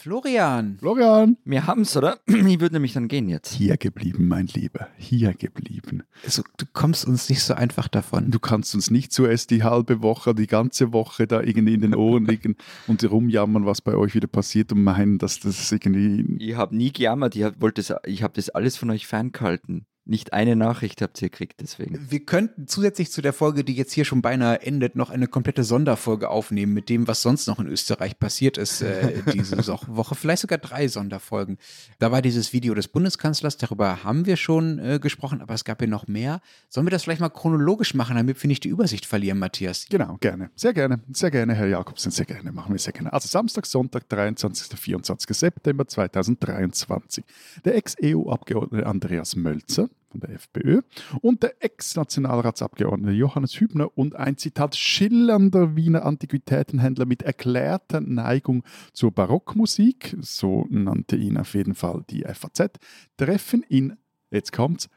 Florian. 0.00 0.76
Florian! 0.78 1.38
Wir 1.44 1.66
haben's, 1.66 1.96
oder? 1.96 2.20
Ich 2.28 2.60
würde 2.60 2.76
nämlich 2.76 2.92
dann 2.92 3.08
gehen 3.08 3.28
jetzt. 3.28 3.52
Hier 3.54 3.76
geblieben, 3.76 4.28
mein 4.28 4.46
Lieber. 4.46 4.86
Hier 4.96 5.34
geblieben. 5.34 6.04
Also, 6.24 6.44
du 6.56 6.66
kommst 6.72 7.04
uns 7.04 7.28
nicht 7.28 7.42
so 7.42 7.54
einfach 7.54 7.88
davon. 7.88 8.30
Du 8.30 8.38
kannst 8.38 8.76
uns 8.76 8.92
nicht 8.92 9.12
zuerst 9.12 9.50
die 9.50 9.64
halbe 9.64 10.00
Woche, 10.00 10.36
die 10.36 10.46
ganze 10.46 10.92
Woche 10.92 11.26
da 11.26 11.40
irgendwie 11.42 11.74
in 11.74 11.80
den 11.80 11.96
Ohren 11.96 12.26
liegen 12.28 12.54
und 12.86 13.02
rumjammern, 13.10 13.66
was 13.66 13.80
bei 13.80 13.96
euch 13.96 14.14
wieder 14.14 14.28
passiert 14.28 14.70
und 14.70 14.84
meinen, 14.84 15.18
dass 15.18 15.40
das 15.40 15.72
irgendwie. 15.72 16.36
Ich 16.38 16.54
habe 16.54 16.76
nie 16.76 16.92
gejammert, 16.92 17.34
ich 17.34 17.42
habe 17.42 17.56
hab 17.58 18.34
das 18.34 18.50
alles 18.50 18.76
von 18.76 18.90
euch 18.90 19.04
ferngehalten. 19.04 19.84
Nicht 20.08 20.32
eine 20.32 20.56
Nachricht 20.56 21.02
habt 21.02 21.20
ihr 21.20 21.28
gekriegt, 21.28 21.60
deswegen. 21.60 22.10
Wir 22.10 22.24
könnten 22.24 22.66
zusätzlich 22.66 23.12
zu 23.12 23.20
der 23.20 23.34
Folge, 23.34 23.62
die 23.62 23.74
jetzt 23.74 23.92
hier 23.92 24.06
schon 24.06 24.22
beinahe 24.22 24.62
endet, 24.62 24.96
noch 24.96 25.10
eine 25.10 25.26
komplette 25.26 25.64
Sonderfolge 25.64 26.30
aufnehmen 26.30 26.72
mit 26.72 26.88
dem, 26.88 27.06
was 27.06 27.20
sonst 27.20 27.46
noch 27.46 27.58
in 27.58 27.66
Österreich 27.66 28.18
passiert 28.18 28.56
ist 28.56 28.80
äh, 28.80 29.22
diese 29.32 29.58
Woche. 29.88 30.14
Vielleicht 30.14 30.40
sogar 30.40 30.56
drei 30.56 30.88
Sonderfolgen. 30.88 31.58
Da 31.98 32.10
war 32.10 32.22
dieses 32.22 32.54
Video 32.54 32.72
des 32.72 32.88
Bundeskanzlers, 32.88 33.58
darüber 33.58 34.02
haben 34.02 34.24
wir 34.24 34.36
schon 34.36 34.78
äh, 34.78 34.98
gesprochen, 34.98 35.42
aber 35.42 35.52
es 35.52 35.64
gab 35.64 35.82
ja 35.82 35.86
noch 35.86 36.06
mehr. 36.08 36.40
Sollen 36.70 36.86
wir 36.86 36.90
das 36.90 37.02
vielleicht 37.02 37.20
mal 37.20 37.28
chronologisch 37.28 37.92
machen, 37.92 38.16
damit 38.16 38.42
wir 38.42 38.48
nicht 38.48 38.64
die 38.64 38.70
Übersicht 38.70 39.04
verlieren, 39.04 39.38
Matthias? 39.38 39.88
Genau, 39.90 40.16
gerne. 40.20 40.50
Sehr 40.56 40.72
gerne. 40.72 41.00
Sehr 41.12 41.30
gerne, 41.30 41.54
Herr 41.54 41.66
Jakobsen. 41.66 42.10
Sehr 42.10 42.24
gerne. 42.24 42.50
Machen 42.50 42.72
wir 42.72 42.78
sehr 42.78 42.94
gerne. 42.94 43.12
Also 43.12 43.28
Samstag, 43.28 43.66
Sonntag, 43.66 44.08
23. 44.08 44.78
24. 44.78 45.36
September 45.36 45.86
2023. 45.86 47.24
Der 47.66 47.76
Ex-EU-Abgeordnete 47.76 48.86
Andreas 48.86 49.36
Mölzer 49.36 49.90
von 50.10 50.20
der 50.20 50.30
FPÖ 50.30 50.82
und 51.20 51.42
der 51.42 51.62
Ex-Nationalratsabgeordnete 51.62 53.14
Johannes 53.14 53.60
Hübner 53.60 53.96
und 53.96 54.16
ein 54.16 54.36
Zitat 54.36 54.76
schillernder 54.76 55.76
Wiener 55.76 56.04
Antiquitätenhändler 56.04 57.06
mit 57.06 57.22
erklärter 57.22 58.00
Neigung 58.00 58.64
zur 58.92 59.12
Barockmusik, 59.12 60.16
so 60.20 60.66
nannte 60.70 61.16
ihn 61.16 61.36
auf 61.36 61.54
jeden 61.54 61.74
Fall 61.74 62.04
die 62.10 62.24
FAZ, 62.24 62.78
treffen 63.16 63.62
in, 63.68 63.96
jetzt 64.30 64.52
kommt's, 64.52 64.88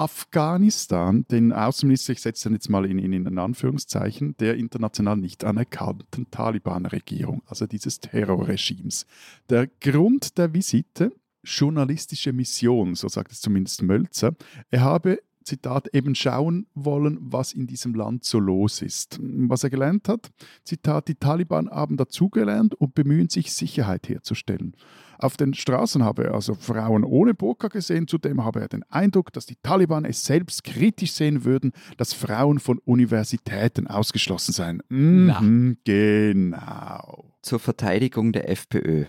Afghanistan, 0.00 1.26
den 1.30 1.52
Außenminister, 1.52 2.14
ich 2.14 2.22
setze 2.22 2.48
den 2.48 2.54
jetzt 2.54 2.70
mal 2.70 2.86
in, 2.86 2.98
in, 2.98 3.12
in 3.12 3.38
Anführungszeichen, 3.38 4.34
der 4.38 4.56
international 4.56 5.18
nicht 5.18 5.44
anerkannten 5.44 6.30
Taliban-Regierung, 6.30 7.42
also 7.46 7.66
dieses 7.66 8.00
Terrorregimes. 8.00 9.04
Der 9.50 9.66
Grund 9.66 10.38
der 10.38 10.54
Visite, 10.54 11.12
journalistische 11.42 12.32
Mission, 12.32 12.94
so 12.94 13.08
sagt 13.08 13.32
es 13.32 13.40
zumindest 13.40 13.82
Mölzer, 13.82 14.34
er 14.70 14.80
habe 14.82 15.18
Zitat, 15.44 15.88
eben 15.94 16.14
schauen 16.14 16.66
wollen, 16.74 17.18
was 17.20 17.52
in 17.52 17.66
diesem 17.66 17.94
Land 17.94 18.24
so 18.24 18.38
los 18.38 18.82
ist. 18.82 19.18
Was 19.20 19.64
er 19.64 19.70
gelernt 19.70 20.08
hat, 20.08 20.30
Zitat, 20.64 21.08
die 21.08 21.14
Taliban 21.14 21.68
haben 21.70 21.96
dazugelernt 21.96 22.74
und 22.74 22.94
bemühen 22.94 23.28
sich, 23.28 23.52
Sicherheit 23.52 24.08
herzustellen. 24.08 24.76
Auf 25.18 25.36
den 25.36 25.52
Straßen 25.52 26.04
habe 26.04 26.24
er 26.24 26.34
also 26.34 26.54
Frauen 26.54 27.04
ohne 27.04 27.34
Burka 27.34 27.68
gesehen, 27.68 28.06
zudem 28.06 28.44
habe 28.44 28.60
er 28.60 28.68
den 28.68 28.84
Eindruck, 28.84 29.32
dass 29.32 29.44
die 29.44 29.56
Taliban 29.62 30.04
es 30.04 30.24
selbst 30.24 30.64
kritisch 30.64 31.12
sehen 31.12 31.44
würden, 31.44 31.72
dass 31.96 32.14
Frauen 32.14 32.58
von 32.58 32.78
Universitäten 32.78 33.86
ausgeschlossen 33.86 34.52
seien. 34.52 34.82
Mhm, 34.88 35.78
genau. 35.84 37.24
Zur 37.42 37.58
Verteidigung 37.58 38.32
der 38.32 38.48
FPÖ. 38.48 39.06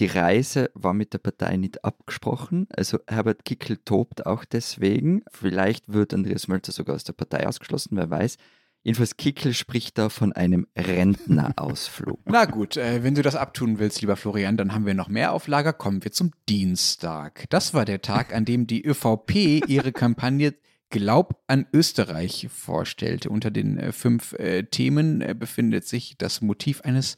Die 0.00 0.06
Reise 0.06 0.70
war 0.74 0.92
mit 0.92 1.12
der 1.12 1.18
Partei 1.18 1.56
nicht 1.56 1.84
abgesprochen. 1.84 2.66
Also 2.74 2.98
Herbert 3.06 3.44
Kickel 3.44 3.76
tobt 3.76 4.26
auch 4.26 4.44
deswegen. 4.44 5.22
Vielleicht 5.30 5.92
wird 5.92 6.12
Andreas 6.12 6.48
Mölzer 6.48 6.72
sogar 6.72 6.96
aus 6.96 7.04
der 7.04 7.12
Partei 7.12 7.46
ausgeschlossen, 7.46 7.96
wer 7.96 8.10
weiß. 8.10 8.36
Jedenfalls 8.82 9.16
Kickel 9.16 9.54
spricht 9.54 9.96
da 9.96 10.10
von 10.10 10.32
einem 10.32 10.66
Rentnerausflug. 10.76 12.20
Na 12.26 12.44
gut, 12.44 12.76
äh, 12.76 13.02
wenn 13.02 13.14
du 13.14 13.22
das 13.22 13.34
abtun 13.34 13.78
willst, 13.78 14.02
lieber 14.02 14.16
Florian, 14.16 14.58
dann 14.58 14.74
haben 14.74 14.84
wir 14.84 14.92
noch 14.92 15.08
mehr 15.08 15.32
auf 15.32 15.46
Lager. 15.46 15.72
Kommen 15.72 16.04
wir 16.04 16.12
zum 16.12 16.32
Dienstag. 16.50 17.46
Das 17.48 17.72
war 17.72 17.86
der 17.86 18.02
Tag, 18.02 18.34
an 18.34 18.44
dem 18.44 18.66
die 18.66 18.84
ÖVP 18.84 19.66
ihre 19.68 19.92
Kampagne 19.92 20.54
Glaub 20.90 21.42
an 21.46 21.66
Österreich 21.72 22.48
vorstellte. 22.52 23.30
Unter 23.30 23.50
den 23.50 23.78
äh, 23.78 23.90
fünf 23.92 24.34
äh, 24.34 24.64
Themen 24.64 25.22
äh, 25.22 25.34
befindet 25.38 25.86
sich 25.86 26.16
das 26.18 26.42
Motiv 26.42 26.82
eines 26.82 27.16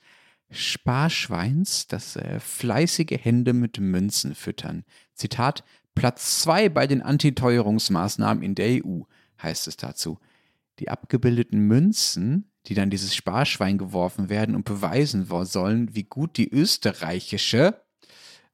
Sparschweins, 0.50 1.86
das 1.86 2.16
äh, 2.16 2.40
fleißige 2.40 3.18
Hände 3.20 3.52
mit 3.52 3.80
Münzen 3.80 4.34
füttern. 4.34 4.84
Zitat: 5.14 5.64
Platz 5.94 6.40
zwei 6.42 6.68
bei 6.68 6.86
den 6.86 7.02
Antiteuerungsmaßnahmen 7.02 8.42
in 8.42 8.54
der 8.54 8.84
EU, 8.84 9.02
heißt 9.42 9.66
es 9.68 9.76
dazu. 9.76 10.18
Die 10.78 10.88
abgebildeten 10.88 11.60
Münzen, 11.60 12.50
die 12.66 12.74
dann 12.74 12.90
dieses 12.90 13.14
Sparschwein 13.14 13.78
geworfen 13.78 14.28
werden 14.28 14.54
und 14.54 14.64
beweisen 14.64 15.26
sollen, 15.44 15.94
wie 15.94 16.04
gut 16.04 16.36
die 16.36 16.50
österreichische 16.50 17.80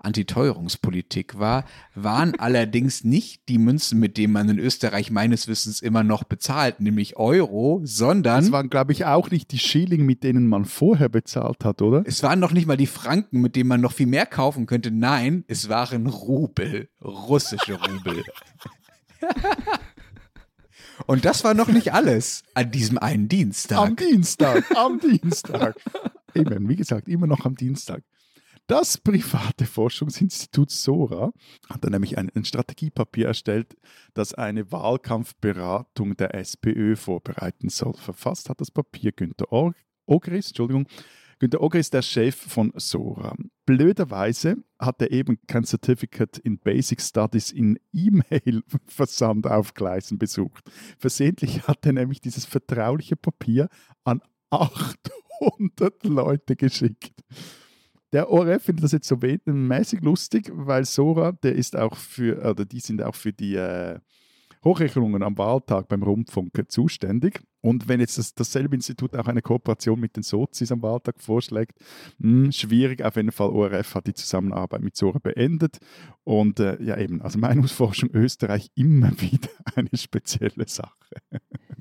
Antiteuerungspolitik 0.04 1.38
war, 1.38 1.64
waren 1.94 2.34
allerdings 2.38 3.04
nicht 3.04 3.48
die 3.48 3.58
Münzen, 3.58 3.98
mit 3.98 4.16
denen 4.16 4.32
man 4.32 4.48
in 4.48 4.58
Österreich 4.58 5.10
meines 5.10 5.48
Wissens 5.48 5.80
immer 5.80 6.02
noch 6.02 6.24
bezahlt, 6.24 6.80
nämlich 6.80 7.16
Euro, 7.16 7.80
sondern 7.84 8.42
Das 8.44 8.52
waren, 8.52 8.70
glaube 8.70 8.92
ich, 8.92 9.04
auch 9.04 9.30
nicht 9.30 9.52
die 9.52 9.58
Schilling, 9.58 10.04
mit 10.04 10.24
denen 10.24 10.46
man 10.48 10.64
vorher 10.64 11.08
bezahlt 11.08 11.64
hat, 11.64 11.82
oder? 11.82 12.02
es 12.06 12.22
waren 12.22 12.40
noch 12.40 12.52
nicht 12.52 12.66
mal 12.66 12.76
die 12.76 12.86
Franken, 12.86 13.40
mit 13.40 13.56
denen 13.56 13.68
man 13.68 13.80
noch 13.80 13.92
viel 13.92 14.06
mehr 14.06 14.26
kaufen 14.26 14.66
könnte. 14.66 14.90
Nein, 14.90 15.44
es 15.48 15.68
waren 15.68 16.06
Rubel, 16.06 16.88
russische 17.02 17.74
Rubel. 17.74 18.24
Und 21.06 21.24
das 21.24 21.44
war 21.44 21.54
noch 21.54 21.68
nicht 21.68 21.92
alles 21.92 22.42
an 22.54 22.70
diesem 22.70 22.98
einen 22.98 23.24
Am 23.24 23.28
Dienstag. 23.28 23.96
Dienstag, 23.96 24.76
am 24.76 25.00
Dienstag. 25.00 25.76
Eben, 26.34 26.68
wie 26.68 26.76
gesagt, 26.76 27.08
immer 27.08 27.26
noch 27.26 27.44
am 27.44 27.56
Dienstag. 27.56 28.02
Das 28.68 28.96
private 28.96 29.66
Forschungsinstitut 29.66 30.70
SORA 30.70 31.32
hat 31.68 31.84
dann 31.84 31.92
nämlich 31.92 32.16
ein, 32.16 32.30
ein 32.34 32.44
Strategiepapier 32.44 33.26
erstellt, 33.26 33.76
das 34.14 34.34
eine 34.34 34.70
Wahlkampfberatung 34.70 36.16
der 36.16 36.34
SPÖ 36.34 36.96
vorbereiten 36.96 37.68
soll. 37.68 37.94
Verfasst 37.94 38.48
hat 38.48 38.60
das 38.60 38.70
Papier 38.70 39.12
Günter 39.12 39.52
Ogris, 40.06 40.48
Entschuldigung. 40.48 40.86
Günter 41.40 41.60
Ogris, 41.60 41.90
der 41.90 42.02
Chef 42.02 42.36
von 42.36 42.72
SORA. 42.76 43.34
Blöderweise 43.66 44.58
hat 44.78 45.02
er 45.02 45.10
eben 45.10 45.40
kein 45.48 45.64
Certificate 45.64 46.38
in 46.38 46.60
Basic 46.60 47.00
Studies 47.02 47.50
in 47.50 47.80
E-Mail-Versand 47.92 49.46
auf 49.48 49.74
Gleisen 49.74 50.18
besucht. 50.18 50.70
Versehentlich 50.98 51.66
hat 51.66 51.84
er 51.84 51.94
nämlich 51.94 52.20
dieses 52.20 52.44
vertrauliche 52.44 53.16
Papier 53.16 53.68
an 54.04 54.22
800 54.50 56.04
Leute 56.04 56.54
geschickt. 56.54 57.12
Der 58.12 58.30
ORF 58.30 58.64
findet 58.64 58.84
das 58.84 58.92
jetzt 58.92 59.08
so 59.08 59.18
mäßig 59.46 60.00
lustig, 60.02 60.50
weil 60.54 60.84
Sora, 60.84 61.32
der 61.32 61.54
ist 61.54 61.76
auch 61.76 61.96
für, 61.96 62.44
oder 62.50 62.64
die 62.66 62.80
sind 62.80 63.02
auch 63.02 63.14
für 63.14 63.32
die 63.32 63.54
äh, 63.56 63.98
Hochrechnungen 64.64 65.22
am 65.22 65.38
Wahltag 65.38 65.88
beim 65.88 66.02
Rundfunk 66.02 66.52
zuständig. 66.68 67.42
Und 67.62 67.88
wenn 67.88 68.00
jetzt 68.00 68.18
das, 68.18 68.34
dasselbe 68.34 68.76
Institut 68.76 69.16
auch 69.16 69.26
eine 69.26 69.42
Kooperation 69.42 69.98
mit 69.98 70.16
den 70.16 70.22
Sozis 70.22 70.70
am 70.70 70.82
Wahltag 70.82 71.20
vorschlägt, 71.20 71.78
mh, 72.18 72.52
schwierig. 72.52 73.02
Auf 73.02 73.16
jeden 73.16 73.32
Fall, 73.32 73.48
ORF 73.48 73.94
hat 73.94 74.06
die 74.06 74.14
Zusammenarbeit 74.14 74.82
mit 74.82 74.96
Sora 74.96 75.18
beendet. 75.18 75.78
Und 76.22 76.60
äh, 76.60 76.80
ja 76.82 76.96
eben, 76.98 77.22
also 77.22 77.38
Meinungsforschung 77.38 78.10
Österreich 78.12 78.70
immer 78.74 79.10
wieder 79.20 79.50
eine 79.74 79.90
spezielle 79.94 80.68
Sache. 80.68 81.16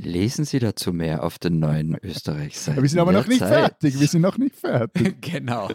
Lesen 0.03 0.45
Sie 0.45 0.59
dazu 0.59 0.93
mehr 0.93 1.23
auf 1.23 1.37
der 1.37 1.51
neuen 1.51 1.95
Österreich-Seite. 2.01 2.81
Wir 2.81 2.89
sind 2.89 2.99
aber 2.99 3.11
noch 3.11 3.27
nicht 3.27 3.41
Jederzeit. 3.41 3.79
fertig. 3.81 3.99
Wir 3.99 4.07
sind 4.07 4.21
noch 4.21 4.37
nicht 4.37 4.55
fertig. 4.55 5.21
genau. 5.21 5.69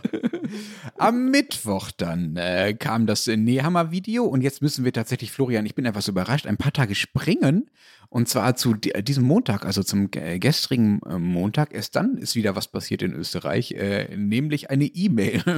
Am 0.99 1.31
Mittwoch 1.31 1.91
dann 1.97 2.37
äh, 2.37 2.75
kam 2.75 3.07
das 3.07 3.29
äh, 3.29 3.37
Nehammer-Video 3.37 4.25
und 4.25 4.43
jetzt 4.43 4.63
müssen 4.63 4.85
wir 4.85 4.93
tatsächlich, 4.93 5.31
Florian, 5.31 5.65
ich 5.65 5.75
bin 5.75 5.85
etwas 5.85 6.09
überrascht, 6.09 6.47
ein 6.47 6.57
paar 6.57 6.73
Tage 6.73 6.95
springen 6.95 7.71
und 8.09 8.29
zwar 8.29 8.57
zu 8.57 8.75
äh, 8.93 9.03
diesem 9.03 9.25
Montag, 9.25 9.65
also 9.65 9.83
zum 9.83 10.09
äh, 10.15 10.39
gestrigen 10.39 11.01
äh, 11.09 11.19
Montag. 11.19 11.73
Erst 11.75 11.97
dann 11.97 12.17
ist 12.17 12.35
wieder 12.35 12.57
was 12.57 12.69
passiert 12.69 13.03
in 13.03 13.13
Österreich, 13.15 13.73
äh, 13.73 14.17
nämlich 14.17 14.71
eine 14.71 14.85
E-Mail. 14.85 15.43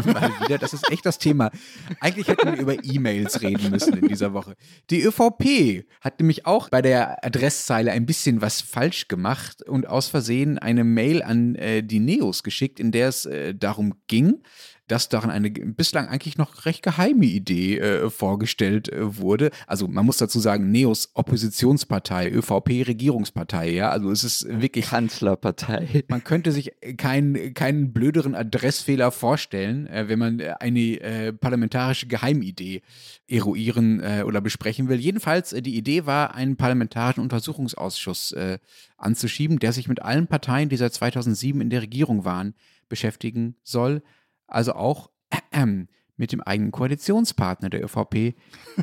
Das 0.61 0.72
ist 0.72 0.90
echt 0.90 1.05
das 1.05 1.18
Thema. 1.18 1.51
Eigentlich 2.01 2.28
hätten 2.28 2.53
wir 2.53 2.59
über 2.59 2.84
E-Mails 2.84 3.42
reden 3.42 3.70
müssen 3.70 3.96
in 3.96 4.09
dieser 4.09 4.32
Woche. 4.32 4.57
Die 4.90 5.03
ÖVP 5.03 5.84
hat 6.01 6.20
nämlich 6.20 6.46
auch 6.46 6.68
bei 6.68 6.82
der 6.82 7.24
Adresszeile 7.24 7.92
ein 7.92 8.07
bisschen 8.07 8.40
was 8.40 8.61
falsch 8.61 9.09
gemacht 9.09 9.62
und 9.62 9.86
aus 9.86 10.09
Versehen 10.09 10.59
eine 10.59 10.84
Mail 10.84 11.22
an 11.22 11.55
äh, 11.55 11.82
die 11.82 12.01
Neos 12.01 12.42
geschickt, 12.42 12.80
in 12.80 12.92
der 12.92 13.09
es 13.09 13.26
äh, 13.26 13.55
darum 13.55 13.94
ging, 14.07 14.42
dass 14.89 15.09
darin 15.09 15.30
eine 15.30 15.51
bislang 15.51 16.09
eigentlich 16.09 16.39
noch 16.39 16.64
recht 16.64 16.82
geheime 16.82 17.26
Idee 17.26 17.78
äh, 17.78 18.11
vorgestellt 18.11 18.91
äh, 18.91 19.18
wurde. 19.18 19.51
Also 19.66 19.86
man 19.86 20.05
muss 20.05 20.16
dazu 20.16 20.41
sagen, 20.41 20.70
Neos 20.70 21.11
Oppositionspartei, 21.14 22.30
ÖVP-Regierungspartei, 22.30 23.70
ja. 23.70 23.91
Also 23.91 24.11
es 24.11 24.24
ist 24.24 24.47
wirklich 24.49 24.86
Kanzlerpartei. 24.86 26.05
man 26.09 26.24
könnte 26.24 26.53
sich 26.53 26.72
keinen, 26.97 27.55
keinen 27.55 27.93
blöderen 27.93 28.34
Adressfehler 28.34 29.11
vorstellen, 29.11 29.86
äh, 29.86 30.09
wenn 30.09 30.18
man 30.18 30.41
äh, 30.41 30.55
eine 30.59 31.01
äh, 31.01 31.32
parlamentarische 31.32 32.07
Geheimidee 32.07 32.82
eruieren 33.28 34.01
äh, 34.01 34.24
oder 34.26 34.41
besprechen 34.41 34.89
will. 34.89 34.99
Jedenfalls, 34.99 35.51
die 35.51 35.76
Idee 35.76 36.07
war, 36.07 36.34
einen 36.34 36.57
parlamentarischen 36.57 37.22
Untersuchungsausschuss 37.22 38.34
anzuschieben, 38.97 39.59
der 39.59 39.72
sich 39.72 39.89
mit 39.89 40.03
allen 40.03 40.26
Parteien, 40.26 40.68
die 40.68 40.76
seit 40.76 40.95
2007 40.95 41.61
in 41.61 41.70
der 41.70 41.82
Regierung 41.82 42.24
waren, 42.24 42.55
beschäftigen 42.89 43.57
soll. 43.62 44.03
Also 44.49 44.72
auch 44.72 45.11
mit 46.16 46.32
dem 46.32 46.40
eigenen 46.40 46.72
Koalitionspartner 46.72 47.70
der 47.70 47.84
ÖVP, 47.84 48.34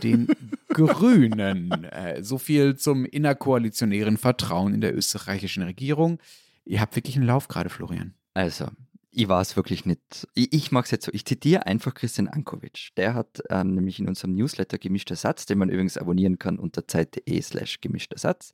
den 0.01 0.27
Grünen. 0.69 1.83
Äh, 1.83 2.23
so 2.23 2.37
viel 2.37 2.77
zum 2.77 3.05
innerkoalitionären 3.05 4.17
Vertrauen 4.17 4.73
in 4.73 4.81
der 4.81 4.95
österreichischen 4.95 5.63
Regierung. 5.63 6.19
Ihr 6.63 6.81
habt 6.81 6.95
wirklich 6.95 7.17
einen 7.17 7.27
Lauf 7.27 7.47
gerade, 7.47 7.69
Florian. 7.69 8.13
Also, 8.33 8.67
ich 9.11 9.27
war 9.27 9.41
es 9.41 9.55
wirklich 9.55 9.85
nicht. 9.85 10.27
Ich, 10.33 10.53
ich 10.53 10.71
mache 10.71 10.85
es 10.85 10.91
jetzt 10.91 11.05
so. 11.05 11.11
Ich 11.13 11.25
zitiere 11.25 11.65
einfach 11.65 11.93
Christian 11.93 12.27
Ankovic. 12.27 12.89
Der 12.97 13.13
hat 13.13 13.41
ähm, 13.49 13.75
nämlich 13.75 13.99
in 13.99 14.07
unserem 14.07 14.33
Newsletter 14.33 14.77
gemischter 14.77 15.15
Satz, 15.15 15.45
den 15.45 15.57
man 15.57 15.69
übrigens 15.69 15.97
abonnieren 15.97 16.39
kann 16.39 16.59
unter 16.59 16.87
zeit.de 16.87 17.41
slash 17.41 17.81
gemischter 17.81 18.17
Satz, 18.17 18.53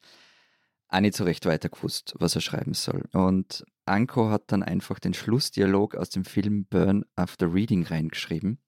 auch 0.91 0.99
nicht 0.99 1.15
so 1.15 1.23
recht 1.23 1.45
weiter 1.45 1.69
gewusst, 1.69 2.13
was 2.19 2.35
er 2.35 2.41
schreiben 2.41 2.73
soll. 2.73 3.05
Und 3.13 3.63
Anko 3.85 4.29
hat 4.29 4.51
dann 4.51 4.61
einfach 4.61 4.99
den 4.99 5.13
Schlussdialog 5.13 5.95
aus 5.95 6.09
dem 6.09 6.25
Film 6.25 6.65
Burn 6.65 7.05
After 7.15 7.53
Reading 7.53 7.85
reingeschrieben. 7.85 8.59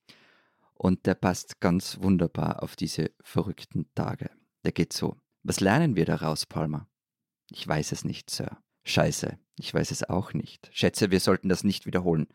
Und 0.74 1.06
der 1.06 1.16
passt 1.16 1.60
ganz 1.60 2.00
wunderbar 2.02 2.64
auf 2.64 2.76
diese 2.76 3.12
verrückten 3.22 3.88
Tage. 3.94 4.30
Der 4.66 4.72
geht 4.72 4.94
so. 4.94 5.18
Was 5.44 5.60
lernen 5.60 5.96
wir 5.96 6.06
daraus, 6.06 6.46
Palmer? 6.46 6.88
Ich 7.52 7.68
weiß 7.68 7.92
es 7.92 8.06
nicht, 8.06 8.30
Sir. 8.30 8.58
Scheiße, 8.86 9.38
ich 9.58 9.74
weiß 9.74 9.92
es 9.92 10.04
auch 10.04 10.34
nicht. 10.34 10.70
Schätze, 10.74 11.12
wir 11.12 11.20
sollten 11.20 11.50
das 11.50 11.64
nicht 11.64 11.86
wiederholen. 11.86 12.28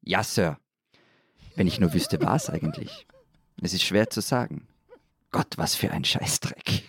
Ja, 0.00 0.22
Sir. 0.22 0.58
Wenn 1.54 1.66
ich 1.66 1.80
nur 1.80 1.92
wüsste, 1.92 2.20
was 2.22 2.48
eigentlich. 2.48 3.06
Es 3.60 3.74
ist 3.74 3.82
schwer 3.82 4.08
zu 4.08 4.20
sagen. 4.20 4.68
Gott, 5.30 5.58
was 5.58 5.74
für 5.74 5.90
ein 5.90 6.04
Scheißdreck. 6.04 6.84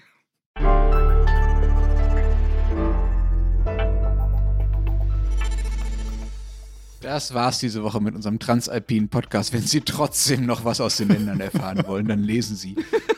Das 7.03 7.33
war's 7.33 7.59
diese 7.59 7.83
Woche 7.83 7.99
mit 7.99 8.15
unserem 8.15 8.39
Transalpinen 8.39 9.09
Podcast. 9.09 9.51
Wenn 9.51 9.63
Sie 9.63 9.81
trotzdem 9.81 10.45
noch 10.45 10.63
was 10.63 10.79
aus 10.79 10.95
den 10.95 11.09
Ländern 11.09 11.41
erfahren 11.41 11.83
wollen, 11.85 12.07
dann 12.07 12.23
lesen 12.23 12.55
Sie 12.55 12.77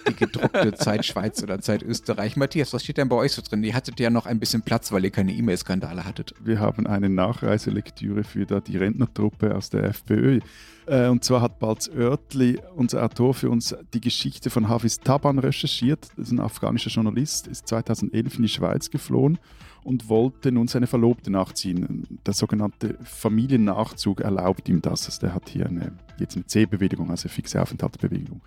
die 0.10 0.16
gedruckte 0.16 0.74
Zeit 0.74 1.06
Schweiz 1.06 1.44
oder 1.44 1.62
Zeit 1.62 1.84
Österreich. 1.84 2.36
Matthias, 2.36 2.74
was 2.74 2.84
steht 2.84 2.98
denn 2.98 3.10
bei 3.10 3.16
euch 3.16 3.34
so 3.34 3.44
drin? 3.44 3.64
Ihr 3.64 3.76
hattet 3.76 4.00
ja 4.00 4.10
noch 4.10 4.26
ein 4.26 4.40
bisschen 4.40 4.64
Platz, 4.64 4.92
weil 4.92 5.04
ihr 5.06 5.12
keine 5.12 5.34
E-Mail-Skandale 5.34 6.04
hattet. 6.04 6.34
Wir 6.44 6.60
haben 6.60 6.88
eine 6.88 7.10
Nachreiselektüre 7.10 8.24
für 8.24 8.48
die 8.60 8.78
Rentnertruppe 8.78 9.56
aus 9.56 9.70
der 9.70 9.84
FPÖ. 9.84 10.40
Äh, 10.88 11.08
Und 11.08 11.24
zwar 11.24 11.42
hat 11.42 11.60
Balz 11.60 11.88
Oertli, 11.88 12.60
unser 12.76 13.04
Autor, 13.04 13.36
für 13.36 13.52
uns 13.52 13.76
die 13.94 14.02
Geschichte 14.02 14.50
von 14.50 14.68
Hafiz 14.68 15.00
Taban 15.00 15.38
recherchiert. 15.38 16.08
Das 16.18 16.28
ist 16.28 16.32
ein 16.32 16.40
afghanischer 16.40 16.90
Journalist, 16.90 17.46
ist 17.46 17.68
2011 17.68 18.38
in 18.38 18.42
die 18.42 18.50
Schweiz 18.50 18.90
geflohen 18.90 19.38
und 19.86 20.10
wollte 20.10 20.52
nun 20.52 20.68
seine 20.68 20.88
Verlobte 20.88 21.32
nachziehen. 21.32 22.08
Der 22.26 22.34
sogenannte 22.34 22.98
Familiennachzug 23.04 24.20
erlaubt 24.20 24.68
ihm 24.68 24.82
das. 24.82 25.06
Also 25.06 25.22
der 25.22 25.36
hat 25.36 25.48
hier 25.48 25.68
eine, 25.68 25.94
jetzt 26.18 26.36
eine 26.36 26.46
C-Bewilligung, 26.48 27.12
also 27.12 27.30
fixe 27.30 27.62
Aufenthaltsbewilligung. 27.62 28.42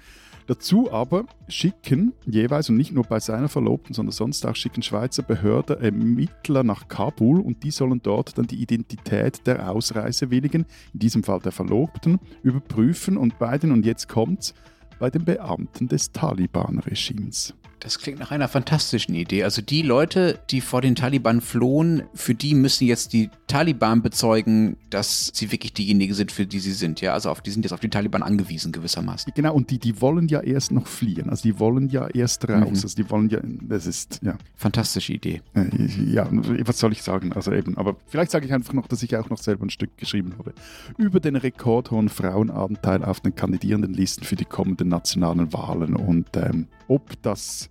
Dazu 0.48 0.90
aber 0.90 1.26
schicken 1.46 2.12
jeweils 2.26 2.70
und 2.70 2.76
nicht 2.76 2.90
nur 2.90 3.04
bei 3.04 3.20
seiner 3.20 3.48
Verlobten, 3.48 3.94
sondern 3.94 4.12
sonst 4.12 4.44
auch 4.46 4.56
schicken 4.56 4.82
Schweizer 4.82 5.22
Behörden 5.22 5.78
Ermittler 5.78 6.64
nach 6.64 6.88
Kabul 6.88 7.40
und 7.40 7.62
die 7.62 7.70
sollen 7.70 8.00
dort 8.02 8.36
dann 8.36 8.46
die 8.46 8.60
Identität 8.60 9.46
der 9.46 9.70
Ausreisewilligen, 9.70 10.66
in 10.92 10.98
diesem 10.98 11.22
Fall 11.22 11.40
der 11.40 11.52
Verlobten, 11.52 12.18
überprüfen 12.42 13.16
und 13.16 13.38
bei 13.38 13.58
den, 13.58 13.70
und 13.70 13.86
jetzt 13.86 14.08
kommt's, 14.08 14.54
bei 14.98 15.10
den 15.10 15.24
Beamten 15.24 15.86
des 15.86 16.10
Taliban-Regimes. 16.10 17.54
Das 17.80 17.98
klingt 17.98 18.18
nach 18.18 18.30
einer 18.30 18.48
fantastischen 18.48 19.14
Idee. 19.14 19.44
Also 19.44 19.62
die 19.62 19.82
Leute, 19.82 20.38
die 20.50 20.60
vor 20.60 20.80
den 20.80 20.94
Taliban 20.94 21.40
flohen, 21.40 22.02
für 22.14 22.34
die 22.34 22.54
müssen 22.54 22.86
jetzt 22.86 23.12
die 23.12 23.30
Taliban 23.46 24.02
bezeugen, 24.02 24.76
dass 24.90 25.30
sie 25.32 25.52
wirklich 25.52 25.72
diejenigen 25.74 26.12
sind, 26.12 26.32
für 26.32 26.44
die 26.44 26.58
sie 26.58 26.72
sind. 26.72 27.00
Ja, 27.00 27.14
also 27.14 27.30
auf, 27.30 27.40
die 27.40 27.50
sind 27.50 27.64
jetzt 27.64 27.72
auf 27.72 27.80
die 27.80 27.88
Taliban 27.88 28.22
angewiesen 28.22 28.72
gewissermaßen. 28.72 29.32
Genau, 29.34 29.54
und 29.54 29.70
die, 29.70 29.78
die 29.78 30.00
wollen 30.00 30.28
ja 30.28 30.40
erst 30.40 30.72
noch 30.72 30.86
fliehen, 30.86 31.30
also 31.30 31.42
die 31.42 31.58
wollen 31.60 31.88
ja 31.88 32.08
erst 32.08 32.48
raus, 32.48 32.58
Mhm. 32.68 32.68
also 32.82 32.96
die 32.96 33.08
wollen 33.10 33.28
ja, 33.28 33.40
das 33.62 33.86
ist, 33.86 34.20
ja, 34.22 34.36
Fantastische 34.56 35.12
Idee. 35.12 35.40
Äh, 35.54 35.68
Ja, 36.12 36.28
was 36.30 36.78
soll 36.78 36.92
ich 36.92 37.02
sagen? 37.02 37.32
Also 37.32 37.52
eben, 37.52 37.76
aber 37.78 37.96
vielleicht 38.06 38.30
sage 38.32 38.46
ich 38.46 38.52
einfach 38.52 38.72
noch, 38.72 38.88
dass 38.88 39.02
ich 39.02 39.16
auch 39.16 39.30
noch 39.30 39.38
selber 39.38 39.64
ein 39.64 39.70
Stück 39.70 39.96
geschrieben 39.96 40.34
habe 40.38 40.52
über 40.96 41.20
den 41.20 41.36
rekordhohen 41.36 42.08
Frauenanteil 42.08 43.04
auf 43.04 43.20
den 43.20 43.34
kandidierenden 43.34 43.94
Listen 43.94 44.24
für 44.24 44.36
die 44.36 44.44
kommenden 44.44 44.88
nationalen 44.88 45.52
Wahlen 45.52 45.94
und 45.96 46.26
ähm, 46.36 46.66
ob 46.88 47.20
das 47.22 47.70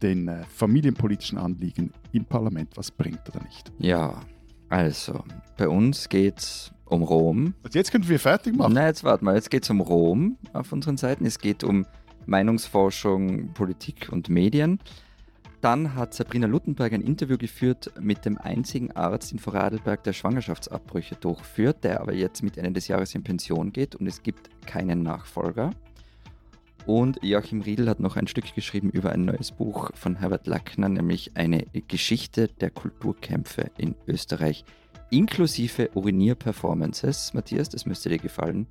den 0.00 0.28
äh, 0.28 0.44
familienpolitischen 0.44 1.38
Anliegen 1.38 1.92
im 2.12 2.24
Parlament 2.24 2.76
was 2.76 2.90
bringt 2.90 3.28
oder 3.28 3.42
nicht. 3.44 3.72
Ja, 3.78 4.20
also, 4.68 5.24
bei 5.56 5.68
uns 5.68 6.08
geht's 6.08 6.72
um 6.86 7.02
Rom. 7.02 7.54
Also 7.62 7.78
jetzt 7.78 7.92
können 7.92 8.08
wir 8.08 8.18
fertig 8.18 8.56
machen. 8.56 8.72
Na, 8.74 8.86
jetzt 8.86 9.04
warte 9.04 9.24
mal, 9.24 9.34
jetzt 9.34 9.50
geht's 9.50 9.70
um 9.70 9.80
Rom 9.80 10.38
auf 10.52 10.72
unseren 10.72 10.96
Seiten. 10.96 11.24
Es 11.24 11.38
geht 11.38 11.64
um 11.64 11.86
Meinungsforschung, 12.26 13.52
Politik 13.52 14.08
und 14.10 14.28
Medien. 14.28 14.78
Dann 15.60 15.94
hat 15.94 16.12
Sabrina 16.12 16.46
Luttenberg 16.46 16.92
ein 16.92 17.02
Interview 17.02 17.38
geführt 17.38 17.92
mit 18.00 18.24
dem 18.24 18.36
einzigen 18.36 18.90
Arzt 18.92 19.30
in 19.30 19.38
Vorarlberg, 19.38 20.02
der 20.02 20.12
Schwangerschaftsabbrüche 20.12 21.14
durchführt, 21.16 21.84
der 21.84 22.00
aber 22.00 22.14
jetzt 22.14 22.42
mit 22.42 22.58
Ende 22.58 22.72
des 22.72 22.88
Jahres 22.88 23.14
in 23.14 23.22
Pension 23.22 23.72
geht 23.72 23.94
und 23.94 24.06
es 24.06 24.22
gibt 24.22 24.48
keinen 24.66 25.02
Nachfolger. 25.02 25.70
Und 26.86 27.18
Joachim 27.22 27.60
Riedl 27.60 27.88
hat 27.88 28.00
noch 28.00 28.16
ein 28.16 28.26
Stück 28.26 28.54
geschrieben 28.54 28.90
über 28.90 29.10
ein 29.10 29.24
neues 29.24 29.52
Buch 29.52 29.90
von 29.94 30.16
Herbert 30.16 30.46
Lackner, 30.46 30.88
nämlich 30.88 31.36
eine 31.36 31.64
Geschichte 31.88 32.48
der 32.48 32.70
Kulturkämpfe 32.70 33.70
in 33.78 33.94
Österreich, 34.06 34.64
inklusive 35.10 35.90
Urinier-Performances. 35.94 37.34
Matthias, 37.34 37.68
das 37.68 37.86
müsste 37.86 38.08
dir 38.08 38.18
gefallen, 38.18 38.66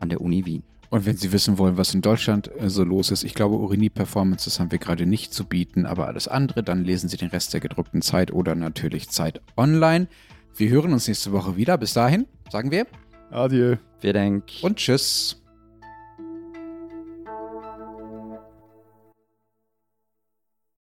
an 0.00 0.10
der 0.10 0.20
Uni 0.20 0.44
Wien. 0.44 0.62
Und 0.90 1.06
wenn 1.06 1.16
Sie 1.16 1.32
wissen 1.32 1.58
wollen, 1.58 1.76
was 1.76 1.94
in 1.94 2.02
Deutschland 2.02 2.50
äh, 2.58 2.68
so 2.68 2.84
los 2.84 3.10
ist, 3.10 3.24
ich 3.24 3.34
glaube, 3.34 3.56
Urini-Performances 3.56 4.60
haben 4.60 4.70
wir 4.70 4.78
gerade 4.78 5.06
nicht 5.06 5.34
zu 5.34 5.44
bieten, 5.44 5.86
aber 5.86 6.06
alles 6.06 6.28
andere, 6.28 6.62
dann 6.62 6.84
lesen 6.84 7.08
Sie 7.08 7.16
den 7.16 7.28
Rest 7.30 7.54
der 7.54 7.60
gedruckten 7.60 8.02
Zeit 8.02 8.32
oder 8.32 8.54
natürlich 8.54 9.08
Zeit 9.08 9.40
online. 9.56 10.08
Wir 10.54 10.70
hören 10.70 10.92
uns 10.92 11.08
nächste 11.08 11.32
Woche 11.32 11.56
wieder. 11.56 11.76
Bis 11.76 11.92
dahin 11.92 12.26
sagen 12.50 12.70
wir 12.70 12.86
Adieu. 13.30 13.76
Vielen 13.98 14.14
Dank. 14.14 14.44
und 14.62 14.76
tschüss. 14.76 15.42